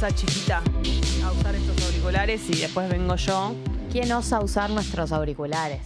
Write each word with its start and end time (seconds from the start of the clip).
esa 0.00 0.14
chiquita 0.14 0.62
a 1.22 1.30
usar 1.30 1.54
estos 1.54 1.84
auriculares 1.86 2.40
y 2.48 2.54
después 2.56 2.88
vengo 2.88 3.16
yo. 3.16 3.54
¿Quién 3.92 4.10
osa 4.12 4.40
usar 4.40 4.70
nuestros 4.70 5.12
auriculares? 5.12 5.80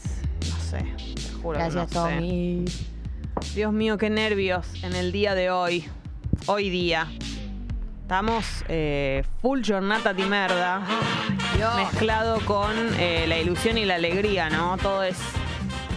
No 0.48 0.56
sé, 0.70 0.86
te 1.16 1.32
juro 1.42 1.58
que 1.58 1.64
Gracias, 1.64 1.74
no 1.74 2.06
sé. 2.06 2.14
Tommy. 2.14 2.64
Dios 3.56 3.72
mío, 3.72 3.98
qué 3.98 4.10
nervios 4.10 4.66
en 4.84 4.94
el 4.94 5.10
día 5.10 5.34
de 5.34 5.50
hoy. 5.50 5.84
Hoy 6.46 6.70
día. 6.70 7.08
Estamos 8.02 8.44
eh, 8.68 9.24
full 9.42 9.62
jornada 9.66 10.12
di 10.14 10.22
merda, 10.26 10.82
Dios. 11.56 11.74
mezclado 11.74 12.38
con 12.44 12.70
eh, 13.00 13.24
la 13.26 13.38
ilusión 13.38 13.78
y 13.78 13.84
la 13.84 13.96
alegría, 13.96 14.48
¿no? 14.48 14.76
Todo 14.76 15.02
es, 15.02 15.16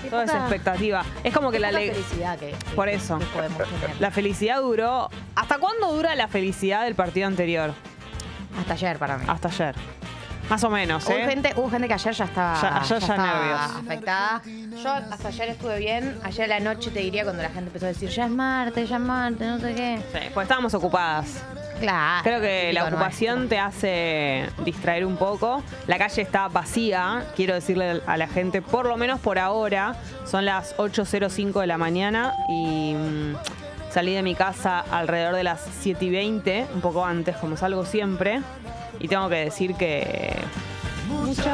Qué 0.02 0.10
todo 0.10 0.24
es 0.24 0.32
poca- 0.32 0.42
expectativa. 0.42 1.06
Es 1.24 1.34
como 1.36 1.52
que 1.52 1.60
la, 1.60 1.70
felicidad 1.72 2.40
que, 2.40 2.48
que- 2.52 2.76
Por 2.76 2.90
eso. 2.90 3.20
que 3.20 3.26
podemos 3.26 3.58
tener. 3.58 4.00
la 4.02 4.10
felicidad 4.10 4.60
duró. 4.62 5.10
¿Hasta 5.36 5.60
cuándo 5.60 5.94
dura 5.94 6.16
la 6.16 6.28
felicidad 6.28 6.86
del 6.86 6.96
partido 6.96 7.28
anterior? 7.28 7.74
Hasta 8.60 8.74
ayer 8.74 8.98
para 8.98 9.18
mí. 9.18 9.26
Hasta 9.28 9.48
ayer. 9.48 9.76
Más 10.50 10.64
o 10.64 10.70
menos, 10.70 11.06
Hubo 11.06 11.14
¿eh? 11.14 11.26
gente, 11.28 11.52
hubo 11.58 11.70
gente 11.70 11.90
que 11.90 11.94
ayer 11.94 12.14
ya 12.14 12.24
estaba, 12.24 12.62
Ya- 12.62 12.78
ayer 12.78 12.88
ya 12.90 12.98
estaba 12.98 13.34
nervios. 13.34 13.60
afectada. 13.86 14.42
Yo 14.82 14.90
hasta 14.94 15.28
ayer 15.28 15.50
estuve 15.50 15.78
bien. 15.80 16.18
Ayer 16.24 16.46
a 16.46 16.48
la 16.48 16.60
noche 16.62 16.90
te 16.90 17.00
diría 17.02 17.24
cuando 17.24 17.44
la 17.44 17.50
gente 17.50 17.68
empezó 17.68 17.86
a 17.86 17.90
decir 17.90 18.10
ya 18.10 18.26
es 18.26 18.32
martes, 18.32 18.88
ya 18.90 18.96
es 18.96 19.02
martes, 19.02 19.46
no 19.46 19.60
sé 19.60 19.76
qué. 19.76 20.00
Sí, 20.14 20.20
pues 20.34 20.46
estábamos 20.46 20.74
ocupadas. 20.74 21.44
Claro. 21.82 22.24
Creo 22.24 22.40
que 22.42 22.72
la 22.74 22.86
ocupación 22.86 23.50
te 23.50 23.60
hace 23.60 24.50
distraer 24.64 25.06
un 25.06 25.18
poco. 25.18 25.62
La 25.86 25.98
calle 25.98 26.22
está 26.22 26.48
vacía, 26.48 27.26
quiero 27.36 27.54
decirle 27.54 28.02
a 28.08 28.16
la 28.18 28.28
gente, 28.28 28.62
por 28.62 28.86
lo 28.88 28.96
menos 28.96 29.20
por 29.20 29.38
ahora, 29.40 29.96
son 30.26 30.46
las 30.46 30.76
8.05 30.78 31.60
de 31.60 31.68
la 31.68 31.78
mañana 31.78 32.34
y 32.50 32.94
mm, 32.96 33.36
salí 33.98 34.14
de 34.14 34.22
mi 34.22 34.36
casa 34.36 34.82
alrededor 34.92 35.34
de 35.34 35.44
las 35.44 35.60
7 35.82 36.06
y 36.06 36.12
20, 36.12 36.68
un 36.76 36.82
poco 36.82 37.04
antes, 37.04 37.36
como 37.38 37.58
salgo 37.58 37.84
siempre. 37.84 38.42
Y 39.00 39.08
tengo 39.08 39.28
que 39.28 39.38
decir 39.38 39.74
que... 39.74 40.38
nuestro. 41.10 41.50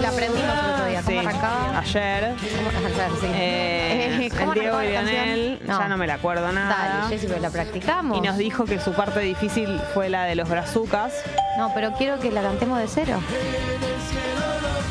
La 0.00 0.08
aprendimos 0.08 0.50
el 0.54 0.70
otro 0.72 0.86
día. 0.86 1.02
¿Cómo 1.02 1.20
Sí, 1.20 1.26
arrancaba? 1.26 1.78
ayer. 1.78 2.34
¿Cómo- 2.56 2.86
ayer, 2.86 3.10
sí. 3.20 3.26
eh, 3.34 4.30
¿Cómo 4.38 4.52
el 4.54 4.60
Diego 4.60 4.82
y? 4.82 4.86
Lionel, 4.88 5.60
ya 5.66 5.88
no 5.88 5.96
me 5.98 6.06
la 6.06 6.14
acuerdo 6.14 6.50
nada. 6.52 6.74
Dale, 6.74 7.08
Jessy, 7.10 7.26
pero 7.26 7.40
la 7.40 7.50
practicamos. 7.50 8.16
y 8.16 8.22
nos 8.22 8.38
dijo 8.38 8.64
que 8.64 8.80
su 8.80 8.94
parte 8.94 9.20
difícil 9.20 9.78
fue 9.92 10.08
la 10.08 10.24
de 10.24 10.36
los 10.36 10.48
brazucas. 10.48 11.12
No, 11.58 11.70
pero 11.74 11.92
quiero 11.92 12.18
que 12.18 12.30
la 12.30 12.40
cantemos 12.40 12.78
de 12.78 12.88
cero. 12.88 13.20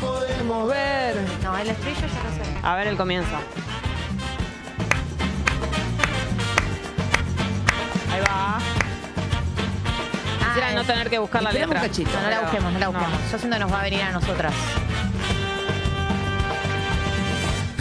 Podemos 0.00 0.68
ver. 0.68 1.16
No, 1.42 1.58
el 1.58 1.70
estribillo 1.70 2.06
ya 2.06 2.06
no. 2.30 2.35
A 2.66 2.74
ver 2.74 2.88
el 2.88 2.96
comienzo. 2.96 3.30
Ahí 8.12 8.20
va. 8.22 8.58
Quisiera 10.48 10.74
no 10.74 10.82
tener 10.82 11.08
que 11.08 11.20
buscar 11.20 11.44
la 11.44 11.52
letra. 11.52 11.68
un 11.68 11.74
cachito. 11.74 12.10
No, 12.10 12.22
no 12.22 12.28
la 12.30 12.40
busquemos, 12.40 12.72
no 12.72 12.78
la 12.80 12.86
no. 12.86 12.92
busquemos. 12.92 13.20
Yo 13.30 13.38
siento 13.38 13.56
que 13.56 13.60
nos 13.60 13.72
va 13.72 13.80
a 13.80 13.82
venir 13.84 14.02
a 14.02 14.10
nosotras. 14.10 14.52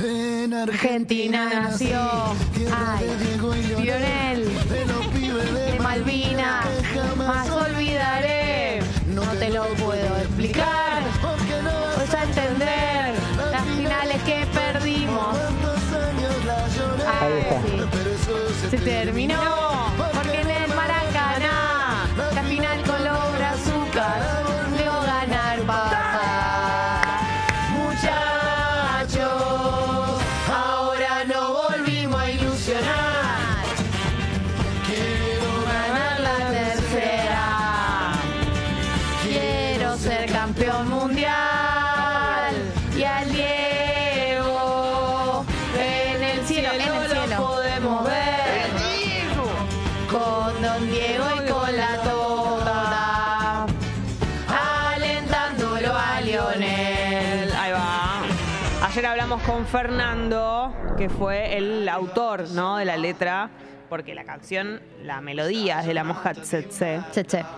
En 0.04 0.54
Argentina 0.54 1.50
nació 1.52 2.00
ay, 2.72 3.10
Lionel 3.82 4.46
de 4.70 5.80
Malvinas. 5.82 6.66
Más 7.18 7.50
olvidaré. 7.50 8.82
No 9.08 9.24
te 9.24 9.50
lo 9.50 9.64
puedo 9.64 10.18
explicar. 10.18 10.85
Se 18.76 18.82
terminó. 18.82 19.75
Con 59.46 59.66
Fernando, 59.66 60.74
que 60.98 61.10
fue 61.10 61.58
el 61.58 61.88
autor 61.88 62.50
¿no? 62.52 62.78
de 62.78 62.86
la 62.86 62.98
letra, 62.98 63.50
porque 63.90 64.16
la 64.16 64.24
canción, 64.24 64.82
la 65.04 65.22
melodía 65.22 65.82
es 65.82 65.88
de 65.88 65.94
la 65.94 66.04
Moja 66.04 66.34
Tsetse. 66.34 67.02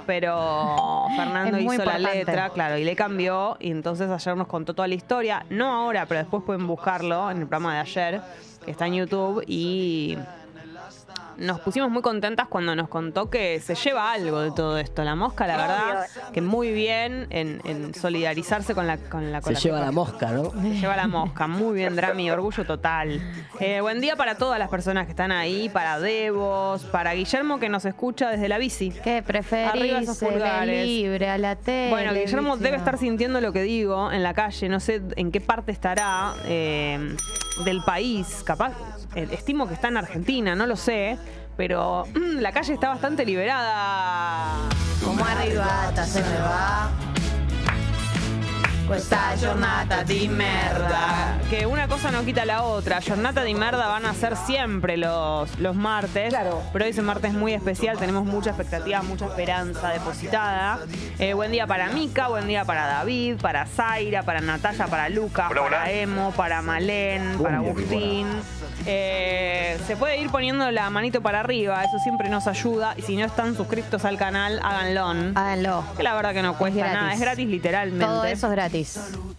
Pero 0.06 1.06
Fernando 1.16 1.58
Es 1.58 1.64
muy 1.64 1.76
hizo 1.76 1.86
la 1.86 1.94
importante. 1.98 2.18
letra, 2.26 2.50
claro, 2.50 2.78
y 2.78 2.84
le 2.84 2.96
cambió. 2.96 3.56
Y 3.60 3.72
entonces 3.72 4.10
ayer 4.10 4.36
nos 4.36 4.48
contó 4.48 4.74
toda 4.74 4.88
la 4.88 4.96
historia. 4.96 5.46
No 5.50 5.74
ahora, 5.74 6.06
pero 6.06 6.20
después 6.20 6.44
pueden 6.44 6.68
buscarlo 6.68 7.32
en 7.32 7.38
el 7.38 7.48
programa 7.48 7.76
de 7.76 7.80
ayer, 7.80 8.22
que 8.66 8.72
está 8.72 8.88
en 8.88 8.96
YouTube. 8.96 9.44
Y 9.48 10.18
nos 11.38 11.60
pusimos 11.60 11.90
muy 11.90 12.02
contentas 12.02 12.48
cuando 12.48 12.76
nos 12.76 12.88
contó 12.90 13.30
que 13.30 13.60
se 13.60 13.76
lleva 13.76 14.12
algo 14.12 14.40
de 14.42 14.52
todo 14.52 14.78
esto. 14.78 15.04
La 15.04 15.16
mosca, 15.16 15.48
la 15.48 15.58
verdad, 15.58 16.06
que 16.34 16.42
muy 16.42 16.72
bien 16.72 17.28
en, 17.30 17.62
en 17.66 17.94
solidarizarse 17.94 18.74
con 18.76 18.88
la 18.88 18.98
con 18.98 19.32
la 19.32 19.42
Se 19.42 19.56
lleva 19.56 19.80
la 19.80 19.92
mosca, 19.92 20.32
¿no? 20.32 20.52
se 20.52 20.74
lleva 20.80 20.96
la 20.96 21.08
mosca. 21.08 21.48
Muy 21.48 21.76
bien, 21.76 21.96
Drami. 21.96 22.30
Orgullo 22.32 22.66
total. 22.66 23.22
Eh, 23.60 23.82
buen 23.82 24.02
día 24.02 24.16
para 24.16 24.36
todas 24.36 24.60
las 24.60 24.70
personas 24.70 25.06
que 25.06 25.12
están 25.12 25.32
ahí, 25.32 25.70
para 25.70 26.00
Devos, 26.00 26.84
para 26.86 27.14
Guillermo 27.14 27.60
que 27.60 27.70
nos 27.70 27.86
escucha 27.86 28.30
desde 28.30 28.48
la 28.50 28.58
bici. 28.58 28.92
¿Qué 29.04 29.18
Arriba 29.18 29.26
preferís? 29.26 29.94
esos 30.04 30.22
El 30.22 30.30
pulgares. 30.30 30.86
libre, 30.86 31.30
a 31.30 31.38
la 31.38 31.56
tele. 31.56 31.90
Bueno, 31.90 32.14
Guillermo 32.14 32.58
debe 32.58 32.78
estar 32.78 32.98
sintiendo 32.98 33.42
lo 33.42 33.54
que 33.54 33.62
digo 33.62 34.12
en 34.12 34.24
la 34.24 34.34
calle. 34.34 34.70
No 34.70 34.80
sé 34.80 35.02
en 35.16 35.32
qué 35.32 35.42
parte 35.42 35.72
estará 35.72 36.34
eh, 36.46 37.16
del 37.64 37.82
país. 37.84 38.44
Capaz, 38.46 38.74
eh, 39.16 39.28
estimo 39.32 39.68
que 39.68 39.74
está 39.74 39.88
en 39.88 39.98
Argentina, 39.98 40.56
no 40.56 40.66
lo 40.66 40.76
sé. 40.76 41.18
Pero 41.56 42.06
mm, 42.14 42.40
la 42.40 42.52
calle 42.52 42.74
está 42.74 42.90
bastante 42.90 43.26
liberada. 43.26 44.70
Como 45.04 45.26
arribata 45.26 46.06
se 46.06 46.22
me 46.22 46.40
va. 46.40 46.92
Questa 48.88 49.36
giornata 49.36 50.02
di 50.04 50.30
merda. 50.30 51.38
Que 51.50 51.66
una 51.66 51.90
cosa 51.90 52.10
no 52.10 52.24
quita 52.24 52.46
la 52.46 52.64
otra. 52.64 53.02
Jornata 53.06 53.44
de 53.44 53.54
merda 53.54 53.88
van 53.88 54.06
a 54.06 54.14
ser 54.14 54.38
siempre 54.38 54.96
los, 54.96 55.60
los 55.60 55.76
martes. 55.76 56.30
Claro. 56.30 56.64
Pero 56.72 56.86
hoy 56.86 56.92
es 56.92 56.98
un 56.98 57.04
martes 57.04 57.34
muy 57.34 57.54
especial. 57.54 57.98
Tenemos 57.98 58.24
mucha 58.24 58.52
expectativa, 58.52 59.02
mucha 59.02 59.26
esperanza 59.26 59.90
depositada. 59.90 60.80
Eh, 61.20 61.34
buen 61.34 61.52
día 61.52 61.68
para 61.68 61.90
Mica, 61.90 62.30
buen 62.30 62.48
día 62.48 62.64
para 62.64 62.88
David, 62.88 63.36
para 63.42 63.66
Zaira, 63.66 64.24
para 64.24 64.40
Natalia, 64.40 64.88
para 64.88 65.10
Lucas, 65.10 65.52
para 65.52 65.92
Emo, 65.92 66.32
para 66.32 66.62
Malén, 66.62 67.38
para 67.44 67.58
Agustín. 67.58 68.28
Eh, 68.86 69.78
se 69.86 69.98
puede 69.98 70.18
ir 70.18 70.30
poniendo 70.30 70.72
la 70.72 70.90
manito 70.90 71.22
para 71.22 71.42
arriba, 71.42 71.84
eso 71.84 72.00
siempre 72.00 72.30
nos 72.30 72.48
ayuda. 72.48 72.94
Y 72.96 73.02
si 73.02 73.18
no 73.18 73.26
están 73.26 73.54
suscritos 73.56 74.06
al 74.06 74.18
canal, 74.18 74.62
háganlo. 74.64 75.34
Háganlo. 75.36 75.84
Que 75.98 76.04
la 76.04 76.16
verdad 76.16 76.34
que 76.34 76.42
no 76.42 76.58
cuesta 76.58 76.94
nada, 76.94 77.14
es 77.14 77.20
gratis 77.20 77.48
literalmente. 77.48 78.06
Todo 78.06 78.24
eso 78.24 78.48
es 78.48 78.54
gratis. 78.54 78.77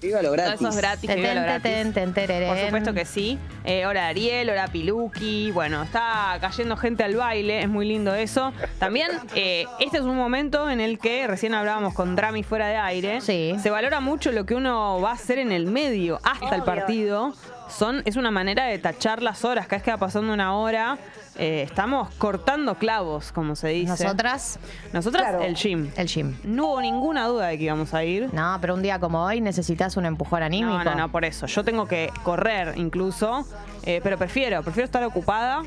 Dígalo 0.00 0.28
Todo 0.28 0.32
gratis. 0.32 0.60
eso 0.60 0.68
es 0.68 0.76
gratis, 0.76 1.10
que 1.10 1.16
viva 1.16 1.28
lo 1.28 1.34
Ten, 1.34 1.42
gratis. 1.44 1.62
ten, 1.62 1.92
ten, 1.92 2.14
tererén. 2.14 2.48
Por 2.48 2.58
supuesto 2.58 2.94
que 2.94 3.04
sí. 3.04 3.38
Eh, 3.64 3.86
hora 3.86 4.08
Ariel, 4.08 4.50
hora 4.50 4.68
Piluki. 4.68 5.50
Bueno, 5.52 5.82
está 5.82 6.36
cayendo 6.40 6.76
gente 6.76 7.04
al 7.04 7.14
baile, 7.16 7.60
es 7.62 7.68
muy 7.68 7.86
lindo 7.86 8.14
eso. 8.14 8.52
También, 8.78 9.08
eh, 9.34 9.66
este 9.80 9.98
es 9.98 10.04
un 10.04 10.16
momento 10.16 10.70
en 10.70 10.80
el 10.80 10.98
que 10.98 11.26
recién 11.26 11.54
hablábamos 11.54 11.94
con 11.94 12.16
Drami 12.16 12.42
fuera 12.42 12.68
de 12.68 12.76
aire. 12.76 13.20
Sí. 13.20 13.54
Se 13.62 13.70
valora 13.70 14.00
mucho 14.00 14.32
lo 14.32 14.46
que 14.46 14.54
uno 14.54 15.00
va 15.00 15.10
a 15.10 15.14
hacer 15.14 15.38
en 15.38 15.52
el 15.52 15.66
medio 15.66 16.20
hasta 16.22 16.54
el 16.54 16.62
partido. 16.62 17.34
Son, 17.68 18.02
es 18.04 18.16
una 18.16 18.30
manera 18.30 18.64
de 18.64 18.78
tachar 18.78 19.22
las 19.22 19.44
horas. 19.44 19.66
Cada 19.66 19.76
vez 19.78 19.82
que 19.84 19.90
va 19.90 19.96
pasando 19.98 20.32
una 20.32 20.54
hora, 20.56 20.98
eh, 21.36 21.62
estamos 21.62 22.12
cortando 22.16 22.74
clavos, 22.76 23.30
como 23.32 23.54
se 23.56 23.68
dice. 23.68 23.90
Nosotras, 24.04 24.58
Nosotras, 24.92 25.42
el 25.42 25.54
gym. 25.54 25.90
el 25.96 26.06
gym. 26.08 26.36
No 26.44 26.68
hubo 26.68 26.80
ninguna 26.80 27.26
duda 27.26 27.46
de 27.48 27.58
que 27.58 27.64
íbamos 27.64 27.94
a 27.94 28.04
ir. 28.04 28.32
No, 28.32 28.58
pero 28.60 28.74
un 28.74 28.82
día 28.82 28.98
como 28.98 29.24
hoy 29.24 29.40
necesitas 29.40 29.96
un 29.96 30.06
empujón 30.06 30.42
anímico. 30.42 30.78
No, 30.78 30.84
no, 30.84 30.94
no, 30.94 31.12
por 31.12 31.24
eso. 31.24 31.46
Yo 31.46 31.62
tengo 31.64 31.86
que 31.86 32.10
correr 32.22 32.74
incluso, 32.76 33.46
eh, 33.84 34.00
pero 34.02 34.18
prefiero, 34.18 34.62
prefiero 34.62 34.86
estar 34.86 35.02
ocupada 35.04 35.62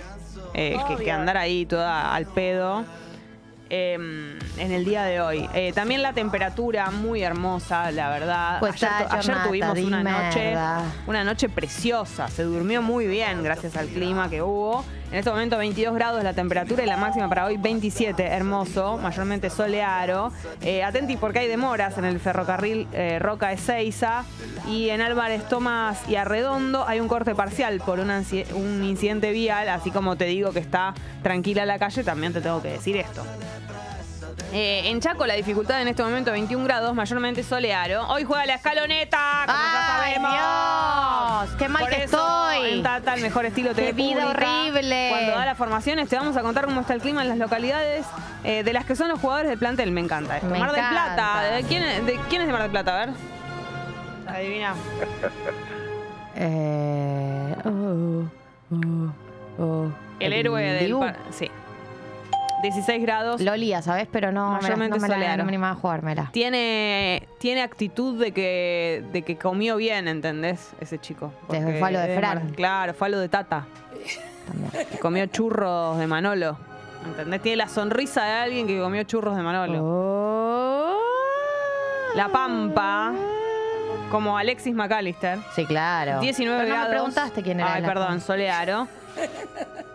eh, 0.54 0.78
que, 0.88 1.04
que 1.04 1.12
andar 1.12 1.38
ahí 1.38 1.66
toda 1.66 2.14
al 2.14 2.26
pedo. 2.26 2.84
Eh, 3.74 3.94
en 3.94 4.72
el 4.72 4.84
día 4.84 5.04
de 5.04 5.22
hoy. 5.22 5.50
Eh, 5.54 5.72
también 5.74 6.02
la 6.02 6.12
temperatura 6.12 6.92
muy 6.92 7.24
hermosa, 7.24 7.90
la 7.92 8.10
verdad. 8.10 8.60
Pues 8.60 8.84
ayer, 8.84 9.08
ayer 9.10 9.36
tuvimos 9.48 9.80
una 9.80 10.04
noche, 10.04 10.40
merda. 10.40 10.84
una 11.08 11.24
noche 11.24 11.48
preciosa. 11.48 12.28
Se 12.28 12.44
durmió 12.44 12.82
muy 12.82 13.08
bien 13.08 13.42
gracias 13.44 13.78
al 13.78 13.88
clima 13.88 14.30
que 14.30 14.42
hubo. 14.42 14.84
En 15.12 15.18
este 15.18 15.30
momento 15.30 15.58
22 15.58 15.94
grados 15.94 16.24
la 16.24 16.34
temperatura 16.34 16.84
y 16.84 16.88
la 16.88 16.96
máxima 16.96 17.28
para 17.28 17.46
hoy 17.46 17.58
27, 17.58 18.28
hermoso, 18.28 18.98
mayormente 18.98 19.50
soleado. 19.50 20.32
Eh, 20.62 20.84
atenti 20.86 21.18
porque 21.18 21.40
hay 21.40 21.50
demoras 21.50 21.98
en 21.98 22.06
el 22.06 22.18
ferrocarril 22.22 22.88
eh, 22.94 23.20
Roca 23.20 23.52
Ezeiza 23.52 24.24
y 24.70 24.88
en 24.88 25.02
Álvarez 25.02 25.46
Tomás 25.50 26.08
y 26.08 26.16
Arredondo 26.16 26.88
hay 26.88 27.02
un 27.02 27.10
corte 27.10 27.36
parcial 27.36 27.82
por 27.86 28.00
un, 28.00 28.10
incidente 28.86 29.32
vial, 29.32 29.68
así 29.68 29.92
como 29.92 30.16
te 30.16 30.26
digo 30.26 30.54
que 30.54 30.60
está 30.60 30.94
tranquila 31.24 31.66
la 31.66 31.78
calle, 31.78 32.06
también 32.06 32.32
te 32.32 32.40
tengo 32.40 32.62
que 32.62 32.70
decir 32.70 32.96
esto. 32.96 33.26
Eh, 34.54 34.90
en 34.90 35.00
Chaco 35.00 35.26
la 35.26 35.36
dificultad 35.36 35.82
en 35.82 35.88
este 35.88 36.04
momento 36.04 36.32
21 36.32 36.66
grados, 36.66 36.94
mayormente 36.94 37.42
soleado. 37.44 38.06
Hoy 38.10 38.26
juega 38.26 38.46
la 38.46 38.56
escaloneta, 38.56 39.44
como 39.46 39.58
ya 39.58 40.02
¡Ay, 40.04 40.14
sabemos. 40.16 41.48
Dios! 41.48 41.58
¡Qué 41.58 41.70
mal 41.70 41.82
Por 41.84 41.90
que 41.92 42.04
eso, 42.04 42.18
estoy! 42.18 42.72
En 42.74 42.84
Tata, 42.84 43.14
el 43.14 43.22
mejor 43.22 43.46
estilo 43.46 43.74
¡Qué 43.74 43.94
vida 43.94 44.28
horrible! 44.28 45.08
Cuando 45.10 45.32
da 45.32 45.46
las 45.46 45.58
formaciones, 45.58 46.10
te 46.10 46.18
vamos 46.18 46.36
a 46.36 46.42
contar 46.42 46.66
cómo 46.66 46.82
está 46.82 46.94
el 46.94 47.02
clima 47.02 47.22
en 47.22 47.30
las 47.30 47.38
localidades 47.38 48.06
eh, 48.44 48.64
de 48.64 48.74
las 48.74 48.84
que 48.86 48.96
son 48.98 49.08
los 49.08 49.20
jugadores 49.22 49.50
del 49.50 49.58
plantel. 49.60 49.92
Me 49.92 50.02
encanta 50.02 50.36
esto. 50.36 50.50
Me 50.50 50.60
Mar 50.60 50.72
del 50.72 50.80
encanta. 50.82 51.14
Plata. 51.16 51.42
¿De 51.56 51.64
quién, 51.64 51.84
es- 51.84 52.06
de 52.06 52.20
quién 52.28 52.42
es 52.42 52.48
de 52.48 52.52
Mar 52.54 52.62
del 52.64 52.72
Plata? 52.72 52.94
A 53.02 53.06
ver. 53.06 53.10
Adivina. 54.28 54.74
Eh, 56.34 57.56
oh, 57.66 58.24
oh, 58.72 59.62
oh. 59.62 59.92
El 60.20 60.32
héroe 60.32 60.62
del. 60.64 60.96
Sí. 61.30 61.52
16 62.62 63.02
grados. 63.02 63.42
Lo 63.42 63.52
olía, 63.52 63.82
¿sabes? 63.82 64.08
Pero 64.12 64.32
no, 64.32 64.50
me 64.50 64.56
la, 64.56 64.62
Mayormente 64.62 65.00
no 65.00 65.02
me 65.02 65.08
la 65.10 65.38
no 65.38 65.44
me 65.44 65.50
animaba 65.50 65.74
a 65.74 65.76
jugármela. 65.76 66.30
Tiene, 66.32 67.28
tiene 67.40 67.62
actitud 67.62 68.20
de 68.20 68.32
que, 68.32 69.04
de 69.12 69.22
que 69.24 69.38
comió 69.38 69.78
bien, 69.78 70.08
¿entendés? 70.08 70.72
Ese 70.80 71.00
chico. 71.00 71.34
Desde 71.50 71.66
Porque 71.66 71.80
fue 71.80 71.88
a 71.88 71.92
lo 71.92 72.00
de 72.00 72.16
Fran. 72.18 72.50
Claro, 72.54 72.94
fue 72.94 73.08
a 73.08 73.10
lo 73.12 73.20
de 73.20 73.30
Tata. 73.30 73.66
También. 74.48 74.88
Comió 75.02 75.26
churros 75.28 75.98
de 75.98 76.08
Manolo. 76.08 76.58
¿Entendés? 77.06 77.42
Tiene 77.42 77.58
la 77.58 77.68
sonrisa 77.68 78.24
de 78.24 78.32
alguien 78.32 78.68
que 78.68 78.80
comió 78.80 79.04
churros 79.04 79.36
de 79.36 79.42
Manolo. 79.42 79.80
Oh. 79.82 80.98
La 82.16 82.28
Pampa, 82.28 83.14
como 84.12 84.38
Alexis 84.38 84.76
McAllister. 84.76 85.40
Sí, 85.56 85.66
claro. 85.66 86.20
19 86.20 86.58
Pero 86.60 86.68
no 86.70 86.76
grados. 86.76 86.90
me 86.90 86.96
preguntaste 86.96 87.42
quién 87.42 87.60
era. 87.62 87.74
Ay, 87.76 87.84
perdón, 87.84 88.20
Solearo. 88.22 88.88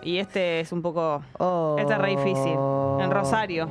Y 0.03 0.19
este 0.19 0.61
es 0.61 0.71
un 0.73 0.83
poco. 0.83 1.23
Oh. 1.39 1.77
Este 1.79 1.93
es 1.93 1.99
re 1.99 2.11
difícil. 2.11 2.57
En 3.01 3.11
Rosario. 3.11 3.69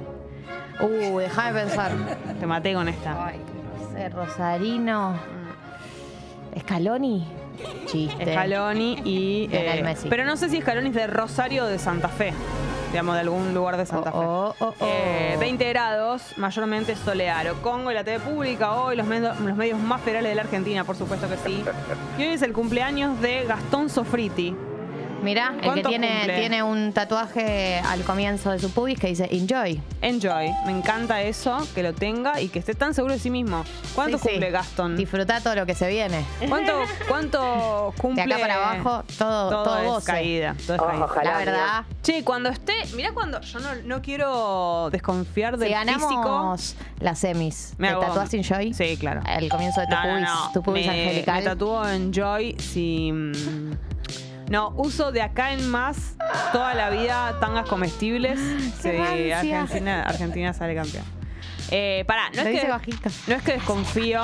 Uh, 0.82 1.20
déjame 1.20 1.62
pensar. 1.62 1.92
Te 2.40 2.46
maté 2.46 2.74
con 2.74 2.90
esta. 2.90 3.28
Ay, 3.28 3.40
no 3.80 3.92
sé, 3.94 4.10
Rosarino. 4.10 5.14
Escaloni. 6.54 7.26
Chiste. 7.86 8.34
Scaloni 8.34 9.02
y. 9.06 9.48
Lionel 9.48 9.80
eh, 9.80 9.84
Messi. 9.84 10.10
pero 10.10 10.26
no 10.26 10.36
sé 10.36 10.50
si 10.50 10.60
Scaloni 10.60 10.90
es 10.90 10.96
de 10.96 11.08
Rosario 11.08 11.64
o 11.64 11.68
de 11.68 11.80
Santa 11.80 12.10
Fe. 12.10 12.34
Digamos, 12.92 13.16
de 13.16 13.22
algún 13.22 13.54
lugar 13.54 13.78
de 13.78 13.86
Santa 13.86 14.12
Fe. 14.12 14.18
Oh, 14.18 14.56
oh, 14.60 14.66
oh, 14.66 14.74
oh. 14.80 14.86
Eh, 14.86 15.38
20 15.40 15.70
grados, 15.70 16.38
mayormente 16.38 16.96
soleado. 16.96 17.56
Congo 17.62 17.92
y 17.92 17.94
la 17.94 18.04
TV 18.04 18.20
pública 18.20 18.74
hoy, 18.74 18.96
los, 18.96 19.08
los 19.08 19.56
medios 19.56 19.80
más 19.80 20.02
federales 20.02 20.32
de 20.32 20.36
la 20.36 20.42
Argentina, 20.44 20.84
por 20.84 20.96
supuesto 20.96 21.30
que 21.30 21.38
sí. 21.38 21.64
Y 22.18 22.22
hoy 22.24 22.30
es 22.30 22.42
el 22.42 22.54
cumpleaños 22.54 23.20
de 23.22 23.46
Gastón 23.46 23.90
Sofriti. 23.90 24.56
Mirá, 25.22 25.54
el 25.56 25.60
que 25.62 25.66
¿Cuánto 25.66 25.90
tiene, 25.90 26.08
cumple? 26.18 26.40
tiene 26.40 26.62
un 26.64 26.94
tatuaje 26.94 27.80
al 27.80 28.04
comienzo 28.04 28.52
de 28.52 28.60
su 28.60 28.70
pubis 28.72 29.00
que 29.00 29.08
dice 29.08 29.28
Enjoy. 29.32 29.82
Enjoy. 30.02 30.52
Me 30.68 30.72
encanta 30.72 31.22
eso, 31.24 31.58
que 31.74 31.82
lo 31.82 31.94
tenga 31.94 32.40
y 32.40 32.50
que 32.50 32.60
esté 32.60 32.76
tan 32.76 32.94
seguro 32.94 33.14
de 33.16 33.20
sí 33.20 33.32
mismo. 33.32 33.64
¿Cuánto 33.96 34.18
Sí, 34.20 34.24
sí. 34.26 34.30
cumple 34.34 34.52
Gastón? 34.52 34.96
Disfruta 34.96 35.40
todo 35.42 35.56
lo 35.56 35.66
que 35.66 35.74
se 35.74 35.88
viene. 35.90 36.24
¿Cuánto, 36.48 36.74
cuánto 37.08 37.92
De 37.96 38.02
cumple? 38.02 38.24
acá 38.24 38.38
para 38.40 38.56
abajo, 38.56 39.04
todo, 39.18 39.50
todo, 39.50 39.64
todo, 39.64 39.78
es 39.80 39.86
goce. 39.88 40.06
caída. 40.12 40.56
Todo 40.68 40.76
es 40.76 41.12
caída. 41.12 41.32
La 41.32 41.38
verdad, 41.40 41.84
Che, 42.04 42.24
cuando 42.24 42.50
esté, 42.50 42.74
mirá 42.96 43.12
cuando, 43.14 43.42
yo 43.42 43.60
no, 43.60 43.70
no 43.84 44.02
quiero 44.04 44.90
desconfiar 44.92 45.58
del 45.58 45.70
si 45.70 45.74
ganamos 45.74 46.08
físico. 46.08 46.56
las 47.00 47.18
semis, 47.18 47.74
Me 47.80 47.88
¿te 47.90 47.96
tatúas 47.96 48.32
Enjoy? 48.32 48.76
Sí, 48.76 48.96
claro. 48.98 49.22
Al 49.26 49.50
comienzo 49.50 49.82
de 49.82 49.88
tu 49.88 49.96
No, 49.96 50.02
pubis, 50.04 50.22
no. 50.22 50.52
tu 50.54 50.62
pubis 50.62 50.86
me, 50.86 50.92
angelical. 50.92 51.36
Me 51.38 51.42
tatúo 51.50 51.88
en 51.90 52.14
Joy 52.14 52.56
si. 52.60 53.12
No, 54.50 54.70
uso 54.78 55.12
de 55.12 55.22
acá 55.22 55.54
en 55.54 55.68
más 55.70 56.16
toda 56.52 56.74
la 56.76 56.90
vida 56.90 57.38
tangas 57.40 57.68
comestibles. 57.68 58.40
¡Qué 58.82 58.92
Sí, 58.92 58.98
rancia! 59.30 59.62
Argentina, 59.62 60.04
Argentina 60.04 60.54
sale 60.54 60.76
campeón. 60.76 61.04
Eh, 61.72 62.04
pará, 62.08 62.30
no 62.36 62.44
Lo 62.44 62.50
es, 62.50 62.62
que, 62.62 62.68
bajito. 62.70 63.10
no 63.28 63.36
es 63.36 63.42
que 63.42 63.54
desconfío 63.54 64.22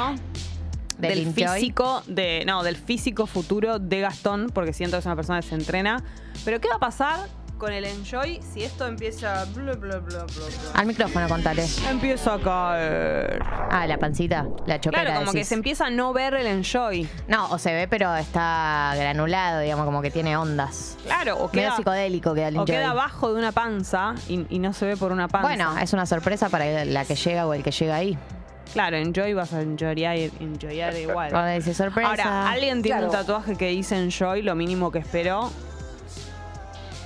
Del 0.99 1.33
del 1.33 1.33
físico 1.33 2.03
de 2.05 2.43
no 2.45 2.61
del 2.61 2.75
físico 2.75 3.25
futuro 3.25 3.79
de 3.79 3.99
Gastón 4.01 4.51
porque 4.53 4.73
siento 4.73 4.97
que 4.97 4.99
es 4.99 5.05
una 5.07 5.15
persona 5.15 5.41
que 5.41 5.47
se 5.47 5.55
entrena 5.55 6.03
pero 6.45 6.61
qué 6.61 6.69
va 6.69 6.75
a 6.75 6.79
pasar 6.79 7.17
con 7.61 7.71
el 7.73 7.85
enjoy 7.85 8.41
si 8.41 8.63
esto 8.63 8.87
empieza 8.87 9.45
bla, 9.53 9.73
bla, 9.75 9.97
bla, 9.99 9.99
bla, 9.99 10.23
bla. 10.25 10.45
Al 10.73 10.87
micrófono, 10.87 11.27
contale. 11.27 11.63
empieza 11.87 12.33
a 12.33 12.39
caer 12.39 13.39
Ah, 13.69 13.85
la 13.85 13.99
pancita, 13.99 14.47
la 14.65 14.79
chopera. 14.81 15.03
claro 15.03 15.19
como 15.19 15.31
que 15.31 15.45
se 15.45 15.53
empieza 15.53 15.85
a 15.85 15.89
no 15.91 16.11
ver 16.11 16.33
el 16.33 16.47
enjoy 16.47 17.07
No, 17.27 17.49
o 17.51 17.59
se 17.59 17.71
ve, 17.71 17.87
pero 17.87 18.15
está 18.15 18.93
granulado, 18.95 19.59
digamos, 19.59 19.85
como 19.85 20.01
que 20.01 20.09
tiene 20.09 20.35
ondas. 20.35 20.97
claro 21.05 21.35
o 21.35 21.47
Medio 21.49 21.51
queda 21.51 21.75
psicodélico 21.75 22.33
queda 22.33 22.47
el 22.47 22.57
o 22.57 22.61
Enjoy. 22.61 22.75
queda 22.75 22.89
abajo 22.89 23.31
de 23.31 23.37
una 23.39 23.51
panza 23.51 24.15
y, 24.27 24.43
y 24.49 24.57
no 24.57 24.73
se 24.73 24.87
ve 24.87 24.97
por 24.97 25.11
una 25.11 25.27
panza 25.27 25.47
Bueno, 25.47 25.77
es 25.79 25.93
una 25.93 26.07
sorpresa 26.07 26.49
para 26.49 26.83
la 26.83 27.05
que 27.05 27.13
llega 27.15 27.45
o 27.45 27.53
el 27.53 27.61
que 27.61 27.69
llega 27.69 27.95
ahí. 27.95 28.17
claro 28.73 28.97
enjoy 28.97 29.33
vas 29.33 29.53
a 29.53 29.61
enjoyar, 29.61 30.15
enjoyar 30.39 30.95
igual 30.97 31.29
Cuando 31.29 31.51
dice 31.51 31.75
sorpresa. 31.75 32.09
Ahora, 32.09 32.49
alguien 32.49 32.81
tiene 32.81 33.05
un 33.05 33.11
tatuaje 33.11 33.55
que 33.55 33.67
dice 33.67 33.97
enjoy, 34.01 34.41
lo 34.41 34.55
mínimo 34.55 34.89
que 34.91 34.97
espero, 34.97 35.51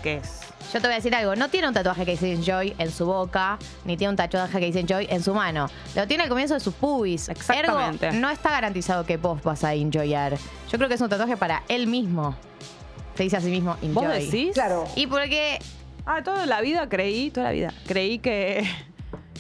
¿qué 0.02 0.16
es? 0.18 0.45
Yo 0.74 0.82
te 0.82 0.88
voy 0.88 0.94
a 0.94 0.96
decir 0.96 1.16
algo, 1.16 1.36
no 1.36 1.50
tiene 1.50 1.68
un 1.68 1.74
tatuaje 1.74 2.06
que 2.06 2.12
dice 2.12 2.34
Enjoy 2.34 2.76
en 2.78 2.92
su 2.92 3.06
boca, 3.06 3.58
ni 3.86 3.96
tiene 3.98 4.10
un 4.12 4.16
tatuaje 4.18 4.60
que 4.60 4.66
dice 4.66 4.80
Enjoy 4.82 5.08
en 5.10 5.24
su 5.24 5.34
mano. 5.34 5.70
Lo 5.96 6.08
tiene 6.08 6.24
al 6.24 6.30
comienzo 6.30 6.54
de 6.54 6.60
sus 6.60 6.74
pubis. 6.74 7.30
Exactamente. 7.30 8.08
Ergo, 8.08 8.20
no 8.20 8.30
está 8.30 8.52
garantizado 8.52 9.06
que 9.06 9.18
vos 9.18 9.42
vas 9.44 9.64
a 9.64 9.74
enjoyar. 9.74 10.38
Yo 10.70 10.78
creo 10.78 10.88
que 10.90 10.96
es 10.96 11.02
un 11.02 11.10
tatuaje 11.10 11.38
para 11.38 11.64
él 11.68 11.88
mismo. 11.88 12.36
Se 13.16 13.24
dice 13.24 13.38
a 13.38 13.42
sí 13.42 13.50
mismo 13.50 13.78
Enjoy. 13.82 14.06
¿Vos 14.06 14.14
decís? 14.14 14.54
Claro. 14.54 14.86
Y 14.96 15.08
porque 15.08 15.60
Ah, 16.08 16.22
toda 16.24 16.46
la 16.46 16.62
vida 16.62 16.88
creí, 16.88 17.32
toda 17.32 17.48
la 17.48 17.52
vida, 17.52 17.74
creí 17.88 18.20
que, 18.20 18.64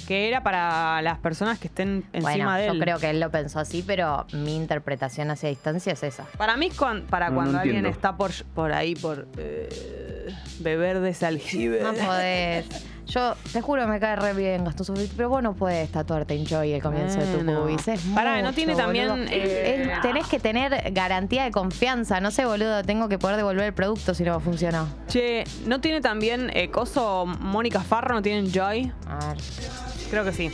que 0.07 0.27
era 0.27 0.43
para 0.43 1.01
las 1.01 1.17
personas 1.19 1.59
que 1.59 1.67
estén 1.67 2.03
encima 2.13 2.29
bueno, 2.45 2.51
de 2.53 2.65
yo 2.67 2.71
él. 2.73 2.79
creo 2.79 2.99
que 2.99 3.09
él 3.09 3.19
lo 3.19 3.29
pensó 3.31 3.59
así, 3.59 3.83
pero 3.85 4.25
mi 4.33 4.55
interpretación 4.55 5.31
hacia 5.31 5.49
distancia 5.49 5.93
es 5.93 6.03
esa. 6.03 6.25
Para 6.37 6.55
mí 6.57 6.67
es 6.67 6.77
cuan- 6.77 7.03
para 7.09 7.29
No, 7.29 7.35
cuando 7.35 7.53
no 7.53 7.59
alguien 7.59 7.77
entiendo. 7.85 7.95
está 7.95 8.15
por, 8.17 8.31
por 8.53 8.71
ahí, 8.73 8.95
por 8.95 9.27
eh, 9.37 10.33
beber 10.59 10.99
de 10.99 11.09
ese 11.09 11.25
aljibe. 11.25 11.81
No 11.81 11.93
podés. 11.93 12.65
Yo 13.07 13.35
te 13.53 13.61
juro 13.61 13.87
me 13.87 13.99
cae 13.99 14.15
re 14.15 14.33
bien 14.33 14.63
Gastón 14.65 14.95
pero 15.15 15.29
vos 15.29 15.43
no 15.43 15.53
puedes 15.53 15.91
tatuarte 15.91 16.33
Enjoy 16.33 16.71
el 16.73 16.81
comienzo 16.81 17.19
de 17.19 17.37
tu 17.37 17.45
pubis. 17.45 17.87
Es 17.87 18.01
Pará, 18.15 18.41
¿no 18.41 18.51
tiene 18.51 18.73
también, 18.75 19.27
eh, 19.29 19.91
Es- 19.93 20.01
tenés 20.01 20.25
que 20.27 20.39
tener 20.39 20.91
garantía 20.91 21.43
de 21.43 21.51
confianza. 21.51 22.19
No 22.19 22.31
sé, 22.31 22.45
boludo, 22.45 22.81
tengo 22.83 23.07
que 23.07 23.19
poder 23.19 23.35
devolver 23.37 23.65
el 23.65 23.73
producto 23.75 24.15
si 24.15 24.23
no 24.23 24.39
funcionó. 24.39 24.87
Che, 25.07 25.43
¿no 25.67 25.81
tiene 25.81 26.01
también 26.01 26.49
eh, 26.55 26.71
Coso, 26.71 27.27
Mónica 27.27 27.81
Farro, 27.81 28.15
no 28.15 28.23
tienen 28.23 28.51
Joy? 28.51 28.91
A 29.07 29.27
ver. 29.27 29.37
Creo 30.09 30.23
que 30.23 30.31
sí. 30.31 30.51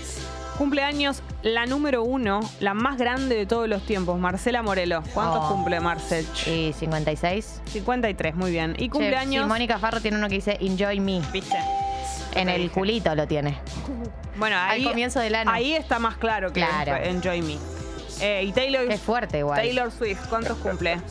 Cumpleaños 0.58 1.24
la 1.42 1.66
número 1.66 2.04
uno, 2.04 2.40
la 2.60 2.74
más 2.74 2.98
grande 2.98 3.36
de 3.36 3.46
todos 3.48 3.68
los 3.68 3.84
tiempos, 3.86 4.20
Marcela 4.20 4.62
Morelo. 4.62 5.02
¿Cuántos 5.14 5.46
Oh. 5.46 5.54
cumple 5.56 5.80
Marcel? 5.80 6.26
Y 6.46 6.74
56. 6.74 7.62
53, 7.66 8.36
muy 8.36 8.52
bien. 8.52 8.76
Y 8.78 8.84
Che, 8.84 8.90
cumpleaños. 8.90 9.44
sí, 9.46 9.50
Mónica 9.50 9.80
Farro 9.80 10.02
tiene 10.02 10.18
uno 10.18 10.28
que 10.30 10.36
dice 10.36 10.58
Enjoy 10.62 11.00
Me. 11.00 11.22
¿Viste? 11.34 11.58
En 12.36 12.48
el 12.48 12.62
dije. 12.64 12.74
culito 12.74 13.14
lo 13.16 13.28
tiene. 13.28 13.58
Bueno, 14.38 14.56
ahí, 14.60 14.84
comienzo 14.84 15.20
del 15.20 15.36
ano. 15.36 15.52
Ahí 15.52 15.74
está 15.74 16.00
más 16.00 16.18
claro 16.18 16.54
que 16.54 16.62
Claro. 16.62 16.96
Enjoy 16.96 17.42
Me. 17.42 17.58
Eh, 18.22 18.44
y 18.46 18.52
Taylor, 18.52 18.88
Qué 18.88 18.98
fuerte 18.98 19.40
igual. 19.40 19.60
Taylor 19.60 19.92
Swift, 19.92 20.28
¿cuántos 20.30 20.58
cumple? 20.60 21.02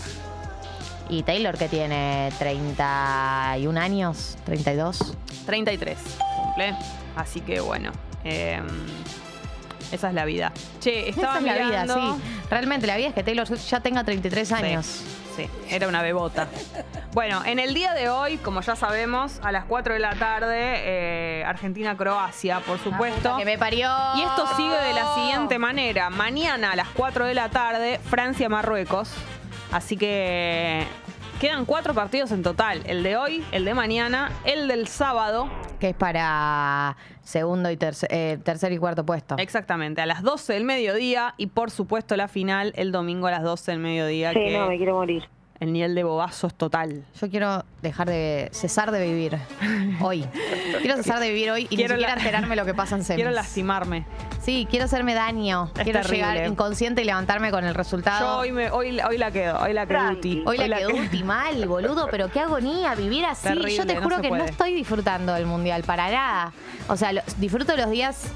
Y 1.09 1.25
Taylor 1.25 1.59
que 1.59 1.69
tiene 1.69 2.31
31 2.39 3.77
años, 3.81 4.37
32. 4.45 5.15
33 5.45 5.99
cumple. 6.37 6.75
Así 7.17 7.41
que 7.41 7.61
bueno. 7.61 7.91
Eh, 8.25 8.61
esa 9.93 10.09
es 10.09 10.15
la 10.15 10.25
vida. 10.25 10.53
Che, 10.81 11.09
estaba 11.09 11.39
Esa 11.39 11.53
es 11.53 11.59
la 11.59 11.67
vida, 11.67 11.95
sí. 11.95 12.23
Realmente 12.51 12.87
la 12.87 12.97
vida 12.97 13.09
es 13.09 13.15
que 13.15 13.23
Taylor 13.23 13.47
Swift 13.47 13.67
ya 13.69 13.81
tenga 13.81 14.05
33 14.05 14.53
años. 14.53 15.03
Sí, 15.37 15.49
era 15.69 15.89
una 15.89 16.03
bebota. 16.03 16.49
Bueno, 17.13 17.43
en 17.45 17.59
el 17.59 17.75
día 17.75 17.93
de 17.93 18.09
hoy, 18.09 18.37
como 18.37 18.61
ya 18.61 18.77
sabemos, 18.77 19.41
a 19.43 19.53
las 19.53 19.65
4 19.65 19.95
de 19.95 20.01
la 20.01 20.15
tarde, 20.15 20.57
eh, 20.59 21.45
Argentina-Croacia, 21.45 22.61
por 22.61 22.79
supuesto. 22.79 23.37
Que 23.37 23.45
me 23.45 23.59
parió. 23.59 23.91
Y 24.17 24.23
esto 24.23 24.47
sigue 24.57 24.77
de 24.77 24.93
la 24.93 25.15
siguiente 25.15 25.59
manera. 25.59 26.11
Mañana 26.11 26.73
a 26.73 26.77
las 26.77 26.89
4 26.89 27.27
de 27.27 27.35
la 27.35 27.49
tarde, 27.49 28.01
Francia-Marruecos. 28.11 29.11
Así 29.73 29.97
que 29.97 30.87
quedan 31.41 31.65
cuatro 31.65 31.95
partidos 31.95 32.31
en 32.33 32.43
total. 32.43 32.83
El 32.87 33.03
de 33.03 33.17
hoy, 33.17 33.43
el 33.53 33.65
de 33.65 33.75
mañana, 33.75 34.31
el 34.45 34.69
del 34.69 34.87
sábado. 34.87 35.49
Que 35.81 35.91
es 35.91 35.95
para 35.97 36.97
segundo 37.23 37.71
y 37.71 37.77
terce- 37.77 38.07
eh, 38.11 38.39
tercer 38.45 38.73
y 38.73 38.79
cuarto 38.79 39.05
puesto. 39.07 39.37
Exactamente, 39.39 40.01
a 40.03 40.07
las 40.07 40.23
12 40.23 40.53
del 40.53 40.65
mediodía. 40.65 41.35
Y 41.39 41.47
por 41.47 41.71
supuesto 41.71 42.17
la 42.17 42.29
final 42.29 42.73
el 42.77 42.93
domingo 42.93 43.27
a 43.27 43.31
las 43.31 43.43
12 43.43 43.71
del 43.73 43.81
mediodía. 43.81 44.33
Sí, 44.33 44.39
que 44.41 44.59
no, 44.59 44.67
me 44.69 44.77
quiero 44.77 44.95
morir. 44.97 45.25
el 45.61 45.73
nivel 45.73 45.95
de 45.95 46.05
bobazo 46.05 46.47
es 46.47 46.55
total. 46.55 47.05
Yo 47.21 47.29
quiero 47.31 47.65
dejar 47.83 48.09
de 48.09 48.49
cesar 48.53 48.91
de 48.91 49.03
vivir 49.07 49.37
hoy. 50.01 50.25
Quiero 50.81 50.97
cesar 50.97 51.21
de 51.21 51.29
vivir 51.29 51.51
hoy 51.51 51.67
y 51.69 51.77
Quiero 51.77 51.97
ni 51.97 52.01
siquiera 52.01 52.15
la- 52.17 52.21
enterarme 52.23 52.57
lo 52.57 52.65
que 52.65 52.73
pasa 52.75 52.97
en 52.97 53.05
semis. 53.05 53.17
Quiero 53.17 53.31
lastimarme. 53.31 54.07
Sí, 54.43 54.67
quiero 54.71 54.87
hacerme 54.87 55.15
daño. 55.15 55.71
Es 55.77 55.83
quiero 55.85 56.01
terrible. 56.01 56.17
llegar 56.33 56.47
inconsciente 56.49 57.03
y 57.03 57.05
levantarme 57.05 57.51
con 57.51 57.65
el 57.65 57.75
resultado. 57.75 58.21
Yo 58.21 58.39
hoy, 58.39 58.53
me, 58.53 58.71
hoy, 58.71 58.99
hoy 59.01 59.19
la 59.19 59.31
quedo, 59.31 59.59
hoy 59.61 59.73
la 59.75 59.87
quedo 59.87 60.11
Uti. 60.13 60.43
Hoy 60.47 60.57
la 60.57 60.79
quedo- 60.79 60.95
ulti 60.95 61.23
mal, 61.23 61.67
boludo, 61.69 62.09
pero 62.11 62.31
qué 62.31 62.41
agonía 62.41 62.95
vivir 62.95 63.25
así. 63.27 63.49
Terrible, 63.49 63.77
Yo 63.77 63.87
te 63.87 63.97
juro 63.97 64.21
que 64.23 64.31
no 64.31 64.43
estoy 64.45 64.75
disfrutando 64.75 65.35
del 65.35 65.45
mundial 65.47 65.83
para 65.83 66.11
nada. 66.11 66.53
O 66.89 66.97
sea, 66.97 67.13
lo- 67.13 67.23
disfruto 67.37 67.77
los 67.77 67.91
días 67.91 68.29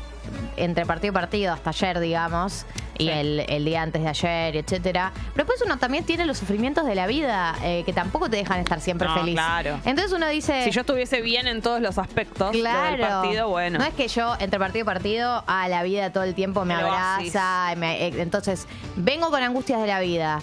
entre 0.57 0.85
partido 0.87 1.13
y 1.13 1.15
partido, 1.15 1.53
hasta 1.55 1.71
ayer, 1.71 1.99
digamos, 2.01 2.67
y 2.99 3.05
Sí. 3.05 3.11
el, 3.11 3.41
el 3.49 3.65
día 3.65 3.83
antes 3.83 4.03
de 4.03 4.09
ayer, 4.09 4.57
etcétera. 4.57 5.13
Pero 5.15 5.47
después 5.47 5.61
uno 5.65 5.79
también 5.79 6.05
tiene 6.05 6.27
los 6.27 6.39
sufrimientos 6.39 6.87
de 6.87 6.95
la 6.95 7.07
vida, 7.07 7.55
eh, 7.63 7.83
que 7.85 7.93
tampoco 7.93 8.29
te 8.31 8.37
dejan 8.37 8.61
estar 8.61 8.81
siempre 8.81 9.09
No, 9.09 9.15
feliz. 9.15 9.35
claro. 9.35 9.79
Entonces 9.85 10.13
uno 10.13 10.29
dice. 10.29 10.65
Si 10.65 10.71
yo 10.71 10.81
estuviese 10.83 11.21
bien 11.21 11.47
en 11.47 11.63
todos 11.63 11.81
los 11.81 11.99
aspectos 11.99 12.53
Claro. 12.53 12.97
del 12.97 13.01
partido, 13.01 13.49
bueno. 13.49 13.79
No 13.79 13.85
es 13.85 13.95
que 13.95 14.09
yo 14.09 14.35
entre 14.39 14.59
partido 14.59 14.83
y 14.83 14.85
partido 14.85 15.45
a 15.47 15.69
la 15.69 15.83
vida 15.83 16.11
todo 16.13 16.25
el 16.25 16.35
tiempo 16.35 16.65
me 16.65 16.75
El 16.75 16.81
abraza. 16.81 17.75
me- 17.77 18.07
eh, 18.07 18.13
entonces, 18.19 18.67
vengo 18.97 19.31
con 19.31 19.43
angustias 19.43 19.81
de 19.81 19.87
la 19.87 20.01
vida. 20.01 20.41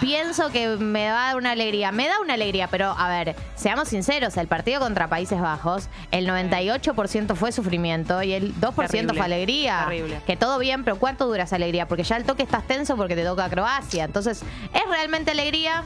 Pienso 0.00 0.50
que 0.50 0.68
me 0.76 1.10
va 1.10 1.24
a 1.24 1.26
dar 1.28 1.36
una 1.36 1.52
alegría. 1.52 1.92
Me 1.92 2.06
da 2.06 2.20
una 2.20 2.34
alegría, 2.34 2.68
pero 2.68 2.90
a 2.96 3.08
ver, 3.08 3.34
seamos 3.54 3.88
sinceros, 3.88 4.36
el 4.36 4.46
partido 4.46 4.80
contra 4.80 5.08
Países 5.08 5.40
Bajos, 5.40 5.88
el 6.10 6.26
98% 6.28 7.34
fue 7.34 7.52
sufrimiento 7.52 8.22
y 8.22 8.32
el 8.32 8.54
2% 8.60 8.86
Terrible. 8.88 9.14
fue 9.16 9.24
alegría. 9.24 9.84
Terrible. 9.88 10.20
Que 10.26 10.36
todo 10.36 10.58
bien, 10.58 10.84
pero 10.84 10.98
¿cuánto 10.98 11.26
dura 11.26 11.44
esa 11.44 11.56
alegría? 11.56 11.85
Porque 11.88 12.02
ya 12.02 12.16
el 12.16 12.24
toque 12.24 12.42
estás 12.42 12.66
tenso 12.66 12.96
porque 12.96 13.14
te 13.14 13.24
toca 13.24 13.48
Croacia. 13.48 14.04
Entonces, 14.04 14.42
¿es 14.72 14.82
realmente 14.88 15.30
alegría? 15.30 15.82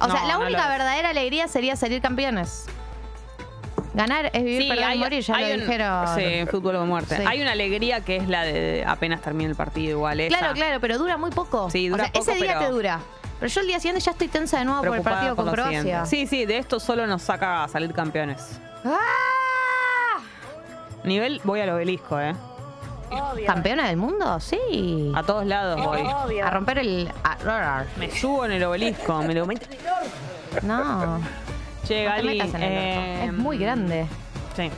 O 0.00 0.10
sea, 0.10 0.24
la 0.24 0.34
no 0.34 0.40
única 0.44 0.68
verdadera 0.68 1.10
alegría 1.10 1.46
sería 1.48 1.76
salir 1.76 2.00
campeones. 2.02 2.66
Ganar 3.94 4.30
es 4.32 4.42
vivir, 4.42 4.62
Sí, 4.62 4.68
perder 4.68 4.94
y 4.96 4.98
morir, 4.98 5.22
ya 5.22 5.38
lo 5.38 5.46
un- 5.54 5.60
dijeron. 5.60 6.06
Sí, 6.16 6.46
fútbol 6.50 6.76
o 6.76 6.86
muerte. 6.86 7.16
Sí. 7.18 7.24
Hay 7.26 7.42
una 7.42 7.52
alegría 7.52 8.00
que 8.00 8.16
es 8.16 8.26
la 8.28 8.42
de 8.42 8.84
apenas 8.86 9.20
termina 9.20 9.50
el 9.50 9.56
partido 9.56 9.90
igual. 9.90 10.18
esa. 10.20 10.38
Claro, 10.38 10.54
claro, 10.54 10.80
pero 10.80 10.96
dura 10.98 11.18
muy 11.18 11.30
poco. 11.30 11.68
Sí, 11.70 11.88
dura 11.88 12.04
o 12.04 12.06
sea, 12.06 12.12
poco, 12.12 12.30
ese 12.30 12.40
día 12.42 12.54
pero- 12.54 12.66
te 12.66 12.72
dura. 12.72 13.00
Pero 13.38 13.52
yo 13.52 13.60
el 13.60 13.66
día 13.66 13.80
siguiente 13.80 14.00
ya 14.00 14.12
estoy 14.12 14.28
tensa 14.28 14.58
de 14.60 14.64
nuevo 14.64 14.82
por 14.82 14.96
el 14.96 15.02
partido 15.02 15.36
con 15.36 15.44
por 15.46 15.54
Croacia. 15.54 16.06
Sí, 16.06 16.26
sí, 16.26 16.46
de 16.46 16.58
esto 16.58 16.80
solo 16.80 17.06
nos 17.06 17.22
saca 17.22 17.64
a 17.64 17.68
salir 17.68 17.92
campeones. 17.92 18.58
¡Ah! 18.84 18.96
Nivel, 21.04 21.40
voy 21.44 21.60
al 21.60 21.70
obelisco, 21.70 22.18
¿eh? 22.20 22.34
¿Campeona 23.46 23.88
del 23.88 23.96
mundo? 23.96 24.38
Sí. 24.40 25.12
A 25.14 25.22
todos 25.22 25.46
lados 25.46 25.80
voy. 25.84 26.38
A 26.40 26.50
romper 26.50 26.78
el. 26.78 27.10
a- 27.24 27.84
Me 27.98 28.10
subo 28.10 28.44
en 28.46 28.52
el 28.52 28.64
obelisco, 28.64 29.22
me 29.22 29.34
lo 29.34 29.46
meto. 29.46 29.66
No. 30.62 31.20
Che, 31.86 32.04
no 32.04 32.10
te 32.10 32.16
Gali, 32.22 32.38
metas 32.38 32.54
en 32.54 32.62
el 32.62 32.68
orto. 32.88 33.00
eh, 33.00 33.24
Es 33.26 33.32
muy 33.32 33.58
grande. 33.58 34.06
Sí. 34.56 34.70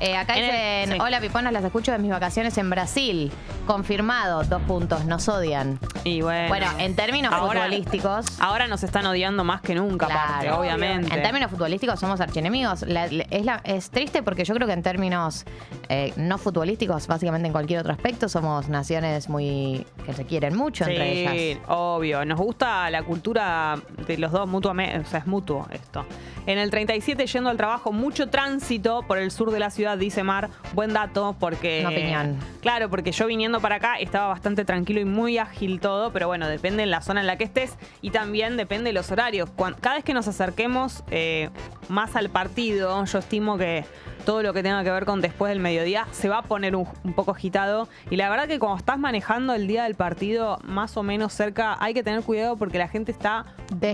Eh, 0.00 0.16
acá 0.16 0.36
En 0.36 0.44
el- 0.44 0.50
dicen, 0.84 0.96
sí. 0.98 1.02
hola 1.02 1.20
piponas, 1.20 1.52
las 1.52 1.64
escucho 1.64 1.92
de 1.92 1.98
mis 1.98 2.10
vacaciones 2.10 2.56
en 2.58 2.68
Brasil. 2.68 3.32
Confirmado, 3.66 4.44
dos 4.44 4.62
puntos, 4.62 5.04
nos 5.06 5.28
odian. 5.28 5.78
Y 6.04 6.20
bueno. 6.22 6.48
Bueno, 6.48 6.66
en 6.78 6.94
términos 6.94 7.32
Ahora- 7.32 7.64
futbolísticos. 7.64 8.24
Ahora 8.40 8.68
nos 8.68 8.84
están 8.84 9.04
odiando 9.06 9.42
más 9.42 9.60
que 9.60 9.74
nunca, 9.74 10.06
aparte, 10.06 10.46
Claro. 10.46 10.60
obviamente. 10.60 11.12
En 11.12 11.22
términos 11.22 11.50
futbolísticos 11.50 11.98
somos 11.98 12.20
archienemigos. 12.20 12.82
La- 12.82 13.08
la- 13.08 13.24
es, 13.28 13.44
la- 13.44 13.60
es 13.64 13.90
triste 13.90 14.22
porque 14.22 14.44
yo 14.44 14.54
creo 14.54 14.68
que 14.68 14.72
en 14.72 14.82
términos 14.82 15.44
eh, 15.88 16.12
no 16.16 16.38
futbolísticos, 16.38 17.06
básicamente 17.08 17.46
en 17.48 17.52
cualquier 17.52 17.80
otro 17.80 17.92
aspecto, 17.92 18.28
somos 18.28 18.68
naciones 18.68 19.28
muy 19.28 19.84
que 20.04 20.12
se 20.14 20.24
quieren 20.24 20.56
mucho 20.56 20.84
entre 20.84 21.12
Sí, 21.12 21.18
ellas. 21.28 21.58
obvio. 21.68 22.24
Nos 22.24 22.38
gusta 22.38 22.88
la 22.90 23.02
cultura 23.02 23.76
de 24.06 24.18
los 24.18 24.30
dos 24.32 24.48
mutuamente, 24.48 24.98
o 25.00 25.04
sea, 25.04 25.20
es 25.20 25.26
mutuo 25.26 25.66
esto. 25.72 26.04
En 26.46 26.58
el 26.58 26.70
37, 26.70 27.26
yendo 27.26 27.50
al 27.50 27.56
trabajo, 27.56 27.90
mucho 27.92 28.28
tránsito 28.28 29.02
por 29.08 29.18
el 29.18 29.30
sur 29.32 29.50
de 29.50 29.58
la 29.58 29.70
ciudad, 29.70 29.98
dice 29.98 30.22
Mar. 30.22 30.48
Buen 30.72 30.92
dato, 30.92 31.34
porque. 31.40 31.80
Una 31.80 31.90
opinión. 31.90 32.36
Claro, 32.62 32.88
porque 32.88 33.10
yo 33.12 33.26
viniendo 33.26 33.55
para 33.60 33.76
acá 33.76 33.96
estaba 33.96 34.28
bastante 34.28 34.64
tranquilo 34.64 35.00
y 35.00 35.04
muy 35.04 35.38
ágil 35.38 35.80
todo, 35.80 36.12
pero 36.12 36.26
bueno, 36.26 36.48
depende 36.48 36.82
de 36.82 36.86
la 36.86 37.00
zona 37.00 37.20
en 37.20 37.26
la 37.26 37.36
que 37.36 37.44
estés 37.44 37.76
y 38.02 38.10
también 38.10 38.56
depende 38.56 38.90
de 38.90 38.94
los 38.94 39.10
horarios. 39.10 39.50
Cada 39.80 39.96
vez 39.96 40.04
que 40.04 40.14
nos 40.14 40.28
acerquemos 40.28 41.04
eh, 41.10 41.50
más 41.88 42.16
al 42.16 42.30
partido, 42.30 43.04
yo 43.04 43.18
estimo 43.18 43.58
que 43.58 43.84
todo 44.24 44.42
lo 44.42 44.52
que 44.52 44.62
tenga 44.62 44.82
que 44.82 44.90
ver 44.90 45.04
con 45.04 45.20
después 45.20 45.50
del 45.50 45.60
mediodía 45.60 46.06
se 46.10 46.28
va 46.28 46.38
a 46.38 46.42
poner 46.42 46.74
un, 46.74 46.88
un 47.04 47.14
poco 47.14 47.30
agitado. 47.30 47.88
Y 48.10 48.16
la 48.16 48.28
verdad 48.28 48.48
que 48.48 48.58
cuando 48.58 48.78
estás 48.78 48.98
manejando 48.98 49.54
el 49.54 49.66
día 49.66 49.84
del 49.84 49.94
partido 49.94 50.58
más 50.64 50.96
o 50.96 51.02
menos 51.02 51.32
cerca, 51.32 51.76
hay 51.80 51.94
que 51.94 52.02
tener 52.02 52.22
cuidado 52.22 52.56
porque 52.56 52.78
la 52.78 52.88
gente 52.88 53.12
está 53.12 53.46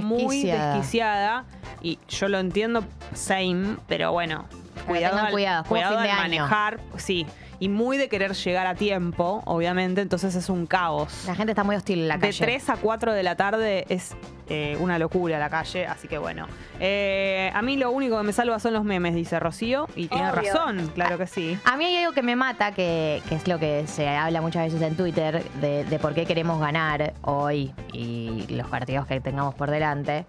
muy 0.03 0.43
Desquiciada. 0.43 1.45
Y 1.83 1.99
yo 2.09 2.29
lo 2.29 2.39
entiendo, 2.39 2.85
same, 3.13 3.77
pero 3.89 4.13
bueno, 4.13 4.47
cuidado, 4.87 5.19
al, 5.19 5.33
cuidado, 5.33 5.65
cuidado 5.65 5.99
al 5.99 6.09
manejar, 6.09 6.81
sí. 6.97 7.27
Y 7.63 7.69
muy 7.69 7.97
de 7.97 8.09
querer 8.09 8.33
llegar 8.33 8.67
a 8.67 8.75
tiempo, 8.75 9.41
obviamente, 9.47 10.01
entonces 10.01 10.35
es 10.35 10.49
un 10.49 10.67
caos. 10.67 11.27
La 11.29 11.37
gente 11.37 11.53
está 11.53 11.63
muy 11.63 11.77
hostil 11.77 12.01
en 12.01 12.09
la 12.09 12.17
De 12.17 12.23
calle. 12.23 12.45
3 12.45 12.71
a 12.71 12.77
4 12.77 13.13
de 13.13 13.23
la 13.23 13.37
tarde 13.37 13.85
es 13.89 14.17
eh, 14.49 14.77
una 14.81 14.99
locura 14.99 15.39
la 15.39 15.49
calle, 15.49 15.87
así 15.87 16.09
que 16.09 16.19
bueno. 16.19 16.49
Eh, 16.81 17.53
a 17.55 17.63
mí 17.63 17.77
lo 17.77 17.93
único 17.93 18.19
que 18.19 18.25
me 18.25 18.33
salva 18.33 18.59
son 18.59 18.73
los 18.73 18.83
memes, 18.83 19.15
dice 19.15 19.39
Rocío, 19.39 19.87
y 19.95 20.09
tiene 20.09 20.33
razón, 20.33 20.91
claro 20.93 21.17
que 21.19 21.29
sí. 21.29 21.57
A 21.65 21.77
mí 21.77 21.85
hay 21.85 21.99
algo 21.99 22.13
que 22.13 22.25
me 22.25 22.35
mata, 22.35 22.73
que, 22.73 23.23
que 23.29 23.37
es 23.37 23.47
lo 23.47 23.61
que 23.61 23.87
se 23.87 24.09
habla 24.09 24.41
muchas 24.41 24.65
veces 24.65 24.83
en 24.83 24.97
Twitter, 24.97 25.45
de, 25.61 25.85
de 25.85 25.99
por 26.01 26.15
qué 26.15 26.27
queremos 26.27 26.59
ganar 26.59 27.15
hoy 27.23 27.73
y 27.93 28.45
los 28.49 28.67
partidos 28.67 29.07
que 29.07 29.21
tengamos 29.21 29.55
por 29.55 29.71
delante. 29.71 30.27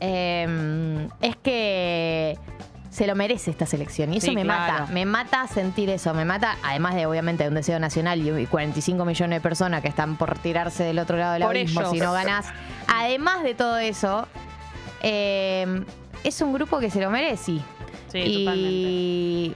Eh, 0.00 1.08
es 1.22 1.36
que 1.36 2.36
se 2.96 3.06
lo 3.06 3.14
merece 3.14 3.50
esta 3.50 3.66
selección 3.66 4.14
y 4.14 4.16
eso 4.18 4.28
Sí, 4.28 4.34
me 4.34 4.42
claro. 4.42 4.72
mata. 4.84 4.92
Me 4.92 5.04
mata 5.04 5.46
sentir 5.48 5.90
eso. 5.90 6.14
Me 6.14 6.24
mata, 6.24 6.56
además 6.62 6.94
de 6.94 7.04
obviamente 7.04 7.42
de 7.44 7.50
un 7.50 7.54
deseo 7.54 7.78
nacional 7.78 8.20
y 8.22 8.30
y 8.42 8.46
45 8.46 9.04
millones 9.04 9.36
de 9.36 9.40
personas 9.42 9.82
que 9.82 9.88
están 9.88 10.16
por 10.16 10.38
tirarse 10.38 10.82
del 10.84 10.98
otro 10.98 11.18
lado 11.18 11.34
del 11.34 11.42
Por 11.42 11.50
abismo 11.56 11.80
ellos. 11.82 11.92
si 11.92 11.98
no 12.00 12.12
ganás. 12.14 12.46
Además 12.88 13.42
de 13.42 13.54
todo 13.54 13.76
eso, 13.76 14.26
eh, 15.02 15.84
es 16.24 16.40
un 16.40 16.54
grupo 16.54 16.78
que 16.78 16.90
se 16.90 17.00
lo 17.00 17.10
merece. 17.10 17.58
Sí, 18.08 18.18
y 18.18 19.54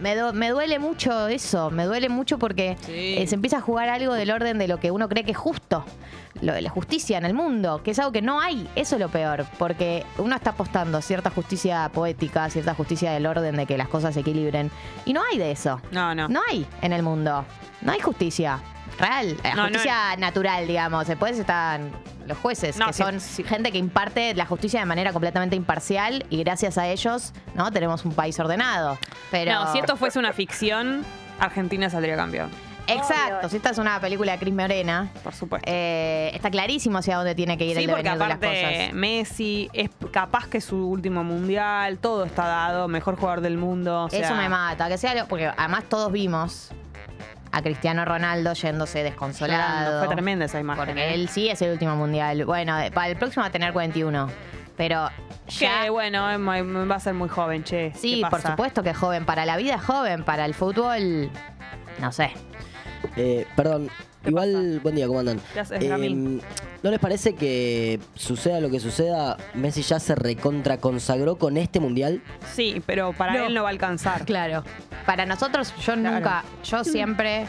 me, 0.00 0.14
du- 0.16 0.32
me 0.32 0.50
duele 0.50 0.78
mucho 0.78 1.28
eso, 1.28 1.70
me 1.70 1.84
duele 1.84 2.08
mucho 2.08 2.38
porque 2.38 2.76
Sí. 2.86 3.14
eh, 3.18 3.26
se 3.26 3.34
empieza 3.34 3.58
a 3.58 3.60
jugar 3.60 3.88
algo 3.88 4.14
del 4.14 4.30
orden 4.30 4.58
de 4.58 4.68
lo 4.68 4.78
que 4.78 4.90
uno 4.90 5.08
cree 5.08 5.24
que 5.24 5.32
es 5.32 5.36
justo, 5.36 5.84
lo 6.40 6.52
de 6.52 6.62
la 6.62 6.70
justicia 6.70 7.18
en 7.18 7.24
el 7.24 7.34
mundo, 7.34 7.82
que 7.82 7.90
es 7.90 7.98
algo 7.98 8.12
que 8.12 8.22
no 8.22 8.40
hay, 8.40 8.68
eso 8.76 8.94
es 8.96 9.00
lo 9.00 9.08
peor, 9.08 9.44
porque 9.58 10.04
uno 10.18 10.36
está 10.36 10.50
apostando 10.50 11.02
cierta 11.02 11.30
justicia 11.30 11.90
poética, 11.92 12.48
cierta 12.50 12.74
justicia 12.74 13.10
del 13.12 13.26
orden 13.26 13.56
de 13.56 13.66
que 13.66 13.76
las 13.76 13.88
cosas 13.88 14.14
se 14.14 14.20
equilibren, 14.20 14.70
y 15.04 15.12
no 15.12 15.22
hay 15.30 15.38
de 15.38 15.50
eso, 15.50 15.80
No, 15.90 16.14
no. 16.14 16.28
no 16.28 16.40
hay 16.50 16.66
en 16.82 16.92
el 16.92 17.02
mundo, 17.02 17.44
no 17.82 17.92
hay 17.92 18.00
justicia. 18.00 18.60
Real, 18.98 19.36
No, 19.44 19.54
no 19.54 19.62
justicia 19.64 20.16
natural, 20.16 20.66
digamos. 20.66 21.06
Después 21.06 21.38
están 21.38 21.90
los 22.28 22.38
jueces, 22.38 22.76
No, 22.76 22.86
que 22.86 22.92
sí, 22.92 23.02
son 23.02 23.20
sí. 23.20 23.42
gente 23.44 23.72
que 23.72 23.78
imparte 23.78 24.34
la 24.34 24.46
justicia 24.46 24.80
de 24.80 24.86
manera 24.86 25.12
completamente 25.12 25.56
imparcial 25.56 26.24
y 26.30 26.38
gracias 26.44 26.78
a 26.78 26.86
ellos, 26.88 27.32
¿no? 27.54 27.70
Tenemos 27.72 28.04
un 28.04 28.12
país 28.12 28.38
ordenado. 28.38 28.98
Pero 29.30 29.52
No, 29.52 29.72
si 29.72 29.78
esto 29.80 29.96
fuese 29.96 30.18
una 30.18 30.32
ficción, 30.32 31.04
Argentina 31.40 31.90
saldría 31.90 32.16
campeón, 32.16 32.50
Exacto, 32.90 33.50
si 33.50 33.56
esta 33.58 33.68
es 33.68 33.76
una 33.76 34.00
película 34.00 34.32
de 34.32 34.38
Cris 34.38 34.54
Morena, 34.54 35.10
por 35.22 35.34
supuesto. 35.34 35.68
eh, 35.70 36.30
está 36.32 36.50
clarísimo 36.50 36.96
hacia 36.96 37.16
dónde 37.18 37.34
tiene 37.34 37.58
que 37.58 37.66
ir 37.66 37.76
Sí, 37.76 37.84
el 37.84 37.90
porque 37.90 38.02
devenir 38.04 38.22
de 38.22 38.28
las 38.28 38.38
cosas. 38.38 38.94
Messi 38.94 39.68
es 39.74 39.90
capaz 40.10 40.46
que 40.48 40.56
es 40.56 40.64
su 40.64 40.88
último 40.88 41.22
mundial, 41.22 41.98
todo 41.98 42.24
está 42.24 42.46
dado, 42.46 42.88
mejor 42.88 43.16
jugador 43.16 43.42
del 43.42 43.58
mundo. 43.58 44.04
o 44.04 44.08
sea, 44.08 44.20
Eso 44.20 44.34
me 44.34 44.48
mata, 44.48 44.88
que 44.88 44.96
sea 44.96 45.14
lo- 45.14 45.26
porque 45.26 45.50
además 45.54 45.84
todos 45.90 46.10
vimos 46.10 46.70
a 47.52 47.62
Cristiano 47.62 48.04
Ronaldo 48.04 48.52
yéndose 48.52 49.02
desconsolado. 49.02 49.60
Llorando. 49.60 50.06
Fue 50.06 50.14
tremenda 50.14 50.44
esa 50.44 50.60
imagen. 50.60 50.84
Porque 50.84 51.00
¿eh? 51.00 51.14
él 51.14 51.28
sí 51.28 51.48
es 51.48 51.60
el 51.62 51.72
último 51.72 51.96
mundial. 51.96 52.44
Bueno, 52.44 52.76
para 52.94 53.08
el 53.08 53.16
próximo 53.16 53.42
va 53.42 53.48
a 53.48 53.52
tener 53.52 53.72
41. 53.72 54.28
Pero 54.76 55.08
ya. 55.48 55.82
Que 55.82 55.90
bueno, 55.90 56.22
va 56.22 56.94
a 56.94 57.00
ser 57.00 57.14
muy 57.14 57.28
joven, 57.28 57.64
che. 57.64 57.92
sí, 57.94 58.22
¿Qué 58.22 58.30
por 58.30 58.40
supuesto 58.40 58.82
que 58.82 58.90
es 58.90 58.96
joven. 58.96 59.24
Para 59.24 59.44
la 59.44 59.56
vida 59.56 59.74
es 59.74 59.82
joven. 59.82 60.24
Para 60.24 60.44
el 60.44 60.54
fútbol. 60.54 61.30
No 62.00 62.12
sé. 62.12 62.30
Eh, 63.16 63.46
perdón, 63.56 63.90
¿Qué 64.22 64.30
igual, 64.30 64.80
buen 64.82 64.94
día, 64.96 65.06
¿cómo 65.06 65.20
andan? 65.20 65.40
¿Qué 65.54 65.60
haces? 65.60 65.82
Em, 65.82 66.40
¿No 66.82 66.90
les 66.90 66.98
parece 66.98 67.34
que 67.34 68.00
suceda 68.14 68.60
lo 68.60 68.68
que 68.70 68.80
suceda, 68.80 69.36
Messi 69.54 69.82
ya 69.82 70.00
se 70.00 70.14
recontra 70.14 70.78
consagró 70.78 71.36
con 71.36 71.56
este 71.56 71.78
mundial? 71.80 72.20
Sí, 72.52 72.82
pero 72.84 73.12
para 73.12 73.34
No. 73.34 73.46
él 73.46 73.54
no 73.54 73.62
va 73.62 73.68
a 73.68 73.72
alcanzar. 73.72 74.24
Claro. 74.24 74.64
Para 75.06 75.24
nosotros, 75.24 75.72
yo 75.84 75.94
Claro. 75.94 76.16
nunca. 76.16 76.44
Yo 76.64 76.84
siempre. 76.84 77.46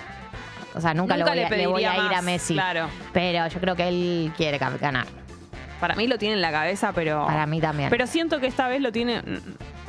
O 0.76 0.82
sea, 0.82 0.94
nunca, 0.94 1.16
lo 1.18 1.22
Nunca 1.26 1.32
voy 1.32 1.40
le 1.40 1.46
a- 1.46 1.50
le, 1.50 1.68
voy 1.68 1.84
a 1.84 1.96
ir 2.06 2.14
a 2.14 2.22
Messi. 2.22 2.54
claro. 2.54 2.88
Pero 3.14 3.48
yo 3.48 3.60
creo 3.60 3.76
que 3.76 3.88
él 3.88 4.32
quiere 4.38 4.60
ga- 4.60 4.80
ganar. 4.80 5.08
Para 5.80 5.96
mí 5.96 6.08
lo 6.08 6.18
tiene 6.18 6.36
en 6.36 6.42
la 6.42 6.52
cabeza, 6.52 6.92
pero. 6.94 7.26
Para 7.26 7.46
mí 7.48 7.60
también. 7.60 7.90
Pero 7.90 8.06
siento 8.06 8.40
que 8.40 8.48
esta 8.48 8.68
vez 8.68 8.80
lo 8.82 8.92
tiene. 8.92 9.22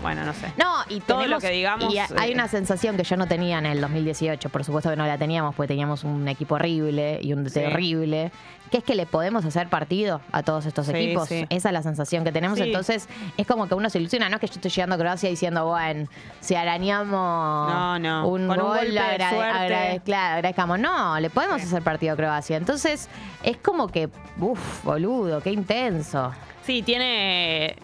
Bueno, 0.02 0.24
no 0.24 0.32
sé. 0.32 0.52
No, 0.56 0.66
y 0.88 1.00
Todo 1.00 1.18
lo 1.18 1.22
tenemos- 1.24 1.42
que 1.42 1.50
digamos, 1.50 1.92
Y 1.94 1.98
a- 1.98 2.08
hay 2.18 2.30
eh, 2.30 2.34
una 2.34 2.48
sensación 2.48 2.96
que 2.96 3.04
yo 3.04 3.16
no 3.16 3.26
tenía 3.26 3.58
en 3.58 3.66
el 3.66 3.80
2018, 3.80 4.48
por 4.48 4.64
supuesto 4.64 4.90
que 4.90 4.96
no 4.96 5.06
la 5.06 5.18
teníamos, 5.18 5.54
porque 5.54 5.68
teníamos 5.68 6.04
un 6.04 6.26
equipo 6.28 6.54
horrible 6.56 7.18
y 7.22 7.32
un 7.32 7.48
Sí. 7.48 7.60
horrible, 7.60 8.32
que 8.70 8.78
es 8.78 8.84
que 8.84 8.94
le 8.94 9.04
podemos 9.04 9.44
hacer 9.44 9.68
partido 9.68 10.20
a 10.32 10.42
todos 10.42 10.64
estos 10.66 10.86
Sí, 10.86 10.92
equipos. 10.94 11.28
sí. 11.28 11.44
Esa 11.50 11.68
es 11.70 11.72
la 11.72 11.82
sensación 11.82 12.22
que 12.24 12.32
tenemos. 12.32 12.58
Entonces, 12.60 13.08
es 13.36 13.46
como 13.46 13.66
que 13.68 13.74
uno 13.74 13.90
se 13.90 13.98
ilusiona, 13.98 14.28
no 14.28 14.36
es 14.36 14.40
que 14.40 14.46
yo 14.46 14.54
estoy 14.54 14.70
llegando 14.70 14.94
a 14.94 14.98
Croacia 14.98 15.28
diciendo, 15.28 15.66
bueno, 15.66 16.08
si 16.40 16.54
arañamos 16.54 17.72
No, 17.72 17.98
no. 17.98 18.28
un 18.28 18.46
Con 18.46 18.60
un 18.60 18.66
gol, 18.66 18.94
de 18.94 19.00
agrade- 19.00 20.00
claro, 20.04 20.34
agradezcamos. 20.36 20.78
No, 20.78 21.18
le 21.18 21.30
podemos 21.30 21.60
hacer 21.62 21.82
partido 21.82 22.14
a 22.14 22.16
Croacia. 22.16 22.56
Entonces, 22.56 23.08
es 23.42 23.56
como 23.56 23.88
que, 23.88 24.08
uff, 24.38 24.84
boludo, 24.84 25.40
qué 25.42 25.50
intenso. 25.50 26.32
Sí, 26.64 26.82
tiene. 26.82 27.76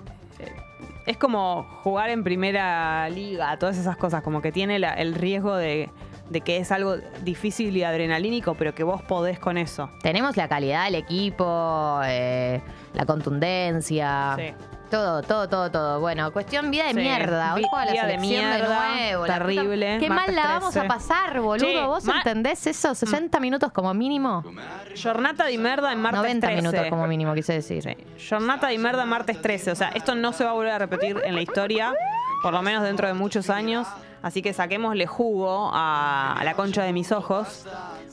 Es 1.06 1.16
como 1.16 1.62
jugar 1.82 2.10
en 2.10 2.24
primera 2.24 3.08
liga, 3.10 3.56
todas 3.58 3.78
esas 3.78 3.96
cosas, 3.96 4.22
como 4.22 4.42
que 4.42 4.50
tiene 4.52 4.78
la- 4.80 4.94
el 4.94 5.14
riesgo 5.14 5.54
de, 5.56 5.88
de 6.30 6.40
que 6.40 6.56
es 6.56 6.72
algo 6.72 6.96
difícil 7.22 7.76
y 7.76 7.84
adrenalínico, 7.84 8.54
pero 8.54 8.74
que 8.74 8.82
vos 8.82 9.02
podés 9.02 9.38
con 9.38 9.56
eso. 9.56 9.88
Tenemos 10.02 10.36
la 10.36 10.48
calidad 10.48 10.84
del 10.86 10.96
equipo, 10.96 12.00
eh, 12.04 12.60
la 12.92 13.06
contundencia. 13.06 14.34
Sí. 14.36 14.52
Todo, 14.90 15.20
todo, 15.22 15.48
todo, 15.48 15.68
todo. 15.70 16.00
Bueno, 16.00 16.32
cuestión 16.32 16.70
vida 16.70 16.84
de 16.84 16.90
Sí. 16.90 16.96
mierda. 17.00 17.54
Hoy 17.54 17.62
Vi- 17.62 17.66
juega 17.68 17.86
la 17.86 17.92
vida 17.92 18.06
de 18.06 18.12
selección 18.18 18.44
de, 18.52 18.56
mierda, 18.58 18.88
nuevo. 18.88 19.26
la 19.26 19.34
puta- 19.34 19.46
terrible, 19.46 19.96
Qué 19.98 20.08
mal 20.08 20.16
martes 20.18 20.34
la 20.36 20.42
vamos 20.46 20.68
a 20.76 20.80
13. 20.80 20.88
pasar, 20.88 21.40
boludo. 21.40 21.66
Che, 21.66 21.82
¿Vos 21.86 22.04
ma- 22.04 22.18
entendés 22.18 22.66
eso? 22.68 22.94
60 22.94 23.40
minutos 23.40 23.72
como 23.72 23.92
mínimo. 23.94 24.44
Jornata 25.02 25.44
de 25.46 25.58
merda 25.58 25.92
en 25.92 26.00
martes 26.00 26.18
90 26.22 26.46
13. 26.46 26.62
minutos 26.62 26.86
como 26.88 27.06
mínimo, 27.08 27.34
quise 27.34 27.54
decir. 27.54 27.82
Sí. 27.82 28.28
Jornata 28.30 28.68
de 28.68 28.78
merda 28.78 29.04
martes 29.06 29.42
13. 29.42 29.72
O 29.72 29.74
sea, 29.74 29.88
esto 29.88 30.14
no 30.14 30.32
se 30.32 30.44
va 30.44 30.50
a 30.50 30.54
volver 30.54 30.72
a 30.72 30.78
repetir 30.78 31.20
en 31.24 31.34
la 31.34 31.42
historia, 31.42 31.92
por 32.42 32.52
lo 32.52 32.62
menos 32.62 32.84
dentro 32.84 33.08
de 33.08 33.14
muchos 33.14 33.50
años. 33.50 33.88
Así 34.22 34.40
que 34.40 34.52
saquémosle 34.52 35.06
jugo 35.06 35.70
a, 35.74 36.32
a 36.38 36.44
la 36.44 36.54
concha 36.54 36.82
de 36.84 36.92
mis 36.92 37.10
ojos, 37.12 37.66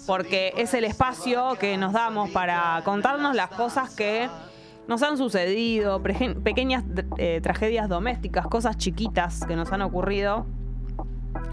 porque 0.08 0.54
es 0.58 0.74
el 0.74 0.86
espacio 0.86 1.56
que 1.60 1.78
nos 1.78 1.94
damos 1.94 2.30
para 2.32 2.82
contarnos 2.84 3.36
las 3.36 3.50
cosas 3.50 3.90
que 3.96 4.28
nos 4.88 5.02
han 5.04 5.18
sucedido, 5.18 6.02
pequeñas 6.02 6.84
eh, 7.18 7.40
tragedias 7.42 7.90
domésticas, 7.90 8.48
cosas 8.48 8.78
chiquitas 8.78 9.46
que 9.46 9.56
nos 9.56 9.72
han 9.72 9.82
ocurrido. 9.82 10.46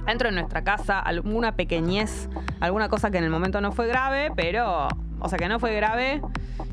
Dentro 0.07 0.29
de 0.29 0.35
nuestra 0.35 0.65
casa, 0.65 0.99
alguna 0.99 1.57
pequeñez, 1.57 2.29
alguna 2.59 2.89
cosa 2.89 3.11
que 3.11 3.19
en 3.19 3.25
el 3.25 3.31
momento 3.31 3.61
no 3.61 3.73
fue 3.73 3.87
grave, 3.87 4.33
pero, 4.35 4.89
o 5.21 5.29
sea, 5.29 5.39
que 5.39 5.49
no 5.49 5.61
fue 5.61 5.75
grave 5.75 6.21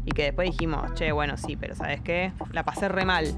y 0.06 0.12
que 0.12 0.24
después 0.24 0.50
dijimos, 0.50 0.94
che, 0.94 1.12
bueno, 1.12 1.38
sí, 1.38 1.56
pero 1.56 1.76
¿sabes 1.76 2.02
qué? 2.02 2.32
La 2.52 2.64
pasé 2.64 2.88
re 2.88 3.06
mal. 3.06 3.34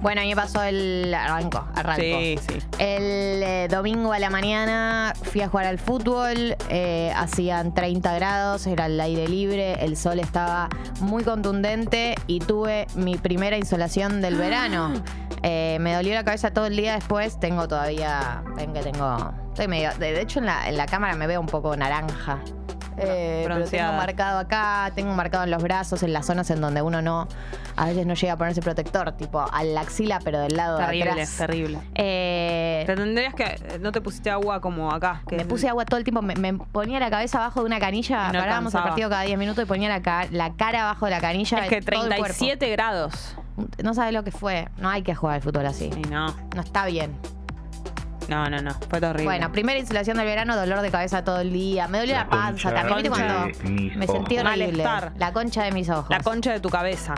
Bueno, 0.00 0.20
a 0.20 0.24
mí 0.24 0.30
me 0.30 0.36
pasó 0.36 0.62
el. 0.62 1.12
Arranco, 1.14 1.66
arranco. 1.74 2.00
Sí, 2.00 2.38
sí. 2.48 2.58
El 2.78 3.42
eh, 3.42 3.68
domingo 3.70 4.12
a 4.12 4.18
la 4.18 4.30
mañana 4.30 5.12
fui 5.22 5.40
a 5.40 5.48
jugar 5.48 5.66
al 5.66 5.78
fútbol, 5.78 6.56
eh, 6.68 7.12
hacían 7.16 7.74
30 7.74 8.14
grados, 8.14 8.66
era 8.66 8.86
el 8.86 9.00
aire 9.00 9.26
libre, 9.28 9.84
el 9.84 9.96
sol 9.96 10.18
estaba 10.20 10.68
muy 11.00 11.24
contundente 11.24 12.14
y 12.26 12.40
tuve 12.40 12.86
mi 12.94 13.16
primera 13.16 13.56
insolación 13.56 14.20
del 14.20 14.36
verano. 14.36 14.92
Eh, 15.42 15.78
me 15.80 15.94
dolió 15.94 16.14
la 16.14 16.24
cabeza 16.24 16.52
todo 16.52 16.66
el 16.66 16.76
día 16.76 16.94
después, 16.94 17.38
tengo 17.40 17.68
todavía, 17.68 18.42
ven 18.56 18.72
que 18.72 18.80
tengo, 18.80 19.32
estoy 19.48 19.68
medio, 19.68 19.90
de, 19.98 20.12
de 20.12 20.20
hecho 20.20 20.40
en 20.40 20.46
la, 20.46 20.68
en 20.68 20.76
la 20.76 20.86
cámara 20.86 21.14
me 21.14 21.26
veo 21.26 21.40
un 21.40 21.46
poco 21.46 21.76
naranja. 21.76 22.40
Eh, 22.98 23.44
pero 23.46 23.64
tengo 23.64 23.92
marcado 23.92 24.38
acá, 24.38 24.90
tengo 24.94 25.12
marcado 25.14 25.44
en 25.44 25.50
los 25.50 25.62
brazos, 25.62 26.02
en 26.02 26.12
las 26.12 26.26
zonas 26.26 26.48
en 26.50 26.60
donde 26.60 26.82
uno 26.82 27.02
no, 27.02 27.28
a 27.76 27.86
veces 27.86 28.06
no 28.06 28.14
llega 28.14 28.32
a 28.32 28.36
ponerse 28.36 28.62
protector, 28.62 29.12
tipo 29.12 29.40
a 29.40 29.64
la 29.64 29.82
axila, 29.82 30.18
pero 30.24 30.40
del 30.40 30.56
lado 30.56 30.78
de 30.78 30.84
Terrible, 30.86 31.10
atrás. 31.10 31.36
terrible. 31.36 31.78
Eh, 31.94 32.84
Te 32.86 32.94
tendrías 32.96 33.34
que. 33.34 33.78
No 33.80 33.92
te 33.92 34.00
pusiste 34.00 34.30
agua 34.30 34.60
como 34.60 34.90
acá. 34.92 35.22
Que 35.28 35.36
me 35.36 35.44
puse 35.44 35.68
agua 35.68 35.84
todo 35.84 35.98
el 35.98 36.04
tiempo, 36.04 36.22
me, 36.22 36.34
me 36.36 36.54
ponía 36.54 36.98
la 37.00 37.10
cabeza 37.10 37.38
abajo 37.38 37.60
de 37.60 37.66
una 37.66 37.78
canilla, 37.80 38.32
no 38.32 38.38
parábamos 38.38 38.74
el 38.74 38.82
partido 38.82 39.10
cada 39.10 39.22
10 39.22 39.38
minutos 39.38 39.64
y 39.64 39.66
ponía 39.66 39.88
la, 39.88 40.02
ca- 40.02 40.26
la 40.30 40.54
cara 40.54 40.82
abajo 40.82 41.04
de 41.06 41.10
la 41.10 41.20
canilla. 41.20 41.58
Es 41.64 41.68
que 41.68 41.80
todo 41.82 42.02
el 42.02 42.08
cuerpo. 42.08 42.24
37 42.38 42.70
grados. 42.70 43.36
No 43.82 43.94
sabes 43.94 44.12
lo 44.12 44.22
que 44.22 44.30
fue. 44.30 44.68
No 44.78 44.88
hay 44.90 45.02
que 45.02 45.14
jugar 45.14 45.36
al 45.36 45.42
fútbol 45.42 45.64
así. 45.66 45.90
Y 45.96 46.02
no, 46.08 46.26
No 46.54 46.60
está 46.62 46.84
bien. 46.86 47.16
No, 48.28 48.48
no, 48.50 48.60
no. 48.60 48.70
Fue 48.88 49.00
terrible. 49.00 49.24
Bueno, 49.24 49.52
primera 49.52 49.78
insolación 49.78 50.16
del 50.16 50.26
verano, 50.26 50.56
dolor 50.56 50.80
de 50.80 50.90
cabeza 50.90 51.22
todo 51.24 51.40
el 51.40 51.52
día. 51.52 51.88
Me 51.88 51.98
dolió 51.98 52.14
la, 52.14 52.24
La 52.24 52.28
panza 52.30 52.72
también. 52.74 53.02
¿Viste 53.02 53.22
de 53.22 53.26
cuando 53.26 53.98
me 53.98 54.06
sentí 54.06 54.38
horrible? 54.38 54.42
Malestar. 54.44 55.12
La 55.18 55.32
concha 55.32 55.64
de 55.64 55.72
mis 55.72 55.88
ojos. 55.88 56.10
La 56.10 56.20
concha 56.20 56.52
de 56.52 56.60
tu 56.60 56.68
cabeza, 56.68 57.14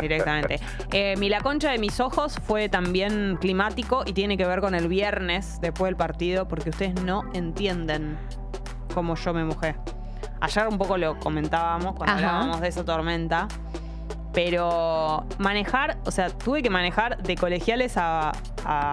directamente. 0.00 0.60
Eh, 0.92 1.14
mi 1.18 1.28
la 1.28 1.40
concha 1.40 1.70
de 1.70 1.78
mis 1.78 2.00
ojos 2.00 2.38
fue 2.46 2.68
también 2.68 3.36
climático 3.40 4.02
y 4.06 4.12
tiene 4.12 4.36
que 4.36 4.46
ver 4.46 4.60
con 4.60 4.74
el 4.74 4.88
viernes 4.88 5.58
después 5.60 5.88
del 5.88 5.96
partido, 5.96 6.48
porque 6.48 6.70
ustedes 6.70 6.94
no 7.02 7.22
entienden 7.34 8.18
cómo 8.94 9.14
yo 9.14 9.34
me 9.34 9.44
mojé. 9.44 9.76
Ayer 10.40 10.68
un 10.68 10.78
poco 10.78 10.96
lo 10.98 11.18
comentábamos 11.18 11.94
cuando 11.96 12.14
Ajá. 12.16 12.28
hablábamos 12.28 12.60
de 12.60 12.68
esa 12.68 12.84
tormenta. 12.84 13.48
Pero 14.36 15.24
manejar, 15.38 15.96
o 16.04 16.10
sea, 16.10 16.28
tuve 16.28 16.62
que 16.62 16.68
manejar 16.68 17.22
de 17.22 17.36
colegiales 17.36 17.94
a, 17.96 18.32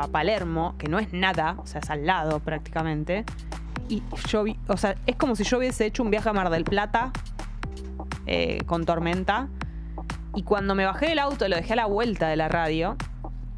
Palermo, 0.09 0.75
que 0.77 0.87
no 0.87 0.99
es 0.99 1.11
nada, 1.11 1.55
o 1.57 1.65
sea, 1.65 1.81
es 1.81 1.89
al 1.89 2.05
lado 2.05 2.39
prácticamente. 2.39 3.25
Y 3.89 4.01
yo 4.29 4.43
vi, 4.43 4.57
o 4.69 4.77
sea, 4.77 4.95
es 5.05 5.17
como 5.17 5.35
si 5.35 5.43
yo 5.43 5.57
hubiese 5.57 5.85
hecho 5.85 6.01
un 6.01 6.11
viaje 6.11 6.29
a 6.29 6.33
Mar 6.33 6.49
del 6.49 6.63
Plata 6.63 7.11
eh, 8.25 8.59
con 8.67 8.85
tormenta. 8.85 9.49
Y 10.33 10.43
cuando 10.43 10.75
me 10.75 10.85
bajé 10.85 11.07
del 11.07 11.19
auto, 11.19 11.45
lo 11.49 11.57
dejé 11.57 11.73
a 11.73 11.75
la 11.75 11.87
vuelta 11.87 12.29
de 12.29 12.37
la 12.37 12.47
radio 12.47 12.95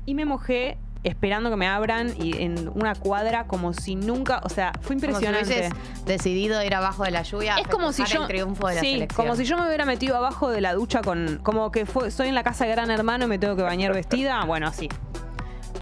y 0.08 0.16
me 0.16 0.26
mojé 0.26 0.80
esperando 1.06 1.52
que 1.52 1.56
me 1.56 1.68
abran 1.68 2.14
y 2.20 2.42
en 2.42 2.70
una 2.74 2.96
cuadra 2.96 3.46
como 3.46 3.74
si 3.74 3.96
nunca, 3.96 4.42
o 4.44 4.50
sea, 4.50 4.74
fue 4.82 4.98
Como 5.00 5.20
si 5.20 5.26
impresionante. 5.26 5.70
decidido 6.06 6.62
ir 6.64 6.74
abajo 6.74 7.04
de 7.04 7.12
la 7.12 7.22
lluvia. 7.22 7.56
Es 7.58 7.68
como 7.68 7.94
si 7.94 8.04
yo. 8.06 8.24
el 8.24 8.28
triunfo 8.28 8.68
de 8.68 8.76
la 8.76 8.82
sí, 8.82 8.94
selección. 8.94 9.16
como 9.26 9.36
si 9.38 9.46
yo 9.46 9.56
me 9.58 9.68
hubiera 9.68 9.86
metido 9.86 10.18
abajo 10.18 10.50
de 10.50 10.62
la 10.62 10.74
ducha 10.74 11.02
con. 11.02 11.40
Como 11.44 11.72
que 11.72 11.86
fue, 11.86 12.08
estoy 12.08 12.28
en 12.28 12.36
la 12.36 12.44
casa 12.44 12.66
de 12.66 12.72
gran 12.72 12.90
hermano 12.90 13.26
y 13.26 13.28
me 13.28 13.38
tengo 13.38 13.56
que 13.56 13.62
bañar 13.64 13.94
vestida. 13.94 14.44
Bueno, 14.46 14.68
así. 14.68 14.90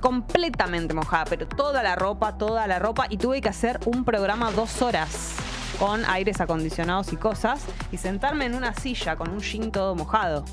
Completamente 0.02 0.94
mojada, 0.94 1.26
pero 1.30 1.48
toda 1.48 1.82
la 1.84 1.96
ropa, 1.96 2.38
toda 2.38 2.68
la 2.68 2.80
ropa. 2.80 3.06
Y 3.10 3.18
tuve 3.18 3.40
que 3.42 3.50
hacer 3.50 3.80
un 3.86 4.04
programa 4.04 4.52
dos 4.52 4.82
horas 4.82 5.36
con 5.80 6.04
aires 6.06 6.42
acondicionados 6.42 7.14
y 7.14 7.16
cosas. 7.16 7.64
Y 7.92 7.98
sentarme 7.98 8.46
en 8.46 8.56
una 8.56 8.74
silla 8.74 9.16
con 9.16 9.30
un 9.30 9.40
jean 9.40 9.72
todo 9.72 9.96
mojado. 9.96 10.44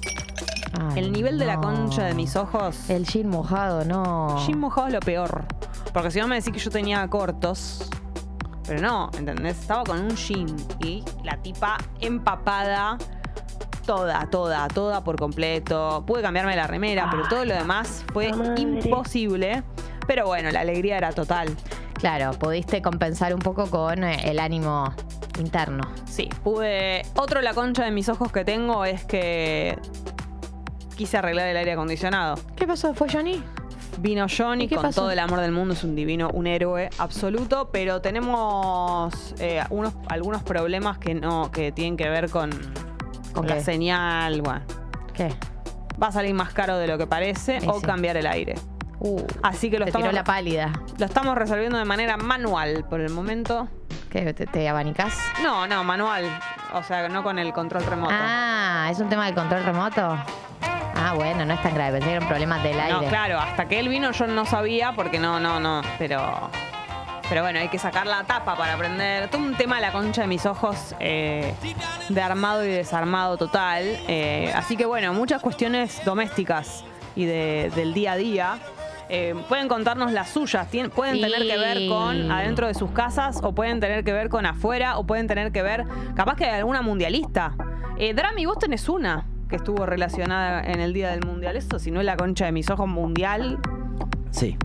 Ay, 0.79 0.99
El 1.01 1.13
nivel 1.13 1.39
de 1.39 1.47
la 1.47 1.61
concha 1.61 2.05
de 2.05 2.15
mis 2.15 2.37
ojos. 2.37 2.89
El 2.89 3.07
jean 3.07 3.29
mojado, 3.29 3.85
no. 3.85 4.45
Jean 4.47 4.59
mojado 4.59 4.89
es 4.89 4.93
lo 4.93 5.01
peor. 5.01 5.45
Porque 5.93 6.11
si 6.11 6.21
no 6.21 6.29
me 6.29 6.37
decís 6.37 6.53
que 6.53 6.59
yo 6.59 6.71
tenía 6.71 7.07
cortos. 7.09 7.89
Pero 8.67 8.81
no, 8.81 9.11
¿entendés? 9.19 9.59
Estaba 9.59 9.85
con 9.85 10.01
un 10.01 10.17
jean 10.17 10.55
y 10.81 11.03
la 11.25 11.37
tipa 11.39 11.79
empapada. 12.01 12.99
Toda, 13.85 14.29
toda, 14.31 14.69
toda 14.69 15.03
por 15.03 15.17
completo. 15.17 16.05
Pude 16.07 16.23
cambiarme 16.23 16.55
la 16.55 16.67
remera, 16.69 17.09
pero 17.11 17.27
todo 17.29 17.45
lo 17.45 17.55
demás 17.55 18.05
fue 18.13 18.31
imposible. 18.57 19.65
Pero 20.07 20.27
bueno, 20.27 20.51
la 20.51 20.61
alegría 20.61 20.99
era 20.99 21.13
total. 21.13 21.57
Claro, 21.95 22.33
pudiste 22.33 22.81
compensar 22.81 23.35
un 23.35 23.41
poco 23.41 23.69
con 23.69 24.05
eh, 24.05 24.31
el 24.31 24.39
ánimo 24.39 24.95
interno. 25.39 25.83
Sí, 26.07 26.29
pude. 26.43 27.03
Otro 27.17 27.41
la 27.43 27.53
concha 27.53 27.85
de 27.85 27.91
mis 27.91 28.09
ojos 28.09 28.33
que 28.33 28.45
tengo 28.45 28.85
es 28.85 29.05
que 29.05 29.79
quise 31.01 31.17
arreglar 31.17 31.47
el 31.47 31.57
aire 31.57 31.73
acondicionado. 31.73 32.35
¿Qué 32.55 32.67
pasó? 32.67 32.93
¿Fue 32.93 33.09
Johnny? 33.11 33.43
Vino 34.01 34.27
Johnny 34.29 34.65
¿Y 34.65 34.69
qué 34.69 34.75
con 34.75 34.83
pasó? 34.83 35.01
todo 35.01 35.11
el 35.11 35.19
amor 35.19 35.41
del 35.41 35.51
mundo, 35.51 35.73
es 35.73 35.83
un 35.83 35.97
divino, 35.97 36.29
un 36.35 36.47
héroe 36.47 36.91
absoluto, 36.99 37.71
pero 37.73 38.03
tenemos 38.03 39.35
eh, 39.39 39.65
unos, 39.71 39.95
algunos 40.11 40.43
problemas 40.43 40.99
que 40.99 41.15
no, 41.15 41.51
que 41.51 41.73
tienen 41.73 41.97
que 41.97 42.07
ver 42.11 42.29
con, 42.29 42.51
¿Con 43.33 43.47
la 43.47 43.61
señal. 43.61 44.43
Bueno, 44.43 44.61
¿Qué? 45.15 45.35
va 46.01 46.09
a 46.09 46.13
salir 46.13 46.35
más 46.35 46.53
caro 46.53 46.77
de 46.77 46.87
lo 46.87 46.99
que 46.99 47.07
parece 47.07 47.61
o 47.67 47.81
sí. 47.81 47.87
cambiar 47.87 48.19
el 48.19 48.27
aire. 48.27 48.57
Uh, 48.99 49.23
Así 49.43 49.71
que 49.71 49.79
lo 49.79 49.87
te 49.87 49.93
estamos, 49.93 50.07
tiró 50.07 50.15
la 50.15 50.25
pálida. 50.25 50.71
lo 50.99 51.07
estamos 51.07 51.35
resolviendo 51.35 51.79
de 51.79 51.87
manera 51.87 52.19
manual 52.19 52.85
por 52.91 53.01
el 53.01 53.09
momento. 53.11 53.69
¿Qué? 54.11 54.35
¿Te, 54.35 54.47
te 54.47 54.69
abanicás? 54.69 55.15
No, 55.43 55.67
no, 55.67 55.83
manual. 55.83 56.25
O 56.75 56.83
sea, 56.83 57.09
no 57.09 57.23
con 57.23 57.39
el 57.39 57.55
control 57.55 57.87
remoto. 57.87 58.13
Ah, 58.15 58.89
¿es 58.91 59.01
un 59.01 59.09
tema 59.09 59.25
del 59.25 59.35
control 59.35 59.65
remoto? 59.65 60.19
Ah, 61.03 61.15
bueno, 61.15 61.45
no 61.47 61.55
es 61.55 61.63
tan 61.63 61.75
grave. 61.75 61.93
Pensé 61.93 62.07
que 62.09 62.13
era 62.17 62.21
un 62.23 62.29
problema 62.29 62.59
del 62.59 62.79
aire. 62.79 62.93
No, 62.93 63.05
claro, 63.09 63.39
hasta 63.39 63.67
que 63.67 63.79
él 63.81 63.89
vino 63.89 64.11
yo 64.13 64.27
no 64.27 64.45
sabía 64.45 64.93
porque 64.93 65.19
no, 65.19 65.41
no, 65.41 65.59
no, 65.61 65.83
pero... 65.99 66.51
Pero 67.29 67.43
bueno, 67.43 67.61
hay 67.61 67.69
que 67.69 67.79
sacar 67.79 68.09
la 68.09 68.25
tapa 68.25 68.57
para 68.57 68.75
aprender. 68.75 69.29
Todo 69.31 69.41
un 69.43 69.55
tema 69.55 69.77
de 69.77 69.83
la 69.83 69.93
concha 69.93 70.23
de 70.23 70.27
mis 70.27 70.45
ojos 70.47 70.97
eh, 70.99 71.55
de 72.09 72.21
armado 72.21 72.65
y 72.65 72.69
desarmado 72.69 73.37
total. 73.37 73.85
Eh, 74.09 74.53
así 74.53 74.77
que 74.77 74.85
bueno, 74.85 75.15
muchas 75.15 75.41
cuestiones 75.41 76.05
domésticas 76.05 76.85
y 77.15 77.27
de- 77.27 77.71
del 77.77 77.95
día 77.95 78.13
a 78.13 78.17
día. 78.17 78.59
Eh, 79.09 79.37
pueden 79.49 79.69
contarnos 79.69 80.11
las 80.11 80.29
suyas, 80.31 80.69
Tien- 80.73 80.91
pueden 80.91 81.21
tener 81.21 81.41
que 81.47 81.57
ver 81.57 81.89
con 81.89 82.33
adentro 82.33 82.67
de 82.67 82.75
sus 82.75 82.91
casas 82.91 83.39
o 83.45 83.53
pueden 83.55 83.79
tener 83.79 84.03
que 84.03 84.13
ver 84.13 84.29
con 84.29 84.45
afuera 84.45 84.99
o 84.99 85.05
pueden 85.07 85.29
tener 85.29 85.53
que 85.53 85.63
ver, 85.63 85.85
capaz 86.17 86.35
que 86.35 86.47
hay 86.47 86.59
alguna 86.59 86.83
mundialista. 86.83 87.55
Drami, 88.15 88.45
vos 88.47 88.59
tenés 88.59 88.89
una 88.89 89.25
que 89.51 89.57
estuvo 89.57 89.85
relacionada 89.85 90.63
en 90.63 90.81
el 90.81 90.93
día 90.95 91.11
del 91.11 91.27
mundial. 91.27 91.57
Eso, 91.57 91.79
si 91.79 91.91
no 91.91 92.01
es 92.01 92.07
la 92.07 92.17
concha 92.17 92.47
de 92.47 92.53
mis 92.53 92.71
ojos 92.71 92.89
mundial, 92.89 93.59
Sí. 94.31 94.57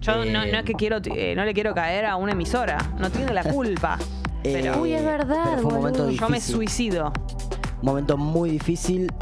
Yo 0.00 0.22
Eh, 0.22 0.30
no, 0.32 0.38
no 0.46 0.58
es 0.58 0.64
que 0.64 0.72
quiero, 0.74 0.98
eh, 1.04 1.34
no 1.36 1.44
le 1.44 1.52
quiero 1.52 1.74
caer 1.74 2.06
a 2.06 2.16
una 2.16 2.32
emisora. 2.32 2.78
No 2.98 3.10
tiene 3.10 3.32
la 3.34 3.42
culpa. 3.44 3.98
eh, 4.44 4.58
Pero 4.62 4.80
Uy, 4.80 4.94
es 4.94 5.04
verdad, 5.04 5.44
pero 5.50 5.62
fue 5.62 5.72
un 5.72 5.76
momento 5.78 6.04
boludo. 6.04 6.18
yo 6.20 6.28
me 6.28 6.40
suicido. 6.40 7.12
momento 7.82 8.16
muy 8.16 8.50
difícil. 8.50 9.12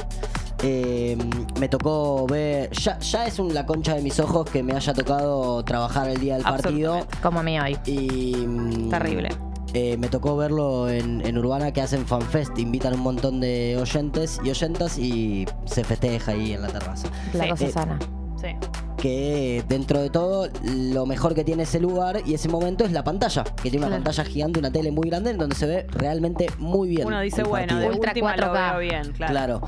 Eh, 0.62 1.16
me 1.61 1.68
tocó 1.68 2.27
ver. 2.27 2.71
Ya, 2.71 2.99
ya 2.99 3.27
es 3.27 3.38
un, 3.38 3.53
la 3.55 3.64
concha 3.66 3.94
de 3.94 4.03
mis 4.03 4.18
ojos 4.21 4.49
que 4.51 4.62
me 4.62 4.75
haya 4.75 4.92
tocado 4.92 5.62
trabajar 5.64 6.09
el 6.09 6.18
día 6.21 6.35
del 6.35 6.42
partido. 6.44 7.07
Como 7.23 7.40
a 7.40 7.42
mí 7.42 7.59
hoy. 7.59 7.77
Y. 7.87 8.35
mm, 8.47 8.90
Terrible. 8.90 9.29
Eh, 9.74 9.96
me 9.98 10.09
tocó 10.09 10.37
verlo 10.37 10.88
en, 10.88 11.20
en 11.26 11.38
Urbana 11.38 11.72
que 11.72 11.81
hacen 11.83 12.07
fanfest, 12.07 12.59
invitan 12.59 12.94
un 12.94 13.00
montón 13.00 13.40
de 13.40 13.76
oyentes 13.81 14.40
y 14.44 14.50
oyentas 14.50 14.98
y 14.98 15.46
se 15.66 15.85
festeja 15.85 16.33
ahí 16.33 16.52
en 16.52 16.62
la 16.62 16.68
terraza. 16.68 17.09
La 17.35 17.44
Sí. 17.44 17.50
cosa 17.50 17.64
Eh, 17.66 17.72
sana. 17.72 17.98
Sí. 18.40 18.48
Que 18.96 19.62
dentro 19.68 20.00
de 20.00 20.11
todo, 20.11 20.48
lo 20.64 21.07
mejor 21.07 21.35
que 21.35 21.44
tiene 21.44 21.62
ese 21.64 21.78
lugar 21.78 22.20
y 22.26 22.35
ese 22.35 22.48
momento 22.48 22.85
es 22.85 22.90
la 22.92 23.04
pantalla, 23.04 23.44
que 23.44 23.70
tiene 23.70 23.78
una 23.78 23.88
Claro. 23.88 24.04
pantalla 24.04 24.24
gigante, 24.24 24.59
una 24.59 24.72
tele 24.72 24.90
muy 24.90 25.09
grande 25.09 25.31
en 25.31 25.38
donde 25.38 25.54
se 25.54 25.66
ve 25.66 25.87
realmente 25.90 26.48
muy 26.59 26.88
bien. 26.88 27.07
Uno 27.07 27.20
dice, 27.20 27.42
bueno, 27.44 27.78
de 27.78 27.87
Ultra 27.90 28.11
última 28.11 28.37
lo 28.37 28.46
4K. 28.52 28.70
veo 28.72 28.81
bien, 28.81 29.12
claro. 29.12 29.33
Claro. 29.33 29.61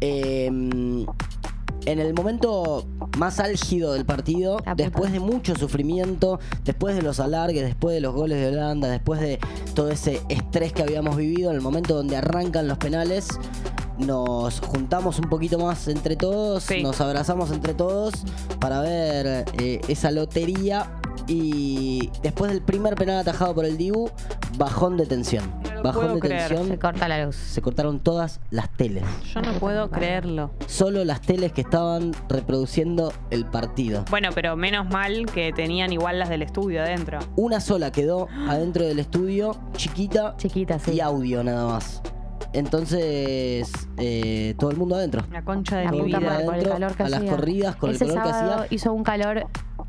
Eh, 0.00 0.50
en 1.86 1.98
el 2.00 2.12
momento 2.14 2.84
más 3.16 3.40
álgido 3.40 3.94
del 3.94 4.04
partido, 4.04 4.58
puta. 4.58 4.74
después 4.74 5.12
de 5.12 5.20
mucho 5.20 5.54
sufrimiento, 5.56 6.38
después 6.64 6.94
de 6.96 7.02
los 7.02 7.18
alargues, 7.20 7.64
después 7.64 7.94
de 7.94 8.00
los 8.00 8.14
goles 8.14 8.38
de 8.40 8.48
Holanda, 8.48 8.88
después 8.88 9.20
de 9.20 9.38
todo 9.74 9.90
ese 9.90 10.20
estrés 10.28 10.72
que 10.72 10.82
habíamos 10.82 11.16
vivido, 11.16 11.50
en 11.50 11.56
el 11.56 11.62
momento 11.62 11.94
donde 11.94 12.16
arrancan 12.16 12.68
los 12.68 12.76
penales, 12.78 13.28
nos 13.98 14.60
juntamos 14.60 15.18
un 15.18 15.30
poquito 15.30 15.58
más 15.58 15.88
entre 15.88 16.16
todos, 16.16 16.64
Sí. 16.64 16.82
nos 16.82 17.00
abrazamos 17.00 17.50
entre 17.50 17.72
todos 17.72 18.12
para 18.60 18.80
ver 18.80 19.46
eh, 19.58 19.80
esa 19.88 20.10
lotería. 20.10 20.92
Y 21.28 22.10
después 22.22 22.52
del 22.52 22.62
primer 22.62 22.94
penal 22.94 23.18
atajado 23.18 23.52
por 23.54 23.64
el 23.64 23.76
Dibu, 23.76 24.10
bajón 24.58 24.96
de 24.96 25.06
tensión. 25.06 25.44
No 25.86 25.92
lo 25.92 25.98
bajón 26.00 26.02
puedo 26.02 26.14
de 26.14 26.20
creer. 26.20 26.48
tensión. 26.48 26.68
Se 26.68 26.78
corta 26.78 27.08
la 27.08 27.24
luz. 27.24 27.36
Se 27.36 27.62
cortaron 27.62 28.00
todas 28.00 28.40
las 28.50 28.70
teles. 28.70 29.04
Yo 29.34 29.40
no 29.42 29.52
puedo 29.54 29.90
creerlo. 29.90 30.50
Solo 30.66 31.04
las 31.04 31.20
teles 31.20 31.52
que 31.52 31.60
estaban 31.62 32.12
reproduciendo 32.28 33.12
el 33.30 33.44
partido. 33.46 34.04
Bueno, 34.10 34.30
pero 34.34 34.56
menos 34.56 34.88
mal 34.88 35.26
que 35.26 35.52
tenían 35.52 35.92
igual 35.92 36.18
las 36.18 36.28
del 36.28 36.42
estudio 36.42 36.82
adentro. 36.82 37.18
Una 37.36 37.60
sola 37.60 37.92
quedó 37.92 38.28
adentro 38.48 38.84
del 38.84 38.98
estudio, 38.98 39.56
chiquita, 39.76 40.34
Chiquita, 40.36 40.78
sí. 40.78 40.92
y 40.92 41.00
audio 41.00 41.42
nada 41.44 41.66
más. 41.66 42.02
Entonces, 42.52 43.70
eh, 43.98 44.54
todo 44.58 44.70
el 44.70 44.76
mundo 44.76 44.96
adentro. 44.96 45.22
La 45.30 45.42
concha 45.42 45.78
de 45.78 45.84
La 45.86 45.90
mi 45.92 46.00
puta 46.02 46.18
vida. 46.18 46.30
madre, 46.30 46.44
con 46.46 46.54
el 46.54 46.60
adentro, 46.60 46.72
calor 46.74 46.96
que 46.96 47.02
a 47.02 47.08
las 47.08 47.18
hacía. 47.20 47.30
corridas, 47.30 47.76
con 47.76 47.90
el 47.90 47.96
Ese 47.96 48.06
calor 48.06 48.22
que 48.22 48.30
sábado 48.30 48.54
hacía. 48.62 48.66
hizo 48.74 48.92
un 48.92 49.02
calor 49.04 49.46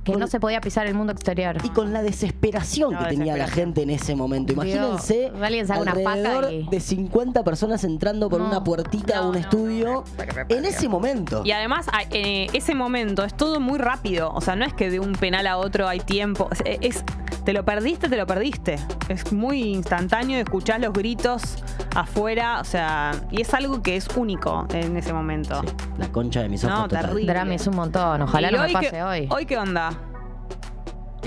que 0.08 0.14
Con- 0.14 0.22
no 0.22 0.28
se 0.28 0.40
podía 0.40 0.62
pisar 0.62 0.88
el 0.88 0.94
mundo 0.96 1.14
exterior. 1.14 1.58
Y 1.64 1.70
con 1.70 1.94
la 1.94 2.02
desesperación 2.02 2.94
No, 2.94 3.00
que 3.00 3.06
tenía 3.06 3.38
la 3.38 3.48
gente 3.48 3.82
en 3.84 3.90
ese 3.92 4.16
momento. 4.16 4.54
Dios, 4.54 4.66
Imagínense 4.66 5.32
alguien 5.42 5.68
saca 5.68 5.82
una 5.82 5.94
faca 5.94 6.12
alrededor 6.14 6.54
y- 6.54 6.68
de 6.70 6.80
50 6.80 7.44
personas 7.44 7.84
entrando 7.84 8.30
por 8.30 8.40
No, 8.40 8.48
una 8.48 8.64
puertita 8.64 9.18
a 9.20 9.22
no, 9.22 9.28
un 9.28 9.34
no, 9.34 9.40
estudio 9.40 10.04
en 10.50 10.66
ese 10.66 10.88
momento. 10.90 11.42
Y 11.46 11.52
además, 11.52 11.88
a- 11.92 12.04
eh, 12.12 12.48
ese 12.54 12.74
momento 12.76 13.24
es 13.24 13.36
todo 13.36 13.60
muy 13.60 13.78
rápido. 13.78 14.32
O 14.34 14.42
sea, 14.42 14.56
no 14.56 14.66
es 14.66 14.74
que 14.74 14.90
de 14.90 15.00
un 15.00 15.14
penal 15.14 15.46
a 15.48 15.58
otro 15.58 15.88
hay 15.88 16.00
tiempo. 16.00 16.50
Es, 16.66 16.78
es- 16.98 17.04
te 17.48 17.54
lo 17.54 17.64
perdiste, 17.64 18.10
te 18.10 18.18
lo 18.18 18.28
perdiste. 18.28 18.76
Es 19.08 19.32
muy 19.32 19.62
instantáneo, 19.62 20.38
escuchás 20.38 20.82
los 20.82 20.92
gritos 20.92 21.64
afuera. 21.96 22.60
O 22.60 22.66
sea, 22.66 23.12
y 23.32 23.40
es 23.40 23.54
algo 23.54 23.82
que 23.82 23.96
es 23.96 24.06
único 24.18 24.68
en 24.74 24.98
ese 24.98 25.14
momento. 25.14 25.62
Sí, 25.62 25.68
la 25.98 26.12
concha 26.12 26.42
de 26.42 26.50
mis 26.50 26.66
ojos. 26.66 26.78
No, 26.78 26.88
total. 26.90 27.06
terrible. 27.06 27.32
Drama 27.32 27.56
es 27.56 27.66
un 27.66 27.78
montón. 27.78 28.24
Ojalá 28.24 28.50
¿Y 28.50 28.54
no 28.54 28.62
me 28.64 28.74
pase 28.74 29.02
hoy. 29.02 29.30
¿Hoy 29.32 29.46
qué 29.46 29.58
onda? 29.58 29.98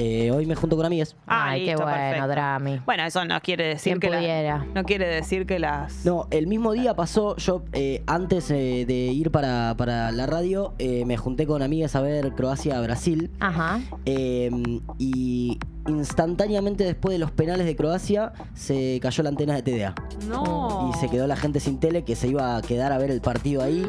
Eh, 0.02 0.30
hoy 0.30 0.46
me 0.46 0.54
junto 0.54 0.76
con 0.76 0.86
amigas. 0.86 1.14
Ah, 1.26 1.50
Ay, 1.50 1.60
qué 1.60 1.66
listo, 1.72 1.82
bueno, 1.82 1.98
perfecto. 1.98 2.28
Drami. 2.28 2.80
Bueno, 2.86 3.02
eso 3.04 3.22
no 3.26 3.38
quiere 3.42 3.66
decir 3.66 3.98
¿Quién 3.98 4.00
que 4.00 4.08
la- 4.08 4.16
pudiera? 4.18 4.66
no 4.74 4.84
quiere 4.84 5.06
decir 5.06 5.44
que 5.44 5.58
las 5.58 6.06
No, 6.06 6.26
el 6.30 6.46
mismo 6.46 6.72
día 6.72 6.94
pasó, 6.96 7.36
yo 7.36 7.62
eh, 7.74 8.02
antes 8.06 8.50
eh, 8.50 8.86
de 8.88 8.94
ir 8.94 9.30
para, 9.30 9.74
para 9.76 10.10
la 10.10 10.24
radio, 10.26 10.72
eh, 10.78 11.04
me 11.04 11.18
junté 11.18 11.46
con 11.46 11.60
amigas 11.62 11.96
a 11.96 12.00
ver 12.00 12.32
Croacia-Brasil. 12.32 13.30
Ajá. 13.40 13.80
eh, 14.06 14.50
y 14.98 15.58
instantáneamente 15.86 16.84
después 16.84 17.12
de 17.14 17.18
los 17.18 17.30
penales 17.30 17.66
de 17.66 17.76
Croacia, 17.76 18.32
se 18.54 18.98
cayó 19.02 19.22
la 19.22 19.28
antena 19.30 19.54
de 19.54 19.62
TDA. 19.62 19.94
no 20.28 20.90
Y 20.94 20.98
se 20.98 21.08
quedó 21.10 21.26
la 21.26 21.36
gente 21.36 21.60
sin 21.60 21.78
tele 21.78 22.04
que 22.04 22.16
se 22.16 22.28
iba 22.28 22.56
a 22.56 22.62
quedar 22.62 22.92
a 22.92 22.98
ver 22.98 23.10
el 23.10 23.20
partido 23.20 23.62
ahí. 23.62 23.86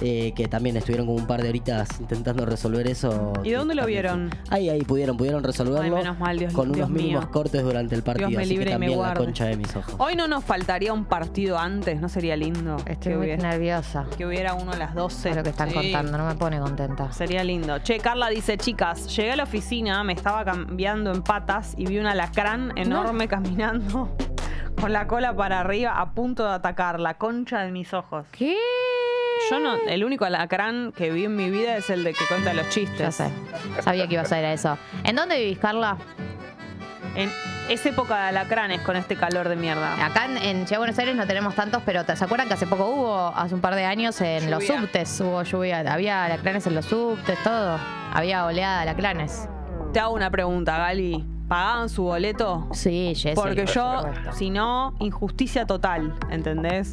eh, 0.00 0.32
que 0.34 0.48
también 0.48 0.76
estuvieron 0.76 1.06
como 1.06 1.18
un 1.18 1.26
par 1.28 1.40
de 1.40 1.48
horitas 1.48 1.88
intentando 2.00 2.44
resolver 2.44 2.88
eso. 2.88 3.32
¿Y 3.44 3.50
que 3.50 3.54
dónde 3.54 3.76
lo 3.76 3.82
también 3.82 4.02
vieron? 4.02 4.30
Ahí, 4.50 4.68
ahí 4.68 4.82
pudieron, 4.82 5.16
pudieron 5.16 5.44
resolverlo. 5.54 5.96
Ay, 5.96 6.02
menos 6.02 6.18
mal, 6.18 6.38
Dios- 6.38 6.52
con 6.52 6.72
Dios 6.72 6.88
unos 6.88 7.00
mínimos 7.00 7.22
mío. 7.24 7.30
cortes 7.32 7.62
durante 7.62 7.94
el 7.94 8.02
partido. 8.02 8.30
me 8.30 8.36
así 8.38 8.48
libre 8.50 8.64
que 8.66 8.70
y 8.70 8.74
me 8.74 8.86
también 8.86 8.90
la 8.92 8.96
guarde. 8.96 9.24
concha 9.24 9.44
de 9.46 9.56
mis 9.56 9.76
ojos. 9.76 9.94
Hoy 9.98 10.16
no 10.16 10.28
nos 10.28 10.44
faltaría 10.44 10.92
un 10.92 11.04
partido 11.04 11.58
antes, 11.58 12.00
¿no 12.00 12.08
sería 12.08 12.36
lindo? 12.36 12.76
Estoy 12.86 12.96
que, 12.96 13.08
muy 13.16 13.26
hubiera, 13.26 13.50
nerviosa. 13.50 14.06
que 14.16 14.26
hubiera 14.26 14.54
uno 14.54 14.72
a 14.72 14.76
las 14.76 14.94
12. 14.94 15.30
Es 15.30 15.36
lo 15.36 15.42
que 15.42 15.50
están 15.50 15.68
Sí, 15.70 15.74
contando. 15.74 16.18
No 16.18 16.26
me 16.26 16.34
pone 16.34 16.58
contenta. 16.58 17.12
Sería 17.12 17.44
lindo. 17.44 17.78
Che, 17.78 17.98
Carla 17.98 18.28
dice, 18.28 18.56
chicas, 18.58 19.14
llegué 19.14 19.32
a 19.32 19.36
la 19.36 19.44
oficina, 19.44 20.02
me 20.04 20.12
estaba 20.12 20.44
cambiando 20.44 21.10
en 21.12 21.22
patas 21.22 21.74
y 21.76 21.86
vi 21.86 21.98
un 21.98 22.06
alacrán 22.06 22.72
enorme 22.76 23.28
caminando 23.28 24.14
con 24.80 24.92
la 24.92 25.06
cola 25.06 25.34
para 25.36 25.60
arriba 25.60 26.00
a 26.00 26.12
punto 26.12 26.44
de 26.44 26.52
atacar 26.54 26.98
la 27.00 27.14
concha 27.14 27.60
de 27.60 27.70
mis 27.70 27.94
ojos. 27.94 28.26
¿Qué? 28.32 28.56
Yo 29.54 29.60
no, 29.60 29.76
el 29.88 30.04
único 30.04 30.24
alacrán 30.24 30.92
que 30.96 31.10
vi 31.12 31.26
en 31.26 31.36
mi 31.36 31.48
vida 31.50 31.76
es 31.76 31.88
el 31.90 32.02
de 32.02 32.12
que 32.12 32.24
cuenta 32.28 32.52
los 32.54 32.68
chistes. 32.70 32.98
Ya 32.98 33.12
sé. 33.12 33.30
Sabía 33.82 34.08
que 34.08 34.14
ibas 34.14 34.32
a 34.32 34.38
ir 34.40 34.44
a 34.46 34.52
eso. 34.52 34.76
¿En 35.04 35.14
dónde 35.14 35.38
vivís, 35.38 35.58
Carla? 35.58 35.96
En, 37.14 37.30
es 37.68 37.86
época 37.86 38.20
de 38.22 38.28
alacranes 38.30 38.80
con 38.80 38.96
este 38.96 39.14
calor 39.14 39.48
de 39.48 39.54
mierda. 39.54 40.04
Acá 40.04 40.24
en, 40.24 40.36
en 40.38 40.56
Ciudad 40.66 40.70
de 40.70 40.78
Buenos 40.78 40.98
Aires 40.98 41.14
no 41.14 41.26
tenemos 41.28 41.54
tantos, 41.54 41.82
pero 41.86 42.04
¿te- 42.04 42.16
¿se 42.16 42.24
acuerdan 42.24 42.48
que 42.48 42.54
hace 42.54 42.66
poco 42.66 42.86
hubo, 42.86 43.28
hace 43.36 43.54
un 43.54 43.60
par 43.60 43.76
de 43.76 43.84
años, 43.84 44.20
en 44.20 44.50
los 44.50 44.66
subtes 44.66 45.20
hubo 45.20 45.40
lluvia? 45.44 45.80
Había 45.92 46.24
alacranes 46.24 46.66
en 46.66 46.74
los 46.74 46.86
subtes, 46.86 47.38
todo. 47.44 47.78
Había 48.12 48.44
oleada 48.44 48.78
de 48.82 48.82
alacranes. 48.90 49.48
Te 49.92 50.00
hago 50.00 50.14
una 50.14 50.30
pregunta, 50.30 50.76
Gali. 50.78 51.24
¿Pagaban 51.46 51.88
su 51.88 52.02
boleto? 52.04 52.66
Sí, 52.72 53.12
Jessy. 53.14 53.34
Porque 53.36 53.64
por 53.64 53.72
yo, 53.74 54.02
si 54.32 54.50
no, 54.50 54.96
injusticia 54.98 55.66
total, 55.66 56.12
¿entendés? 56.30 56.92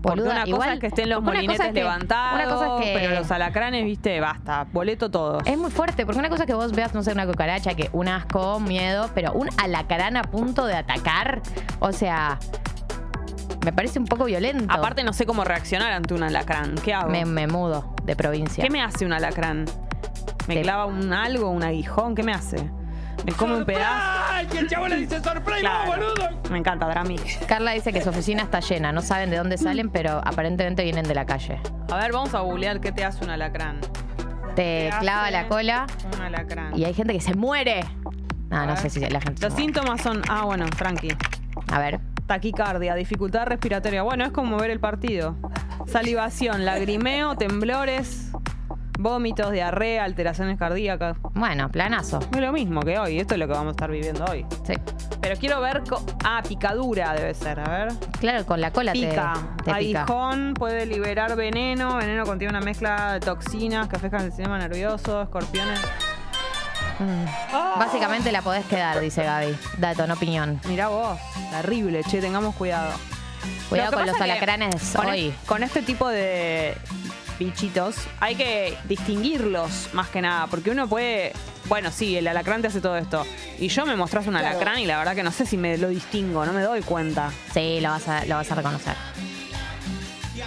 Porque 0.00 0.20
Boluda, 0.20 0.44
una 0.44 0.56
cosa 0.56 0.72
es 0.74 0.80
que 0.80 0.86
estén 0.88 1.08
los 1.10 1.22
molinetes 1.22 1.60
es 1.60 1.66
que- 1.68 1.72
levantados, 1.80 2.34
una 2.34 2.44
cosa 2.54 2.66
es 2.78 2.84
que- 2.84 2.94
pero 2.98 3.14
los 3.20 3.30
alacranes, 3.30 3.84
viste, 3.84 4.20
basta, 4.20 4.66
boleto 4.72 5.10
todos. 5.10 5.42
Es 5.46 5.56
muy 5.58 5.70
fuerte, 5.70 6.04
porque 6.06 6.18
una 6.18 6.28
cosa 6.28 6.44
es 6.44 6.46
que 6.46 6.54
vos 6.54 6.72
veas, 6.72 6.94
no 6.94 7.02
sé, 7.02 7.12
una 7.12 7.26
cucaracha, 7.26 7.74
que 7.74 7.90
un 7.92 8.08
asco, 8.08 8.60
miedo, 8.60 9.10
pero 9.14 9.32
un 9.32 9.48
alacrán 9.62 10.16
a 10.16 10.22
punto 10.22 10.66
de 10.66 10.76
atacar, 10.76 11.40
o 11.80 11.92
sea, 11.92 12.38
me 13.64 13.72
parece 13.72 13.98
un 13.98 14.06
poco 14.06 14.24
violento. 14.24 14.64
Aparte 14.72 15.02
no 15.04 15.12
sé 15.12 15.26
cómo 15.26 15.44
reaccionar 15.44 15.92
ante 15.92 16.14
un 16.14 16.22
alacrán. 16.22 16.74
¿Qué 16.76 16.94
hago? 16.94 17.10
me, 17.10 17.24
me 17.24 17.46
mudo 17.46 17.94
de 18.04 18.16
provincia. 18.16 18.62
¿Qué 18.64 18.70
me 18.70 18.82
hace 18.82 19.04
un 19.04 19.12
alacrán? 19.12 19.64
¿Me 20.46 20.54
Te- 20.54 20.62
clava 20.62 20.86
un 20.86 21.12
algo, 21.12 21.50
un 21.50 21.62
aguijón? 21.62 22.14
¿Qué 22.14 22.22
me 22.22 22.32
hace? 22.32 22.70
¿Me 23.24 23.32
come 23.32 23.56
un 23.56 23.64
pedazo? 23.64 24.22
¡Ay! 24.30 24.46
Que 24.46 24.58
el 24.60 24.68
chavo 24.68 24.88
le 24.88 24.96
dice 24.96 25.20
sorpresa, 25.22 25.60
Claro. 25.60 25.90
boludo. 25.90 26.40
Me 26.50 26.58
encanta, 26.58 26.86
Drami. 26.88 27.16
Carla 27.46 27.72
dice 27.72 27.92
que 27.92 28.00
su 28.00 28.08
oficina 28.08 28.42
está 28.44 28.60
llena, 28.60 28.90
no 28.92 29.02
saben 29.02 29.30
de 29.30 29.36
dónde 29.36 29.58
salen, 29.58 29.90
pero 29.90 30.20
aparentemente 30.24 30.82
vienen 30.84 31.04
de 31.06 31.14
la 31.14 31.26
calle. 31.26 31.60
A 31.90 31.96
ver, 31.96 32.12
vamos 32.12 32.34
a 32.34 32.40
googlear 32.40 32.80
qué 32.80 32.90
te 32.92 33.04
hace 33.04 33.22
un 33.24 33.30
alacrán. 33.30 33.80
Te 34.54 34.88
¿Qué 34.90 34.94
clava 35.00 35.22
hace 35.24 35.32
la 35.32 35.48
cola 35.48 35.86
Un 36.16 36.22
alacrán. 36.22 36.76
y 36.76 36.84
hay 36.84 36.94
gente 36.94 37.12
que 37.12 37.20
se 37.20 37.34
muere. 37.34 37.84
No, 38.50 38.56
A 38.56 38.60
no 38.66 38.72
ver. 38.72 38.78
sé 38.78 38.90
si 38.90 39.00
la 39.00 39.20
gente 39.20 39.38
se 39.40 39.44
Los 39.44 39.52
muere. 39.52 39.56
síntomas 39.66 40.00
son, 40.00 40.22
ah, 40.28 40.44
bueno, 40.44 40.64
tranqui. 40.70 41.08
A 41.70 41.78
ver. 41.78 42.00
Taquicardia, 42.26 42.94
dificultad 42.94 43.46
respiratoria. 43.46 44.02
Bueno, 44.02 44.24
es 44.24 44.32
como 44.32 44.56
ver 44.58 44.70
el 44.70 44.80
partido. 44.80 45.36
Salivación, 45.86 46.64
lagrimeo, 46.66 47.36
temblores, 47.36 48.27
vómitos, 48.98 49.52
diarrea, 49.52 50.04
alteraciones 50.04 50.58
cardíacas. 50.58 51.16
Bueno, 51.32 51.70
planazo. 51.70 52.18
Es 52.34 52.40
lo 52.40 52.52
mismo 52.52 52.82
que 52.82 52.98
hoy. 52.98 53.18
Esto 53.18 53.34
es 53.34 53.40
lo 53.40 53.46
que 53.46 53.52
vamos 53.54 53.68
a 53.68 53.70
estar 53.70 53.90
viviendo 53.90 54.24
hoy. 54.26 54.44
Sí. 54.66 54.74
Pero 55.20 55.36
quiero 55.38 55.60
ver. 55.60 55.82
co- 55.88 56.04
ah, 56.24 56.42
picadura 56.46 57.14
debe 57.14 57.32
ser. 57.34 57.60
A 57.60 57.68
ver. 57.68 57.92
Claro, 58.20 58.44
con 58.44 58.60
la 58.60 58.70
cola 58.72 58.92
te- 58.92 58.98
Pica. 59.08 59.32
te, 59.64 59.72
pica. 59.74 60.02
Aguijón 60.02 60.54
puede 60.54 60.84
liberar 60.84 61.34
veneno. 61.36 61.96
Veneno 61.96 62.24
contiene 62.26 62.50
una 62.50 62.60
mezcla 62.64 63.14
de 63.14 63.20
toxinas 63.20 63.88
que 63.88 63.96
afectan 63.96 64.22
el 64.22 64.32
sistema 64.32 64.58
nervioso, 64.58 65.22
escorpiones. 65.22 65.80
Mm. 66.98 67.24
Ah. 67.52 67.76
Básicamente 67.78 68.32
la 68.32 68.42
podés 68.42 68.64
quedar, 68.66 68.98
dice 69.00 69.22
Gaby. 69.22 69.56
Dato, 69.78 70.06
no 70.06 70.14
opinión. 70.14 70.60
Mirá 70.68 70.88
vos. 70.88 71.18
Terrible, 71.52 72.02
che, 72.04 72.20
tengamos 72.20 72.54
cuidado. 72.56 72.92
Cuidado 73.68 73.90
Lo 73.92 73.96
que 73.96 73.96
con 73.98 74.06
los 74.06 74.14
pasa 74.14 74.24
que 74.24 74.32
alacranes 74.32 74.92
con, 74.96 75.06
hoy. 75.06 75.26
e- 75.28 75.34
con 75.46 75.62
este 75.62 75.82
tipo 75.82 76.08
de 76.08 76.76
bichitos 77.38 77.96
hay 78.20 78.34
que 78.34 78.76
distinguirlos 78.84 79.90
más 79.92 80.08
que 80.08 80.20
nada, 80.20 80.46
porque 80.46 80.70
uno 80.70 80.88
puede, 80.88 81.32
bueno, 81.66 81.90
sí, 81.92 82.16
el 82.16 82.26
alacrán 82.26 82.62
te 82.62 82.68
hace 82.68 82.80
todo 82.80 82.96
esto. 82.96 83.24
Y 83.58 83.68
yo 83.68 83.86
me 83.86 83.96
mostrás 83.96 84.26
un 84.26 84.36
alacrán 84.36 84.78
y 84.80 84.86
la 84.86 84.98
verdad 84.98 85.14
que 85.14 85.22
no 85.22 85.32
sé 85.32 85.46
si 85.46 85.56
me 85.56 85.78
lo 85.78 85.88
distingo, 85.88 86.44
no 86.44 86.52
me 86.52 86.62
doy 86.62 86.82
cuenta. 86.82 87.30
Sí, 87.52 87.80
lo 87.80 87.90
vas 87.90 88.08
a, 88.08 88.24
lo 88.26 88.36
vas 88.36 88.50
a 88.50 88.54
reconocer. 88.54 88.94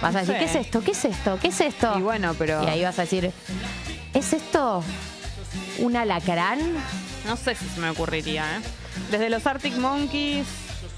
Vas 0.00 0.16
a 0.16 0.20
decir, 0.20 0.34
sé. 0.34 0.38
¿qué 0.40 0.44
es 0.46 0.54
esto? 0.56 0.82
¿Qué 0.82 0.90
es 0.90 1.04
esto? 1.04 1.38
¿Qué 1.40 1.48
es 1.48 1.60
esto? 1.60 1.98
Y 1.98 2.02
bueno, 2.02 2.34
pero 2.38 2.62
Y 2.64 2.66
ahí 2.66 2.82
vas 2.82 2.98
a 2.98 3.02
decir, 3.02 3.30
¿es 4.14 4.32
esto 4.32 4.82
¿Un 5.78 5.96
alacrán? 5.96 6.58
No 7.26 7.36
sé 7.36 7.54
si 7.54 7.66
se 7.66 7.80
me 7.80 7.90
ocurriría, 7.90 8.58
¿eh? 8.58 8.60
Desde 9.10 9.30
los 9.30 9.46
Arctic 9.46 9.76
Monkeys 9.76 10.46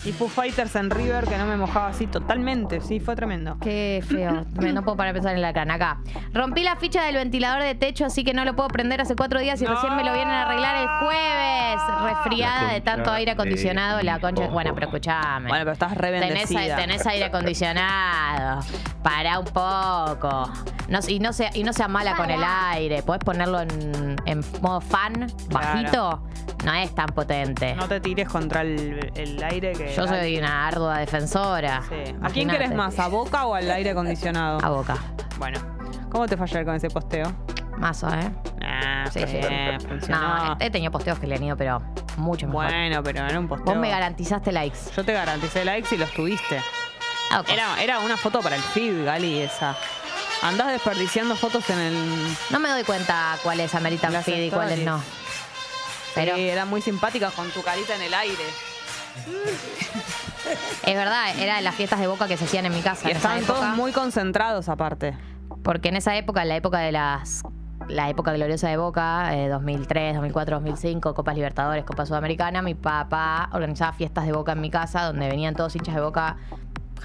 y 0.04 0.12
Foo 0.12 0.28
Fighters 0.28 0.74
en 0.76 0.90
River, 0.90 1.24
que 1.26 1.38
no 1.38 1.46
me 1.46 1.56
mojaba 1.56 1.88
así 1.88 2.06
totalmente. 2.06 2.80
Sí, 2.80 3.00
fue 3.00 3.16
tremendo. 3.16 3.56
Qué 3.60 4.04
feo. 4.06 4.44
Me- 4.60 4.72
No 4.72 4.82
puedo 4.82 4.96
parar 4.96 5.12
de 5.14 5.18
pensar 5.18 5.32
en 5.32 5.38
el 5.38 5.44
alacrán. 5.44 5.70
Acá. 5.70 5.98
Rompí 6.32 6.62
la 6.62 6.76
ficha 6.76 7.02
del 7.04 7.14
ventilador 7.16 7.62
de 7.62 7.74
techo, 7.74 8.04
así 8.04 8.22
que 8.24 8.34
no 8.34 8.44
lo 8.44 8.54
puedo 8.54 8.68
prender 8.68 9.00
hace 9.00 9.16
cuatro 9.16 9.40
días 9.40 9.60
y 9.62 9.64
No. 9.64 9.72
recién 9.74 9.96
me 9.96 10.04
lo 10.04 10.12
vienen 10.12 10.32
a 10.34 10.42
arreglar 10.42 10.76
el 10.76 10.88
jueves. 10.88 11.80
Resfriada 12.04 12.72
de 12.72 12.80
tanto 12.80 13.10
aire 13.12 13.32
acondicionado. 13.32 14.00
La 14.02 14.18
concha. 14.20 14.46
Bueno, 14.48 14.74
pero 14.74 14.86
escuchame. 14.86 15.48
Bueno, 15.48 15.64
pero 15.64 15.72
estás 15.72 15.96
re 15.96 16.10
Tenés, 16.12 16.28
bendecida. 16.48 16.76
tenés 16.76 17.06
aire 17.06 17.24
acondicionado. 17.26 18.60
Para 19.02 19.38
un 19.38 19.46
poco. 19.46 20.50
No, 20.88 20.98
y, 21.08 21.18
no 21.18 21.32
sea, 21.32 21.50
y 21.54 21.62
no 21.62 21.72
sea 21.72 21.88
mala 21.88 22.14
con 22.16 22.30
el 22.30 22.42
aire. 22.44 23.02
Podés 23.02 23.24
ponerlo 23.24 23.60
en, 23.60 24.16
en 24.26 24.44
modo 24.60 24.80
fan, 24.80 25.26
bajito. 25.50 26.22
No 26.64 26.72
es 26.72 26.94
tan 26.94 27.06
potente. 27.08 27.74
No 27.74 27.86
te 27.88 28.00
tires 28.00 28.28
contra 28.28 28.62
el, 28.62 29.10
el 29.14 29.42
aire 29.42 29.72
que. 29.72 29.93
Yo 29.96 30.06
soy 30.06 30.38
una 30.38 30.66
ardua 30.66 30.98
defensora. 30.98 31.82
Sí. 31.88 32.14
¿A 32.22 32.28
quién 32.30 32.48
querés 32.48 32.74
más? 32.74 32.98
¿A 32.98 33.08
Boca 33.08 33.46
o 33.46 33.54
al 33.54 33.70
aire 33.70 33.90
acondicionado? 33.90 34.58
A 34.62 34.68
boca. 34.70 34.96
Bueno, 35.38 35.58
¿cómo 36.10 36.26
te 36.26 36.36
falló 36.36 36.64
con 36.64 36.74
ese 36.74 36.88
posteo? 36.90 37.32
Mazo, 37.76 38.08
¿eh? 38.08 38.30
Ah, 38.62 39.04
Sí, 39.12 39.20
sí. 39.26 39.38
No, 40.08 40.56
he 40.60 40.70
tenido 40.70 40.90
posteos 40.92 41.18
que 41.18 41.26
le 41.26 41.34
han 41.36 41.42
ido, 41.42 41.56
pero 41.56 41.82
mucho 42.16 42.46
mejor. 42.46 42.66
Bueno, 42.66 43.02
pero 43.02 43.26
era 43.26 43.38
un 43.38 43.48
posteo. 43.48 43.66
Vos 43.66 43.76
me 43.76 43.90
garantizaste 43.90 44.52
likes. 44.52 44.78
Yo 44.96 45.04
te 45.04 45.12
garanticé 45.12 45.64
likes 45.64 45.94
y 45.94 45.98
los 45.98 46.10
tuviste. 46.12 46.60
Ah, 47.30 47.40
ok. 47.40 47.48
Era, 47.48 47.82
era 47.82 47.98
una 48.00 48.16
foto 48.16 48.40
para 48.40 48.56
el 48.56 48.62
feed, 48.62 49.04
Gali, 49.04 49.40
esa. 49.40 49.76
Andás 50.42 50.68
desperdiciando 50.68 51.36
fotos 51.36 51.68
en 51.70 51.78
el. 51.78 52.36
No 52.50 52.58
me 52.60 52.68
doy 52.68 52.84
cuenta 52.84 53.36
cuáles 53.42 53.74
ameritan 53.74 54.12
feed 54.22 54.44
y 54.44 54.50
cuáles 54.50 54.80
no. 54.80 55.00
Pero 56.14 56.36
Sí, 56.36 56.48
eran 56.48 56.68
muy 56.68 56.80
simpáticas 56.80 57.32
con 57.32 57.50
tu 57.50 57.62
carita 57.62 57.96
en 57.96 58.02
el 58.02 58.14
aire. 58.14 58.44
Es 60.86 60.94
verdad, 60.94 61.38
era 61.38 61.56
de 61.56 61.62
las 61.62 61.74
fiestas 61.74 62.00
de 62.00 62.06
boca 62.06 62.28
que 62.28 62.36
se 62.36 62.44
hacían 62.44 62.66
en 62.66 62.74
mi 62.74 62.82
casa. 62.82 63.08
Y 63.08 63.10
en 63.10 63.16
esa 63.16 63.36
estaban 63.36 63.44
época. 63.44 63.60
todos 63.60 63.76
muy 63.76 63.92
concentrados 63.92 64.68
aparte. 64.68 65.16
Porque 65.62 65.88
en 65.88 65.96
esa 65.96 66.16
época, 66.16 66.42
en 66.42 66.48
la 66.48 66.56
época 66.56 66.78
de 66.78 66.92
las. 66.92 67.42
La 67.88 68.08
época 68.08 68.32
gloriosa 68.32 68.68
de 68.68 68.78
Boca, 68.78 69.36
eh, 69.36 69.48
2003, 69.48 70.14
2004, 70.14 70.56
2005, 70.56 71.12
Copas 71.12 71.34
Libertadores, 71.34 71.84
Copa 71.84 72.06
Sudamericana, 72.06 72.62
mi 72.62 72.74
papá 72.74 73.50
organizaba 73.52 73.92
fiestas 73.92 74.24
de 74.24 74.32
Boca 74.32 74.52
en 74.52 74.62
mi 74.62 74.70
casa 74.70 75.02
donde 75.02 75.28
venían 75.28 75.54
todos 75.54 75.76
hinchas 75.76 75.94
de 75.94 76.00
Boca, 76.00 76.38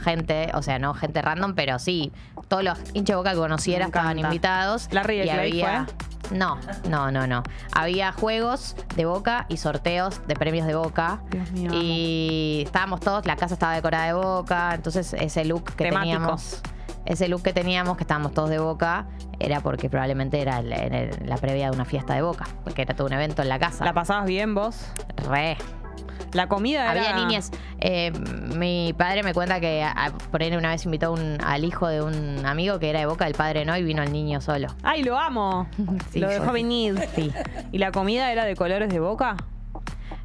gente, 0.01 0.49
o 0.53 0.61
sea, 0.61 0.79
no 0.79 0.93
gente 0.93 1.21
random, 1.21 1.53
pero 1.53 1.79
sí, 1.79 2.13
todos 2.47 2.63
los 2.63 2.79
hinchas 2.93 3.07
de 3.07 3.15
Boca 3.15 3.31
que 3.31 3.37
conociera 3.37 3.87
estaban 3.87 4.19
invitados. 4.19 4.87
¿Larry 4.93 5.17
de 5.17 5.25
y 5.25 5.29
había, 5.31 5.87
No, 6.31 6.57
no, 6.87 7.11
no, 7.11 7.25
no. 7.27 7.43
Había 7.73 8.11
juegos 8.11 8.75
de 8.95 9.05
Boca 9.05 9.45
y 9.49 9.57
sorteos 9.57 10.25
de 10.27 10.35
premios 10.35 10.67
de 10.67 10.75
Boca. 10.75 11.21
Dios 11.31 11.51
mío, 11.51 11.71
Y 11.73 12.63
estábamos 12.65 12.99
todos, 12.99 13.25
la 13.25 13.35
casa 13.35 13.55
estaba 13.55 13.73
decorada 13.73 14.05
de 14.05 14.13
Boca, 14.13 14.73
entonces 14.75 15.13
ese 15.13 15.45
look 15.45 15.63
que 15.75 15.85
Temático. 15.85 16.01
teníamos 16.13 16.61
ese 17.05 17.27
look 17.27 17.41
que 17.41 17.53
teníamos, 17.53 17.97
que 17.97 18.03
estábamos 18.03 18.33
todos 18.33 18.51
de 18.51 18.59
boca, 18.59 19.07
era 19.39 19.61
porque 19.61 19.89
probablemente 19.89 20.41
era 20.41 20.59
el- 20.59 20.71
en 20.71 20.93
el- 20.93 21.17
la 21.25 21.37
previa 21.37 21.71
de 21.71 21.75
una 21.75 21.85
fiesta 21.85 22.13
de 22.13 22.21
boca, 22.21 22.45
porque 22.63 22.83
era 22.83 22.93
todo 22.95 23.07
un 23.07 23.13
evento 23.13 23.41
en 23.41 23.49
la 23.49 23.57
casa. 23.57 23.83
¿La 23.83 23.93
pasabas 23.93 24.27
bien 24.27 24.53
vos? 24.53 24.75
Re. 25.27 25.57
La 26.33 26.47
comida 26.47 26.91
era. 26.91 27.09
Había 27.09 27.25
niñas. 27.25 27.51
eh, 27.79 28.11
mi 28.55 28.93
padre 28.97 29.23
me 29.23 29.33
cuenta 29.33 29.59
que 29.59 29.81
a- 29.83 30.11
por 30.31 30.41
ahí 30.43 30.51
una 30.55 30.69
vez 30.69 30.85
invitó 30.85 31.11
un- 31.13 31.37
al 31.43 31.63
hijo 31.63 31.87
de 31.87 32.01
un 32.01 32.45
amigo 32.45 32.77
que 32.79 32.89
era 32.89 32.99
de 32.99 33.05
boca, 33.05 33.25
el 33.25 33.33
padre 33.33 33.65
no, 33.65 33.75
y 33.77 33.83
vino 33.83 34.03
el 34.03 34.11
niño 34.11 34.41
solo. 34.41 34.67
¡Ay, 34.83 35.03
lo 35.03 35.17
amo! 35.17 35.67
Sí, 36.11 36.19
lo 36.19 36.27
dejó 36.29 36.51
venir. 36.51 36.99
Sí. 37.15 37.31
¿Y 37.71 37.77
la 37.77 37.91
comida 37.91 38.31
era 38.31 38.45
de 38.45 38.55
colores 38.55 38.89
de 38.89 38.99
boca? 38.99 39.37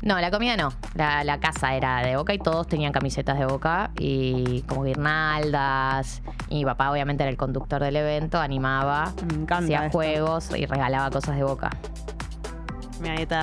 No, 0.02 0.18
la 0.20 0.30
comida 0.30 0.56
no. 0.58 0.70
La, 0.94 1.24
la 1.24 1.40
casa 1.40 1.74
era 1.74 2.00
de 2.02 2.16
boca 2.16 2.34
y 2.34 2.38
todos 2.38 2.66
tenían 2.66 2.92
camisetas 2.92 3.38
de 3.38 3.46
boca 3.46 3.90
y 3.98 4.60
como 4.68 4.82
guirnaldas. 4.84 6.22
Y 6.50 6.56
mi 6.56 6.64
papá, 6.66 6.90
obviamente, 6.90 7.22
era 7.22 7.30
el 7.30 7.38
conductor 7.38 7.82
del 7.82 7.96
evento, 7.96 8.38
animaba, 8.38 9.12
Me 9.28 9.34
encanta 9.42 9.56
hacía 9.64 9.86
esto. 9.86 9.92
juegos 9.98 10.50
y 10.56 10.66
regalaba 10.66 11.10
cosas 11.10 11.36
de 11.36 11.44
boca. 11.44 11.70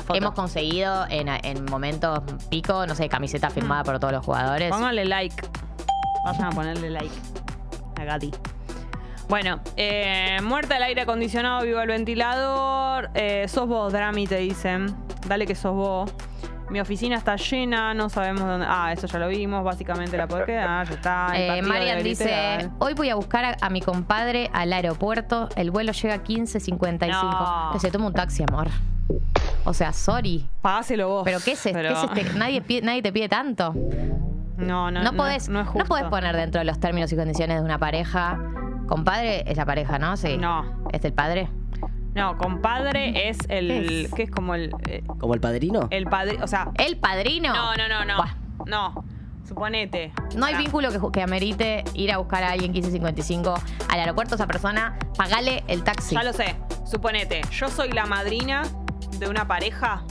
Foto. 0.02 0.16
Hemos 0.16 0.34
conseguido 0.34 1.06
en, 1.10 1.28
en 1.28 1.66
momentos 1.66 2.22
pico, 2.50 2.86
no 2.86 2.96
sé, 2.96 3.10
camiseta 3.10 3.50
firmada 3.50 3.84
por 3.84 4.00
todos 4.00 4.14
los 4.14 4.26
jugadores. 4.26 4.70
Pónganle 4.70 5.06
like. 5.06 5.36
Vayan 6.26 6.46
a 6.46 6.50
ponerle 6.52 6.90
like 6.90 7.16
a 8.00 8.04
Gati. 8.04 8.32
Bueno, 9.28 9.62
eh, 9.78 10.40
muerta 10.44 10.76
el 10.78 10.84
aire 10.84 11.02
acondicionado, 11.02 11.64
viva 11.64 11.84
el 11.84 11.88
ventilador. 11.88 13.12
Eh, 13.14 13.48
sos 13.48 13.68
vos, 13.68 13.94
Drami, 13.94 14.28
te 14.28 14.38
dicen. 14.38 14.94
Dale 15.26 15.46
que 15.48 15.56
sos 15.56 15.74
vos. 15.74 16.12
Mi 16.70 16.80
oficina 16.80 17.18
está 17.18 17.36
llena, 17.36 17.94
no 17.94 18.10
sabemos 18.10 18.44
dónde. 18.44 18.66
Ah, 18.70 18.94
eso 18.94 19.06
ya 19.08 19.20
lo 19.20 19.28
vimos, 19.28 19.64
básicamente 19.64 20.16
la 20.16 20.28
puedo 20.28 20.46
quedar, 20.46 20.88
ya 20.88 20.94
está. 20.94 21.28
Eh, 21.34 21.62
Marian 21.62 22.02
dice, 22.02 22.70
hoy 22.80 22.94
voy 22.94 23.10
a 23.10 23.16
buscar 23.16 23.44
a, 23.44 23.58
a 23.60 23.70
mi 23.70 23.82
compadre 23.82 24.50
al 24.54 24.72
aeropuerto, 24.72 25.50
el 25.58 25.70
vuelo 25.70 25.92
llega 25.92 26.14
a 26.14 26.24
15.55. 26.24 27.10
No. 27.10 27.70
Que 27.74 27.80
se 27.80 27.92
toma 27.92 28.08
un 28.08 28.14
taxi, 28.14 28.44
amor. 28.48 28.70
O 29.66 29.74
sea, 29.74 29.94
sorry. 29.94 30.48
Pagáselo 30.62 31.08
vos. 31.10 31.24
Pero 31.24 31.40
¿qué 31.44 31.52
es, 31.54 31.66
este- 31.66 31.74
Pero- 31.74 31.90
qué 31.90 32.20
es 32.20 32.26
este? 32.28 32.34
Nadie, 32.40 32.62
pide- 32.62 32.82
nadie 32.84 33.02
te 33.02 33.12
pide 33.12 33.30
tanto. 33.30 33.74
No, 34.58 34.92
no, 34.92 35.02
No, 35.04 35.14
podés, 35.14 35.50
no, 35.50 35.60
es 35.62 35.66
no 35.66 35.72
justo. 35.72 35.88
podés 35.88 36.06
poner 36.06 36.36
dentro 36.36 36.60
de 36.60 36.66
los 36.66 36.80
términos 36.80 37.12
y 37.12 37.16
condiciones 37.16 37.58
de 37.60 37.64
una 37.64 37.78
pareja. 37.80 38.40
Compadre 38.88 39.50
es 39.50 39.58
la 39.58 39.66
pareja, 39.66 39.98
¿no? 40.00 40.18
Sí. 40.18 40.38
No. 40.38 40.84
¿Es 40.92 41.04
el 41.06 41.14
padre? 41.14 41.50
No, 42.14 42.38
compadre 42.38 43.30
es 43.30 43.38
el. 43.48 43.68
¿Qué 43.68 44.02
es? 44.04 44.14
¿Qué 44.14 44.24
es 44.24 44.32
como 44.32 44.54
el. 44.54 44.70
eh, 44.88 45.02
¿Como 45.18 45.34
el 45.34 45.40
padrino? 45.40 45.88
el 45.92 46.06
padre. 46.06 46.38
O 46.44 46.48
sea. 46.48 46.70
¿El 46.78 46.98
padrino? 46.98 47.54
No, 47.54 47.76
no, 47.78 47.88
no, 47.88 48.06
no. 48.06 48.18
Buah. 48.18 48.34
No. 48.68 49.06
Suponete. 49.48 50.14
No 50.36 50.46
hay 50.46 50.56
vínculo 50.56 50.90
que, 50.92 51.00
que 51.12 51.22
amerite 51.24 51.84
ir 51.94 52.12
a 52.12 52.18
buscar 52.18 52.44
a 52.44 52.52
alguien 52.52 52.72
1555 52.72 53.54
al 53.90 54.00
aeropuerto 54.00 54.34
a 54.34 54.38
esa 54.38 54.48
persona, 54.48 54.98
pagale 55.18 55.64
el 55.68 55.84
taxi. 55.84 56.16
Ya 56.16 56.24
lo 56.24 56.32
sé. 56.32 56.56
Suponete, 56.86 57.42
yo 57.52 57.68
soy 57.70 57.92
la 57.92 58.06
madrina 58.06 58.64
de 59.20 59.28
una 59.30 59.48
pareja. 59.48 60.02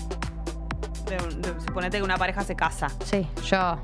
de 1.08 1.16
un- 1.24 1.42
de- 1.42 1.60
suponete 1.60 1.96
que 1.96 2.04
una 2.04 2.16
pareja 2.16 2.44
se 2.44 2.54
casa. 2.54 2.86
Sí, 3.04 3.26
yo 3.44 3.78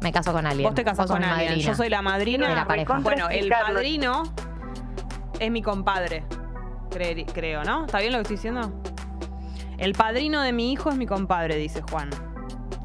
me 0.00 0.12
caso 0.12 0.32
con 0.32 0.46
alguien. 0.46 0.64
Vos 0.68 0.76
te 0.76 0.84
casas 0.84 1.08
sos 1.08 1.16
con 1.16 1.18
mi 1.18 1.24
alguien. 1.28 1.48
madrina. 1.50 1.68
Yo 1.68 1.74
soy 1.74 1.88
la 1.88 2.02
madrina 2.02 2.48
De 2.48 2.54
la 2.54 2.66
pareja. 2.68 3.00
Bueno, 3.00 3.28
el 3.28 3.48
padrino 3.48 4.22
es 5.40 5.50
mi 5.50 5.60
compadre. 5.60 6.22
Creo, 7.34 7.64
¿no? 7.64 7.86
¿Está 7.86 7.98
bien 7.98 8.12
lo 8.12 8.18
que 8.18 8.22
estoy 8.22 8.36
diciendo? 8.36 8.72
El 9.78 9.92
padrino 9.94 10.40
de 10.42 10.52
mi 10.52 10.70
hijo 10.72 10.90
es 10.90 10.96
mi 10.96 11.06
compadre, 11.06 11.56
dice 11.56 11.82
Juan. 11.90 12.10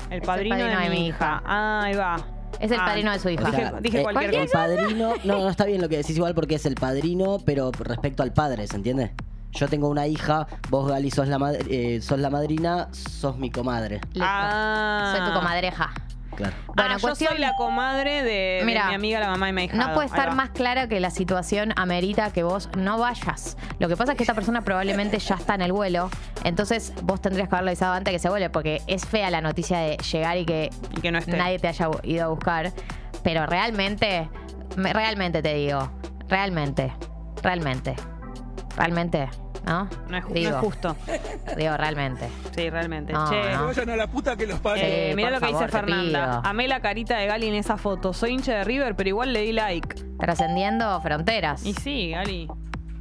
El 0.09 0.21
padrino, 0.21 0.55
de, 0.55 0.89
mi 0.89 1.07
hija. 1.07 1.43
Ah, 1.45 1.81
ahí 1.83 1.95
va. 1.95 2.15
Es 2.59 2.71
el 2.71 2.79
Ah, 2.79 2.85
padrino 2.85 3.11
de 3.11 3.19
su 3.19 3.29
hija. 3.29 3.45
Dije, 3.51 3.61
Claro, 3.61 3.77
dije 3.81 3.99
eh, 3.99 4.03
cualquier 4.03 4.33
el 4.35 4.41
cosa. 4.45 4.57
padrino. 4.59 5.13
No, 5.23 5.37
no 5.39 5.49
está 5.49 5.65
bien 5.65 5.81
lo 5.81 5.89
que 5.89 5.97
decís 5.97 6.15
igual 6.17 6.33
porque 6.33 6.55
es 6.55 6.65
el 6.65 6.75
padrino, 6.75 7.37
pero 7.45 7.69
respecto 7.71 8.23
al 8.23 8.31
padre, 8.33 8.65
¿se 8.67 8.75
entiende? 8.77 9.13
Yo 9.55 9.67
tengo 9.67 9.87
una 9.89 10.05
hija, 10.07 10.47
vos 10.69 10.87
Gali 10.89 11.09
sos 11.11 11.27
la, 11.27 11.39
mad- 11.39 11.55
eh, 11.69 11.99
sos 12.01 12.19
la 12.19 12.29
madrina, 12.29 12.89
sos 12.91 13.37
mi 13.37 13.49
comadre. 13.49 14.01
Listo. 14.13 14.19
Ah. 14.23 15.13
Soy 15.17 15.27
tu 15.27 15.33
comadreja. 15.33 15.91
Claro. 16.35 16.53
Bueno, 16.67 16.95
ah, 16.95 16.97
cuestión- 16.99 17.29
yo 17.29 17.35
soy 17.37 17.39
la 17.39 17.55
comadre 17.55 18.21
de, 18.21 18.61
mi 18.65 18.75
amiga, 18.75 19.21
la 19.21 19.29
mamá 19.29 19.47
y 19.49 19.53
mi 19.53 19.63
hija. 19.63 19.77
No 19.77 19.93
puede 19.93 20.07
estar 20.07 20.35
más 20.35 20.49
clara 20.49 20.89
que 20.89 20.99
la 20.99 21.09
situación 21.09 21.71
amerita 21.77 22.33
que 22.33 22.43
vos 22.43 22.67
no 22.77 22.97
vayas. 22.97 23.55
Lo 23.79 23.87
que 23.87 23.95
pasa 23.95 24.11
es 24.11 24.17
que 24.17 24.23
esta 24.23 24.33
persona 24.33 24.59
probablemente 24.61 25.17
ya 25.19 25.35
está 25.35 25.55
en 25.55 25.61
el 25.61 25.71
vuelo, 25.71 26.09
entonces 26.43 26.91
vos 27.03 27.21
tendrías 27.21 27.47
que 27.47 27.55
haberlo 27.55 27.69
avisado 27.69 27.93
antes 27.93 28.11
que 28.11 28.19
se 28.19 28.27
vuele, 28.27 28.49
porque 28.49 28.81
es 28.87 29.05
fea 29.05 29.29
la 29.29 29.39
noticia 29.39 29.77
de 29.77 29.95
llegar 29.95 30.37
y 30.37 30.45
que, 30.45 30.69
Y 30.97 30.99
que 30.99 31.09
no 31.13 31.19
esté. 31.19 31.37
nadie 31.37 31.57
te 31.57 31.69
haya 31.69 31.87
ido 32.03 32.25
a 32.25 32.27
buscar. 32.27 32.73
Pero 33.23 33.45
realmente, 33.45 34.29
me- 34.75 34.91
realmente 34.91 35.41
te 35.41 35.53
digo, 35.53 35.89
realmente, 36.27 36.93
realmente, 37.41 37.95
realmente, 38.75 39.29
¿no? 39.65 39.89
No 40.09 40.17
es, 40.17 40.23
ju- 40.23 40.29
no 40.29 40.33
digo, 40.35 40.49
es 40.49 40.55
justo. 40.57 40.95
Digo, 41.57 41.77
realmente. 41.77 42.29
Sí, 42.55 42.69
realmente. 42.69 43.13
No, 43.13 43.29
che, 43.29 43.51
no. 43.53 43.65
Vayan 43.67 43.89
a 43.89 43.95
la 43.95 44.07
puta 44.07 44.35
que 44.35 44.45
los 44.47 44.59
parió. 44.59 44.83
eh, 44.85 45.15
por 45.19 45.31
lo 45.31 45.39
que 45.39 45.45
favor, 45.45 45.59
dice 45.59 45.65
te 45.65 45.71
Fernanda. 45.71 46.25
pido. 46.41 46.41
Amé 46.49 46.67
la 46.67 46.79
carita 46.81 47.17
de 47.17 47.25
Gali 47.27 47.47
en 47.47 47.55
esa 47.55 47.77
foto. 47.77 48.13
Soy 48.13 48.31
hincha 48.33 48.53
de 48.53 48.63
River, 48.63 48.95
pero 48.95 49.09
igual 49.09 49.33
le 49.33 49.41
di 49.41 49.51
like. 49.53 49.95
Trascendiendo 50.19 50.99
fronteras. 51.01 51.65
Y 51.65 51.73
sí, 51.73 52.11
Gali. 52.11 52.47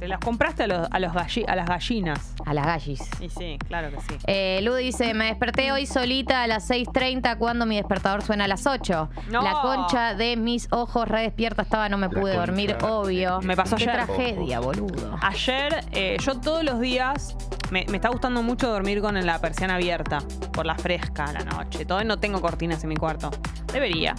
Te 0.05 0.09
las 0.09 0.19
compraste 0.19 0.61
a, 0.63 0.67
los, 0.67 0.87
a, 0.91 0.99
los 0.99 1.13
galli- 1.13 1.45
a 1.47 1.55
las 1.55 1.65
gallinas. 1.67 2.35
A 2.45 2.53
las 2.53 2.67
gallis. 2.67 3.01
Y 3.19 3.29
sí, 3.29 3.57
claro 3.67 3.89
que 3.89 3.99
sí. 4.01 4.19
Eh, 4.27 4.59
Lu 4.61 4.75
dice, 4.75 5.15
me 5.15 5.25
desperté 5.25 5.71
hoy 5.71 5.87
solita 5.87 6.43
a 6.43 6.47
las 6.47 6.69
6.30 6.69 7.39
cuando 7.39 7.65
mi 7.65 7.75
despertador 7.77 8.21
suena 8.21 8.43
a 8.43 8.47
las 8.47 8.67
8. 8.67 9.09
No. 9.31 9.41
La 9.41 9.53
concha 9.63 10.13
de 10.13 10.37
mis 10.37 10.67
ojos 10.71 11.07
re 11.07 11.23
despierta 11.23 11.63
estaba, 11.63 11.89
no 11.89 11.97
me 11.97 12.07
pude 12.11 12.35
dormir, 12.35 12.77
obvio. 12.83 13.41
Me 13.41 13.55
pasó 13.55 13.77
Qué 13.77 13.89
ayer. 13.89 14.05
tragedia, 14.05 14.59
boludo. 14.59 15.17
Ayer, 15.23 15.83
eh, 15.91 16.17
yo 16.23 16.39
todos 16.39 16.63
los 16.63 16.79
días, 16.79 17.35
me, 17.71 17.87
me 17.89 17.97
está 17.97 18.09
gustando 18.09 18.43
mucho 18.43 18.69
dormir 18.69 19.01
con 19.01 19.15
la 19.25 19.39
persiana 19.39 19.73
abierta, 19.73 20.19
por 20.53 20.67
la 20.67 20.75
fresca 20.75 21.23
a 21.25 21.33
la 21.33 21.43
noche. 21.45 21.83
Todavía 21.83 22.07
no 22.07 22.19
tengo 22.19 22.41
cortinas 22.41 22.83
en 22.83 22.89
mi 22.89 22.95
cuarto. 22.95 23.31
Debería. 23.73 24.13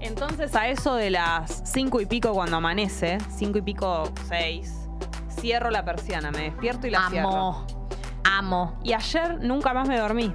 Entonces, 0.00 0.54
a 0.54 0.68
eso 0.68 0.94
de 0.94 1.10
las 1.10 1.62
cinco 1.64 2.00
y 2.00 2.06
pico 2.06 2.32
cuando 2.32 2.56
amanece, 2.58 3.18
cinco 3.34 3.58
y 3.58 3.62
pico, 3.62 4.04
seis, 4.28 4.72
cierro 5.40 5.70
la 5.70 5.84
persiana, 5.84 6.30
me 6.30 6.42
despierto 6.42 6.86
y 6.86 6.90
la 6.90 7.08
cierro. 7.10 7.28
Amo. 7.28 7.66
amo. 8.24 8.80
Y 8.82 8.92
ayer 8.92 9.38
nunca 9.40 9.72
más 9.72 9.88
me 9.88 9.98
dormí. 9.98 10.34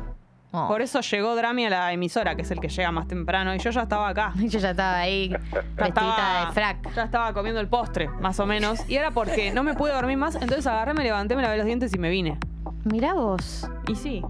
Oh. 0.53 0.67
Por 0.67 0.81
eso 0.81 0.99
llegó 0.99 1.33
Drami 1.35 1.65
a 1.65 1.69
la 1.69 1.93
emisora, 1.93 2.35
que 2.35 2.41
es 2.41 2.51
el 2.51 2.59
que 2.59 2.67
llega 2.67 2.91
más 2.91 3.07
temprano, 3.07 3.55
y 3.55 3.59
yo 3.59 3.69
ya 3.69 3.83
estaba 3.83 4.09
acá. 4.09 4.33
Yo 4.35 4.59
ya 4.59 4.71
estaba 4.71 4.97
ahí, 4.97 5.29
vestidita 5.29 5.87
estaba, 5.87 6.45
de 6.45 6.51
frac. 6.51 6.93
ya 6.93 7.03
estaba 7.03 7.33
comiendo 7.33 7.61
el 7.61 7.67
postre, 7.67 8.09
más 8.19 8.39
o 8.39 8.45
menos. 8.45 8.89
Y 8.89 8.95
era 8.95 9.11
porque 9.11 9.51
no 9.51 9.63
me 9.63 9.75
pude 9.75 9.93
dormir 9.93 10.17
más, 10.17 10.35
entonces 10.35 10.67
agarré, 10.67 10.93
me 10.93 11.03
levanté, 11.03 11.37
me 11.37 11.41
lavé 11.41 11.57
los 11.57 11.65
dientes 11.65 11.93
y 11.95 11.99
me 11.99 12.09
vine. 12.09 12.37
Mirá 12.83 13.13
vos. 13.13 13.69
Y 13.87 13.95
sí. 13.95 14.23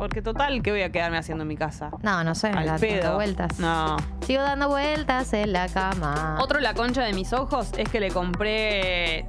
Porque 0.00 0.22
total, 0.22 0.62
¿qué 0.62 0.70
voy 0.70 0.80
a 0.80 0.90
quedarme 0.90 1.18
haciendo 1.18 1.42
en 1.42 1.48
mi 1.48 1.58
casa? 1.58 1.90
No, 2.02 2.24
no 2.24 2.34
sé, 2.34 2.46
Al 2.48 2.64
dando 2.64 2.80
pedo. 2.80 3.14
vueltas. 3.16 3.58
No. 3.58 3.98
Sigo 4.26 4.40
dando 4.40 4.68
vueltas 4.70 5.30
en 5.34 5.52
la 5.52 5.68
cama. 5.68 6.38
Otro 6.40 6.58
la 6.58 6.72
concha 6.72 7.02
de 7.02 7.12
mis 7.12 7.34
ojos 7.34 7.72
es 7.76 7.86
que 7.90 8.00
le 8.00 8.10
compré 8.10 9.26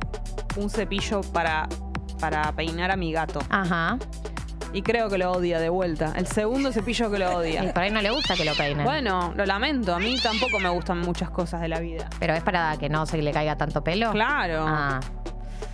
un 0.55 0.69
cepillo 0.69 1.19
para, 1.33 1.67
para 2.21 2.53
peinar 2.53 2.89
a 2.89 2.95
mi 2.95 3.11
gato. 3.11 3.41
Ajá. 3.49 3.97
Y 4.71 4.81
creo 4.81 5.09
que 5.09 5.17
lo 5.17 5.33
odia 5.33 5.59
de 5.59 5.67
vuelta. 5.67 6.13
El 6.15 6.25
segundo 6.27 6.71
cepillo 6.71 7.11
que 7.11 7.19
lo 7.19 7.29
Y 7.31 7.35
odia. 7.35 7.73
por 7.73 7.83
ahí 7.83 7.91
no 7.91 8.01
le 8.01 8.09
gusta 8.11 8.35
que 8.37 8.45
lo 8.45 8.55
peinen. 8.55 8.85
Bueno, 8.85 9.33
lo 9.35 9.45
lamento. 9.45 9.93
A 9.93 9.99
mí 9.99 10.15
tampoco 10.23 10.57
me 10.57 10.69
gustan 10.69 10.99
muchas 11.01 11.29
cosas 11.31 11.59
de 11.59 11.67
la 11.67 11.81
vida. 11.81 12.09
Pero 12.17 12.33
es 12.33 12.43
para 12.43 12.77
que 12.77 12.87
no 12.87 13.05
se 13.05 13.21
le 13.21 13.33
caiga 13.33 13.57
tanto 13.57 13.83
pelo. 13.83 14.11
Claro. 14.13 14.63
Ah, 14.65 15.01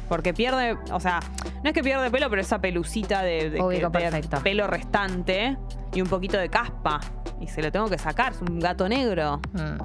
Porque 0.10 0.34
pierde, 0.34 0.78
o 0.92 1.00
sea, 1.00 1.20
no 1.64 1.70
es 1.70 1.74
que 1.74 1.84
pierde 1.84 2.10
pelo, 2.10 2.30
pero 2.30 2.42
esa 2.42 2.60
pelucita 2.60 3.22
de, 3.24 3.50
de- 3.50 3.62
Ubico 3.62 3.90
de 3.90 4.00
perfecto. 4.00 4.40
pelo 4.42 4.66
restante 4.68 5.58
y 5.94 6.02
un 6.02 6.08
poquito 6.08 6.38
de 6.38 6.50
caspa. 6.50 7.00
Y 7.42 7.48
se 7.48 7.62
lo 7.62 7.72
tengo 7.72 7.90
que 7.90 7.98
sacar, 7.98 8.32
es 8.34 8.42
un 8.42 8.60
gato 8.60 8.88
negro. 8.90 9.40
mm, 9.54 9.78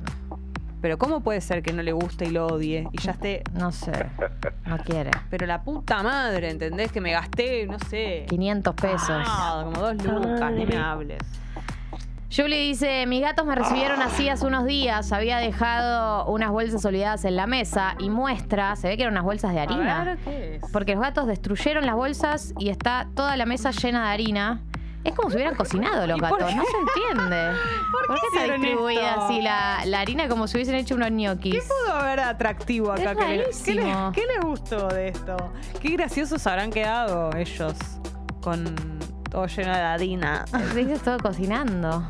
Pero 0.80 0.98
¿cómo 0.98 1.20
puede 1.20 1.40
ser 1.40 1.62
que 1.62 1.72
no 1.72 1.82
le 1.82 1.92
guste 1.92 2.24
y 2.26 2.30
lo 2.30 2.46
odie? 2.46 2.88
Y 2.92 2.98
ya 3.00 3.12
esté. 3.12 3.42
no 3.52 3.70
sé. 3.72 3.92
No 4.66 4.78
quiere. 4.78 5.10
Pero 5.30 5.46
la 5.46 5.62
puta 5.62 6.02
madre, 6.02 6.50
¿entendés? 6.50 6.90
Que 6.90 7.00
me 7.00 7.12
gasté, 7.12 7.66
no 7.66 7.78
sé. 7.90 8.24
500 8.28 8.74
pesos. 8.74 9.10
Ah, 9.26 9.62
como 9.64 9.80
dos 9.80 10.04
lucas, 10.04 10.52
ni 10.52 10.66
me 10.66 10.76
hables. 10.76 11.18
Julie 12.34 12.60
dice, 12.60 13.04
mis 13.06 13.20
gatos 13.20 13.44
me 13.44 13.54
recibieron 13.54 14.00
así 14.00 14.30
hace 14.30 14.46
unos 14.46 14.64
días, 14.64 15.12
había 15.12 15.36
dejado 15.36 16.24
unas 16.26 16.50
bolsas 16.50 16.82
olvidadas 16.86 17.26
en 17.26 17.36
la 17.36 17.46
mesa 17.46 17.94
y 17.98 18.08
muestra, 18.08 18.74
se 18.76 18.88
ve 18.88 18.96
que 18.96 19.02
eran 19.02 19.12
unas 19.12 19.24
bolsas 19.24 19.52
de 19.52 19.60
harina. 19.60 20.00
A 20.00 20.04
ver, 20.04 20.18
¿qué 20.18 20.56
es? 20.56 20.62
Porque 20.72 20.94
los 20.94 21.02
gatos 21.02 21.26
destruyeron 21.26 21.84
las 21.84 21.94
bolsas 21.94 22.54
y 22.58 22.70
está 22.70 23.08
toda 23.14 23.36
la 23.36 23.44
mesa 23.44 23.70
llena 23.70 24.06
de 24.06 24.14
harina. 24.14 24.62
Es 25.04 25.14
como 25.14 25.28
si 25.28 25.36
hubieran 25.36 25.56
cocinado 25.56 26.06
los 26.06 26.16
¿Y 26.16 26.20
por 26.20 26.38
gatos, 26.40 26.54
no 26.54 26.62
se 26.62 26.76
entiende. 26.78 27.50
¿Por, 27.92 28.06
qué 28.06 28.14
está 28.14 28.38
hicieron 28.38 28.62
distribuida 28.62 29.10
esto? 29.10 29.20
así 29.24 29.42
la, 29.42 29.80
la 29.84 30.00
harina 30.00 30.28
como 30.28 30.46
si 30.46 30.56
hubiesen 30.56 30.76
hecho 30.76 30.94
unos 30.94 31.10
ñoquis? 31.10 31.54
¿Qué 31.54 31.60
pudo 31.60 31.94
haber 31.94 32.20
atractivo 32.20 32.92
acá? 32.92 33.12
Es 33.34 33.62
que 33.62 33.74
¿Qué, 33.74 33.94
qué 34.14 34.22
le 34.26 34.46
gustó 34.46 34.88
de 34.88 35.08
esto? 35.08 35.36
Qué 35.82 35.90
graciosos 35.90 36.46
habrán 36.46 36.70
quedado 36.70 37.30
ellos 37.36 37.74
con 38.40 38.74
todo 39.32 39.46
lleno 39.46 39.72
de 39.74 39.80
harina. 39.80 40.44
Dice 40.74 40.98
todo 40.98 41.18
cocinando. 41.18 42.04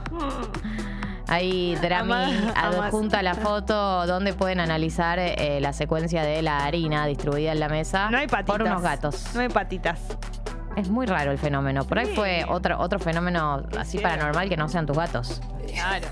Ahí 1.28 1.76
Drami 1.80 2.12
adjunta 2.56 3.22
la 3.22 3.35
foto 3.35 4.06
donde 4.06 4.35
pueden 4.35 4.61
analizar 4.61 5.18
eh, 5.18 5.58
la 5.62 5.72
secuencia 5.72 6.24
de 6.24 6.42
la 6.42 6.64
harina 6.64 7.06
distribuida 7.06 7.52
en 7.52 7.61
la 7.61 7.68
mesa 7.68 8.11
No 8.11 8.18
hay 8.18 8.26
patitas. 8.26 8.56
por 8.58 8.62
unos 8.66 8.82
gatos. 8.82 9.30
No 9.35 9.40
hay 9.40 9.48
patitas. 9.48 10.00
Es 10.76 10.88
muy 10.90 11.06
raro 11.06 11.30
el 11.32 11.38
fenómeno. 11.38 11.85
Por 11.85 11.98
ahí 12.00 12.06
Sí. 12.06 12.12
fue 12.16 12.44
otro, 12.48 12.78
otro 12.80 12.98
fenómeno 12.98 13.62
así 13.78 13.98
paranormal 13.98 14.48
que 14.48 14.56
no 14.56 14.68
sean 14.68 14.85
tus 14.85 14.96
gatos. 14.96 15.40
Claro. 15.72 16.08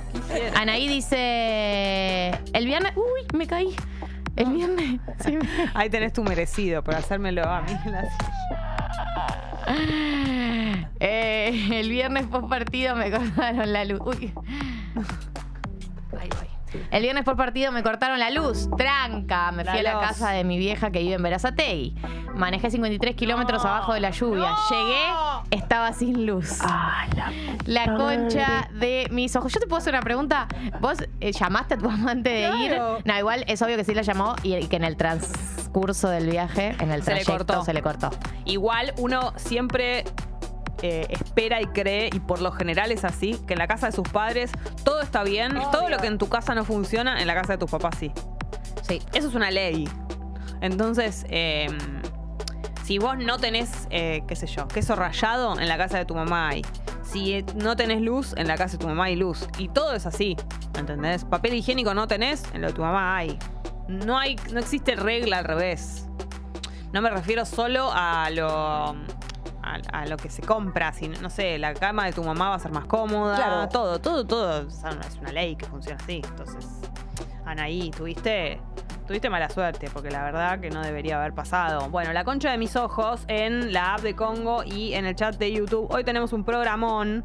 Anaí 0.57 0.87
dice, 0.89 2.29
el 2.53 2.65
viernes... 2.67 2.93
Uy, 2.97 3.27
me 3.37 3.47
caí. 3.47 3.75
El 4.37 4.47
viernes... 4.53 5.01
sí, 5.25 5.39
Ahí 5.75 5.91
tenés 5.91 6.13
tu 6.13 6.23
merecido 6.23 6.83
por 6.85 6.95
hacérmelo 6.95 7.43
a 7.45 7.63
mí. 7.63 7.73
Eh, 11.03 11.81
el 11.81 11.89
viernes 11.89 12.27
post 12.27 12.47
partido 12.49 12.95
me 12.95 13.11
cortaron 13.17 13.73
la 13.73 13.87
luz. 13.87 14.01
Uy. 14.05 14.35
Ay, 16.21 16.29
ay. 16.41 16.49
El 16.91 17.03
viernes 17.03 17.25
por 17.25 17.37
partido 17.37 17.73
me 17.73 17.83
cortaron 17.83 18.19
la 18.19 18.31
luz. 18.31 18.69
Tranca. 18.77 19.51
Me 19.51 19.65
fui 19.65 19.79
a 19.79 19.83
la 19.83 20.01
casa 20.01 20.31
de 20.31 20.45
mi 20.45 20.59
vieja 20.59 20.91
que 20.91 21.01
vive 21.01 21.15
en 21.15 21.23
Verazategui. 21.23 21.97
Manejé 22.35 22.71
53 22.71 23.17
kilómetros 23.17 23.65
abajo 23.65 23.95
de 23.95 24.01
la 24.01 24.11
lluvia. 24.11 24.55
Llegué, 24.69 25.03
estaba 25.51 25.93
sin 25.93 26.27
luz. 26.27 26.59
la 27.67 27.97
concha 27.97 28.69
de 28.73 29.09
mis 29.11 29.35
ojos. 29.37 29.53
Yo 29.53 29.61
te 29.61 29.67
puedo 29.67 29.79
hacer 29.79 29.93
una 29.95 30.03
pregunta. 30.03 30.47
¿Vos 30.81 30.99
eh, 31.21 31.33
llamaste 31.33 31.75
a 31.75 31.79
tu 31.79 31.89
amante 31.89 32.31
de 32.31 32.49
Claro. 32.49 32.99
ir? 32.99 33.05
No, 33.07 33.19
igual 33.19 33.45
es 33.49 33.61
obvio 33.63 33.77
que 33.77 33.85
sí 33.85 33.95
la 33.95 34.03
llamó 34.03 34.35
y, 34.43 34.55
y 34.57 34.67
que 34.69 34.77
en 34.77 34.85
el 34.85 34.97
transcurso 34.97 36.09
del 36.09 36.29
viaje, 36.31 36.75
en 36.81 36.91
el 36.91 37.03
Se 37.03 37.15
le 37.15 37.25
trayecto, 37.25 37.33
cortó. 37.33 37.65
se 37.65 37.73
le 37.75 37.83
cortó. 37.83 38.11
Igual 38.45 38.93
uno 38.99 39.33
siempre 39.37 40.05
eh, 40.83 41.07
espera 41.11 41.61
y 41.61 41.67
cree, 41.67 42.09
y 42.13 42.21
por 42.21 42.41
lo 42.41 42.53
general 42.53 42.91
es 42.93 43.05
así, 43.05 43.35
que 43.47 43.53
en 43.55 43.59
la 43.59 43.67
casa 43.69 43.87
de 43.87 43.93
sus 43.93 44.09
padres 44.09 44.51
todo 44.85 45.03
está 45.03 45.23
bien. 45.25 45.55
Todo 45.73 45.89
lo 45.89 45.99
que 45.99 46.07
en 46.07 46.19
tu 46.19 46.29
casa 46.29 46.55
no 46.55 46.65
funciona, 46.65 47.21
en 47.21 47.27
la 47.27 47.35
casa 47.35 47.53
de 47.55 47.59
tus 47.59 47.71
papás 47.71 47.97
sí. 47.99 48.11
Sí. 48.83 49.01
Eso 49.13 49.29
es 49.29 49.35
una 49.35 49.51
ley. 49.51 49.89
Entonces, 50.63 51.25
eh, 51.31 51.69
si 52.91 52.99
vos 52.99 53.17
no 53.17 53.39
tenés, 53.39 53.87
eh, 53.91 54.25
qué 54.27 54.35
sé 54.35 54.49
yo, 54.49 54.67
queso 54.67 54.97
rallado, 54.97 55.61
en 55.61 55.69
la 55.69 55.79
casa 55.79 55.97
de 55.99 56.05
tu 56.05 56.17
mamá 56.17 56.49
hay. 56.49 56.63
Si 57.05 57.35
eh, 57.35 57.45
no 57.55 57.77
tenés 57.77 58.01
luz, 58.01 58.35
en 58.37 58.49
la 58.49 58.57
casa 58.57 58.73
de 58.73 58.79
tu 58.79 58.89
mamá 58.89 59.05
hay 59.05 59.15
luz. 59.15 59.47
Y 59.59 59.69
todo 59.69 59.93
es 59.95 60.07
así, 60.07 60.37
¿entendés? 60.77 61.25
Papel 61.25 61.55
higiénico 61.55 61.95
no 61.95 62.09
tenés, 62.09 62.43
en 62.53 62.63
lo 62.63 62.67
de 62.67 62.73
tu 62.73 62.83
mamá 62.83 63.17
hay. 63.17 63.39
No 63.87 64.19
hay, 64.19 64.35
no 64.53 64.59
existe 64.59 64.97
regla 64.97 65.39
al 65.39 65.45
revés. 65.45 66.09
No 66.93 67.01
me 67.01 67.11
refiero 67.11 67.45
solo 67.45 67.91
a 67.93 68.29
lo. 68.31 68.49
A, 69.63 69.75
a 69.93 70.07
lo 70.07 70.17
que 70.17 70.29
se 70.29 70.43
compra, 70.43 70.93
sino, 70.93 71.21
no 71.21 71.31
sé, 71.31 71.59
la 71.61 71.75
cama 71.75 72.07
de 72.07 72.13
tu 72.13 72.25
mamá 72.25 72.49
va 72.49 72.55
a 72.57 72.59
ser 72.59 72.73
más 72.73 72.87
cómoda, 72.87 73.37
Claro. 73.37 73.69
todo, 73.69 74.01
todo, 74.01 74.27
todo, 74.27 74.63
es 74.67 74.83
una 75.21 75.31
ley 75.31 75.55
que 75.55 75.67
funciona 75.67 75.97
así. 76.03 76.23
Entonces, 76.29 76.67
Anaí, 77.51 77.91
tuviste, 77.91 78.61
tuviste 79.09 79.29
mala 79.29 79.49
suerte, 79.49 79.91
porque 79.93 80.11
la 80.11 80.23
verdad 80.23 80.61
que 80.61 80.71
no 80.71 80.83
debería 80.83 81.19
haber 81.19 81.35
pasado. 81.35 81.91
Bueno, 81.91 82.13
la 82.13 82.23
concha 82.25 82.51
de 82.53 82.59
mis 82.59 82.77
ojos 82.77 83.23
en 83.27 83.73
la 83.73 83.95
app 83.95 84.03
de 84.03 84.15
Congo 84.15 84.63
y 84.65 84.95
en 84.95 85.05
el 85.05 85.17
chat 85.17 85.37
de 85.37 85.53
YouTube. 85.53 85.89
Hoy 85.91 86.05
tenemos 86.05 86.33
un 86.33 86.45
programón, 86.45 87.23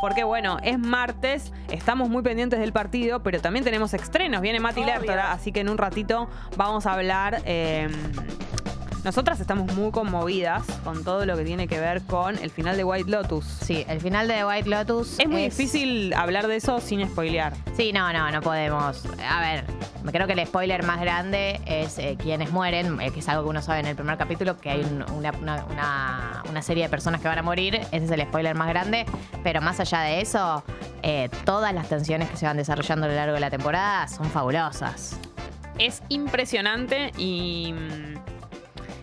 porque 0.00 0.24
bueno, 0.24 0.56
es 0.62 0.78
martes, 0.78 1.52
estamos 1.70 2.08
muy 2.08 2.22
pendientes 2.22 2.58
del 2.58 2.72
partido, 2.72 3.22
pero 3.22 3.38
también 3.40 3.64
tenemos 3.64 3.92
estrenos. 3.92 4.40
Viene 4.40 4.60
Mati. 4.60 4.82
Lertora, 4.82 5.32
así 5.32 5.52
que 5.52 5.60
en 5.60 5.68
un 5.68 5.76
ratito 5.76 6.28
vamos 6.56 6.86
a 6.86 6.94
hablar. 6.94 7.42
eh, 7.44 7.88
nosotras 9.06 9.38
estamos 9.38 9.72
muy 9.76 9.92
conmovidas 9.92 10.64
con 10.82 11.04
todo 11.04 11.24
lo 11.26 11.36
que 11.36 11.44
tiene 11.44 11.68
que 11.68 11.78
ver 11.78 12.02
con 12.02 12.36
el 12.38 12.50
final 12.50 12.76
de 12.76 12.82
White 12.82 13.08
Lotus. 13.08 13.44
Sí, 13.46 13.84
el 13.88 14.00
final 14.00 14.26
de 14.26 14.44
White 14.44 14.68
Lotus. 14.68 15.20
Es 15.20 15.28
muy 15.28 15.42
difícil 15.42 16.12
hablar 16.12 16.48
de 16.48 16.56
eso 16.56 16.80
sin 16.80 17.08
spoilear. 17.08 17.52
Sí, 17.76 17.92
no, 17.92 18.12
no, 18.12 18.28
no 18.32 18.40
podemos. 18.42 19.04
A 19.30 19.40
ver, 19.42 19.64
me 20.02 20.10
creo 20.10 20.26
que 20.26 20.32
el 20.32 20.44
spoiler 20.44 20.82
más 20.82 21.00
grande 21.00 21.60
es 21.66 21.98
eh, 21.98 22.16
quienes 22.20 22.50
mueren, 22.50 23.00
eh, 23.00 23.12
que 23.12 23.20
es 23.20 23.28
algo 23.28 23.44
que 23.44 23.50
uno 23.50 23.62
sabe 23.62 23.78
en 23.78 23.86
el 23.86 23.94
primer 23.94 24.18
capítulo, 24.18 24.58
que 24.58 24.70
hay 24.70 24.80
un- 24.80 25.04
una, 25.12 25.30
una- 25.40 25.64
una- 25.66 26.42
una 26.50 26.62
serie 26.62 26.82
de 26.82 26.88
personas 26.90 27.20
que 27.20 27.28
van 27.28 27.38
a 27.38 27.42
morir. 27.42 27.76
Ese 27.76 28.06
es 28.06 28.10
el 28.10 28.22
spoiler 28.22 28.56
más 28.56 28.66
grande. 28.68 29.06
Pero 29.44 29.60
más 29.60 29.78
allá 29.78 30.00
de 30.00 30.20
eso, 30.20 30.64
eh, 31.04 31.28
todas 31.44 31.72
las 31.72 31.88
tensiones 31.88 32.28
que 32.28 32.36
se 32.36 32.46
van 32.46 32.56
desarrollando 32.56 33.06
a 33.06 33.08
lo 33.08 33.14
largo 33.14 33.34
de 33.34 33.40
la 33.40 33.50
temporada 33.50 34.08
son 34.08 34.28
fabulosas. 34.32 35.16
Es 35.78 36.02
impresionante 36.08 37.12
y 37.18 37.72
mm, 37.72 38.35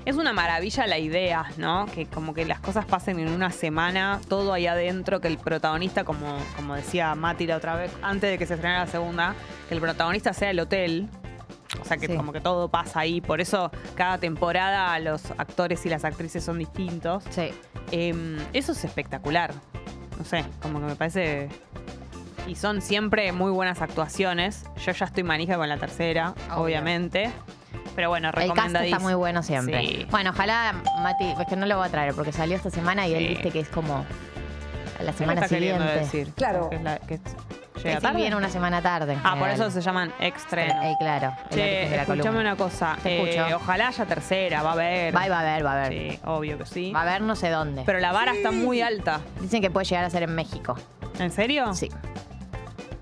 es 0.06 0.16
una 0.18 0.34
maravilla 0.34 0.86
la 0.88 0.98
idea, 0.98 1.46
¿no? 1.58 1.86
Que 1.94 2.06
como 2.06 2.34
que 2.34 2.46
las 2.46 2.60
cosas 2.60 2.86
pasen 2.86 3.20
en 3.20 3.30
una 3.30 3.52
semana, 3.52 4.20
todo 4.28 4.54
ahí 4.54 4.68
adentro, 4.68 5.22
que 5.22 5.28
el 5.28 5.38
protagonista, 5.38 6.04
como, 6.04 6.38
como 6.56 6.76
decía 6.76 7.14
Mati 7.16 7.48
la 7.48 7.58
otra 7.58 7.76
vez, 7.76 7.92
antes 8.02 8.30
de 8.32 8.38
que 8.38 8.46
se 8.46 8.56
estrenara 8.56 8.86
la 8.86 8.92
segunda, 8.92 9.36
que 9.70 9.76
el 9.76 9.82
protagonista 9.82 10.34
sea 10.34 10.50
el 10.52 10.60
hotel. 10.60 11.10
O 11.82 11.86
sea, 11.86 11.98
que 11.98 12.06
Sí. 12.08 12.16
como 12.16 12.32
que 12.32 12.40
todo 12.40 12.70
pasa 12.70 13.00
ahí. 13.00 13.20
Por 13.20 13.42
eso 13.42 13.72
cada 13.96 14.20
temporada 14.20 14.98
los 15.00 15.32
actores 15.32 15.84
y 15.86 15.90
las 15.90 16.06
actrices 16.06 16.44
son 16.44 16.60
distintos. 16.60 17.24
Sí. 17.32 17.50
Em, 17.92 18.38
eso 18.54 18.74
es 18.74 18.84
espectacular. 18.86 19.54
No 20.20 20.24
sé, 20.24 20.46
como 20.62 20.80
que 20.80 20.86
me 20.86 20.96
parece. 20.96 21.50
Y 22.48 22.56
son 22.56 22.82
siempre 22.82 23.32
muy 23.32 23.50
buenas 23.52 23.82
actuaciones. 23.82 24.66
Yo 24.86 24.92
ya 24.92 25.06
estoy 25.06 25.24
manija 25.24 25.56
con 25.58 25.68
la 25.68 25.78
tercera, 25.78 26.36
Obvio. 26.52 26.64
obviamente. 26.64 27.32
Pero 27.96 28.10
bueno, 28.10 28.30
El 28.30 28.34
cast 28.34 28.48
recomendadísimo. 28.50 28.98
está 28.98 29.04
muy 29.08 29.14
bueno 29.16 29.44
siempre. 29.44 29.82
Sí. 29.86 30.08
Bueno, 30.10 30.32
ojalá, 30.32 30.74
Mati, 31.02 31.26
es 31.40 31.48
que 31.48 31.56
no 31.56 31.66
lo 31.66 31.78
voy 31.78 31.88
a 31.88 31.92
traer 31.92 32.14
porque 32.14 32.32
salió 32.32 32.56
esta 32.56 32.70
semana 32.70 33.08
y 33.08 33.14
él 33.14 33.20
Sí. 33.20 33.28
viste 33.30 33.52
que 33.52 33.60
es 33.60 33.70
como 33.70 34.06
la 35.00 35.12
¿Qué 35.12 35.18
semana 35.18 35.42
me 35.42 35.46
está 35.46 35.56
queriendo 35.56 35.84
siguiente. 35.84 36.06
decir? 36.06 36.34
Claro. 36.36 36.70
Que, 36.70 36.76
es 36.78 36.82
la- 36.84 36.98
que 37.00 37.14
Es 37.16 37.22
llega 37.84 38.00
tarde. 38.00 38.18
viene 38.18 38.36
una 38.36 38.50
semana 38.50 38.82
tarde. 38.82 39.14
en 39.14 39.20
Ah, 39.20 39.32
por 39.32 39.48
general. 39.50 39.54
eso 39.62 39.72
se 39.72 39.82
llaman 39.82 40.14
extrenos. 40.20 40.78
Eh, 40.86 40.96
claro. 41.00 41.28
es 41.28 41.44
lo 41.44 41.50
que 41.50 41.56
Che, 41.56 41.82
dice 41.82 41.96
la 41.96 42.02
escuchame 42.04 42.22
columna. 42.22 42.40
una 42.42 42.56
cosa. 42.56 42.98
Te 43.04 43.10
Eh, 43.22 43.30
escucho. 43.40 43.56
ojalá 43.58 43.88
haya 43.90 44.06
tercera, 44.06 44.64
va 44.64 44.70
a 44.70 44.74
haber. 44.74 45.16
Va, 45.16 45.26
y 45.26 45.30
va 45.30 45.38
a 45.38 45.42
haber, 45.42 45.66
va 45.66 45.72
a 45.74 45.86
haber. 45.86 46.12
Sí, 46.14 46.20
obvio 46.26 46.58
que 46.58 46.66
sí. 46.66 46.92
Va 46.94 47.00
a 47.00 47.04
haber 47.04 47.22
no 47.22 47.36
sé 47.36 47.50
dónde. 47.50 47.84
Pero 47.86 48.00
la 48.00 48.12
vara 48.12 48.34
está 48.34 48.52
muy 48.52 48.82
alta. 48.82 49.20
Dicen 49.42 49.62
que 49.62 49.70
puede 49.70 49.86
llegar 49.86 50.06
a 50.06 50.10
ser 50.10 50.24
en 50.24 50.34
México. 50.36 50.76
¿En 51.20 51.32
serio? 51.32 51.74
Sí. 51.74 51.90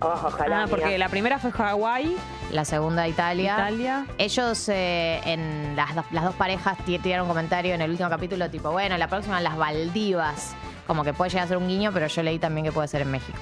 Oh, 0.04 0.08
ojalá. 0.26 0.64
Ah, 0.64 0.68
porque 0.68 0.98
la 0.98 1.10
primera 1.10 1.38
fue 1.38 1.52
Hawái, 1.52 2.18
La 2.52 2.66
segunda 2.66 3.08
Italia. 3.08 3.54
Italia. 3.54 4.06
Ellos 4.18 4.68
eh, 4.70 5.22
en 5.26 5.76
las, 5.76 5.94
do- 5.96 6.06
las 6.12 6.24
dos 6.24 6.36
parejas 6.36 6.78
ti- 6.86 6.98
tiraron 7.00 7.26
un 7.26 7.30
comentario 7.30 7.76
en 7.76 7.82
el 7.82 7.92
último 7.92 8.10
capítulo 8.10 8.50
tipo, 8.50 8.72
bueno, 8.72 8.98
la 8.98 9.08
próxima 9.08 9.40
las 9.42 9.56
Valdivas. 9.58 10.56
Como 10.88 11.04
que 11.04 11.14
puede 11.14 11.30
llegar 11.30 11.46
a 11.46 11.48
ser 11.48 11.58
un 11.58 11.68
guiño, 11.68 11.92
pero 11.94 12.08
yo 12.08 12.24
leí 12.24 12.40
también 12.40 12.66
que 12.66 12.72
puede 12.72 12.88
ser 12.88 13.02
en 13.04 13.12
México. 13.12 13.40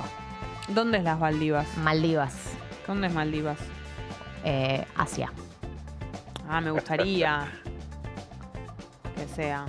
¿Dónde 0.67 0.97
es 0.99 1.03
las 1.03 1.17
Maldivas? 1.17 1.65
Maldivas, 1.77 2.35
¿Dónde 2.85 3.07
es 3.07 3.13
Maldivas? 3.13 3.57
eh, 4.43 4.85
Asia. 4.97 5.31
Ah, 6.49 6.59
me 6.61 6.71
gustaría 6.71 7.47
que 9.15 9.27
sea. 9.33 9.65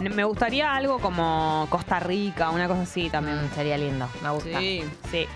Me 0.00 0.22
gustaría 0.22 0.72
algo 0.74 1.00
como 1.00 1.66
Costa 1.70 1.98
Rica, 1.98 2.50
una 2.50 2.68
cosa 2.68 2.82
así 2.82 3.10
también. 3.10 3.44
Mm, 3.44 3.50
sería 3.54 3.76
lindo, 3.76 4.06
me 4.22 4.30
gusta. 4.30 4.58
Sí, 4.60 4.84
sí. 5.10 5.26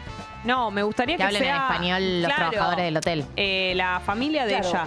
No, 0.44 0.70
me 0.70 0.82
gustaría 0.82 1.16
Que 1.16 1.22
que, 1.22 1.24
hablen 1.24 1.42
en 1.44 1.54
español 1.54 2.22
los 2.22 2.32
Claro, 2.32 2.50
trabajadores 2.50 2.84
del 2.86 2.96
hotel. 2.96 3.24
eh, 3.36 3.72
la 3.76 4.00
familia 4.00 4.44
de 4.44 4.52
Claro. 4.58 4.68
ella, 4.68 4.86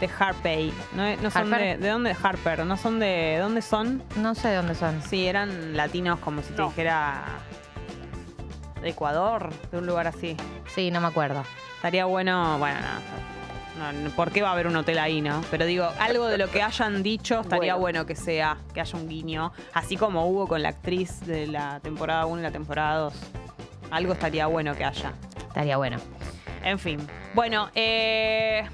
de 0.00 0.10
Harpey. 0.18 0.72
No, 0.94 1.16
no 1.16 1.30
son 1.30 1.50
de, 1.50 1.56
¿Harper? 1.56 1.78
de 1.80 1.88
dónde 1.88 2.16
Harper, 2.22 2.66
no 2.66 2.76
son 2.76 2.98
de, 2.98 3.06
¿de 3.06 3.38
dónde 3.38 3.62
son? 3.62 4.02
No 4.16 4.34
sé 4.34 4.48
de 4.48 4.56
dónde 4.56 4.74
son. 4.74 5.00
Sí, 5.02 5.26
eran 5.26 5.76
latinos 5.76 6.18
como 6.20 6.42
si 6.42 6.52
te 6.52 6.62
No. 6.62 6.68
dijera 6.68 7.24
de 8.82 8.88
Ecuador, 8.90 9.50
de 9.70 9.78
un 9.78 9.86
lugar 9.86 10.06
así. 10.06 10.36
Sí, 10.74 10.90
no 10.90 11.00
me 11.00 11.08
acuerdo. 11.08 11.42
Estaría 11.76 12.04
bueno, 12.04 12.58
bueno, 12.58 12.78
no, 13.78 13.92
no, 13.92 14.10
¿por 14.10 14.30
qué 14.32 14.42
va 14.42 14.48
a 14.50 14.52
haber 14.52 14.66
un 14.66 14.76
hotel 14.76 14.98
ahí, 14.98 15.20
no? 15.20 15.40
Pero 15.50 15.64
digo, 15.64 15.88
algo 16.00 16.26
de 16.26 16.38
lo 16.38 16.48
que 16.50 16.62
hayan 16.62 17.02
dicho 17.04 17.40
estaría 17.40 17.74
bueno, 17.74 18.00
Bueno. 18.00 18.06
que 18.06 18.16
sea, 18.16 18.56
que 18.74 18.80
haya 18.80 18.98
un 18.98 19.08
guiño, 19.08 19.52
así 19.74 19.96
como 19.96 20.26
hubo 20.26 20.46
con 20.48 20.62
la 20.62 20.70
actriz 20.70 21.20
de 21.26 21.46
la 21.46 21.78
temporada 21.80 22.26
1 22.26 22.40
y 22.40 22.42
la 22.42 22.50
temporada 22.50 22.98
2. 22.98 23.14
Algo 23.90 24.12
estaría 24.12 24.46
bueno 24.46 24.76
que 24.76 24.84
haya. 24.84 25.12
Estaría 25.48 25.76
bueno. 25.76 25.98
En 26.62 26.78
fin. 26.78 26.98
Bueno, 27.34 27.70
eh. 27.74 28.64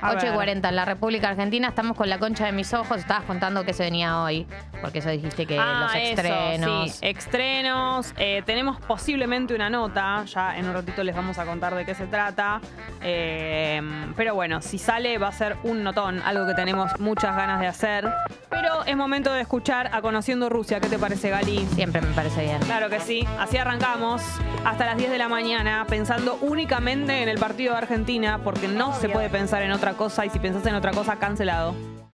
A 0.00 0.10
8 0.12 0.18
y 0.20 0.24
ver. 0.28 0.34
40 0.34 0.68
en 0.68 0.76
la 0.76 0.84
República 0.84 1.28
Argentina. 1.30 1.68
Estamos 1.68 1.96
con 1.96 2.08
la 2.08 2.18
concha 2.18 2.46
de 2.46 2.52
mis 2.52 2.72
ojos. 2.74 2.98
Estabas 2.98 3.24
contando 3.24 3.64
que 3.64 3.72
se 3.72 3.82
venía 3.84 4.20
hoy. 4.22 4.46
Porque 4.80 5.00
eso 5.00 5.10
dijiste 5.10 5.46
que 5.46 5.58
Ah, 5.58 5.82
los 5.82 5.94
eso, 5.94 6.10
estrenos. 6.22 6.90
sí, 6.92 6.98
estrenos. 7.06 8.14
Eh, 8.16 8.42
tenemos 8.46 8.80
posiblemente 8.80 9.54
una 9.54 9.68
nota. 9.70 10.24
Ya 10.26 10.56
en 10.56 10.66
un 10.68 10.74
ratito 10.74 11.02
les 11.04 11.14
vamos 11.16 11.38
a 11.38 11.44
contar 11.44 11.74
de 11.74 11.84
qué 11.84 11.94
se 11.94 12.06
trata. 12.06 12.60
Eh, 13.02 13.80
pero 14.16 14.34
bueno, 14.34 14.60
si 14.60 14.78
sale 14.78 15.18
va 15.18 15.28
a 15.28 15.32
ser 15.32 15.56
un 15.64 15.82
notón. 15.82 16.22
Algo 16.24 16.46
que 16.46 16.54
tenemos 16.54 16.98
muchas 17.00 17.34
ganas 17.36 17.60
de 17.60 17.66
hacer. 17.66 18.08
Pero 18.50 18.84
es 18.84 18.96
momento 18.96 19.32
de 19.32 19.40
escuchar 19.40 19.90
a 19.92 20.00
Conociendo 20.02 20.48
Rusia. 20.48 20.80
¿Qué 20.80 20.88
te 20.88 20.98
parece, 20.98 21.30
Gali? 21.30 21.66
Siempre 21.74 22.00
me 22.00 22.12
parece 22.14 22.42
bien. 22.42 22.58
Claro 22.60 22.88
que 22.88 23.00
sí. 23.00 23.26
Así 23.38 23.56
arrancamos 23.56 24.22
hasta 24.64 24.86
las 24.86 24.96
10 24.96 25.10
de 25.10 25.18
la 25.18 25.28
mañana 25.28 25.86
pensando 25.88 26.38
únicamente 26.42 27.22
en 27.22 27.28
el 27.28 27.38
partido 27.38 27.72
de 27.72 27.78
Argentina 27.78 28.40
porque 28.42 28.68
no 28.68 28.92
se 28.94 29.08
puede 29.08 29.28
pensar 29.30 29.62
en 29.62 29.72
otra 29.88 29.96
cosa 29.96 30.26
y 30.26 30.30
si 30.30 30.38
pensás 30.38 30.66
en 30.66 30.74
otra 30.74 30.92
cosa, 30.92 31.16
cancelado. 31.16 31.74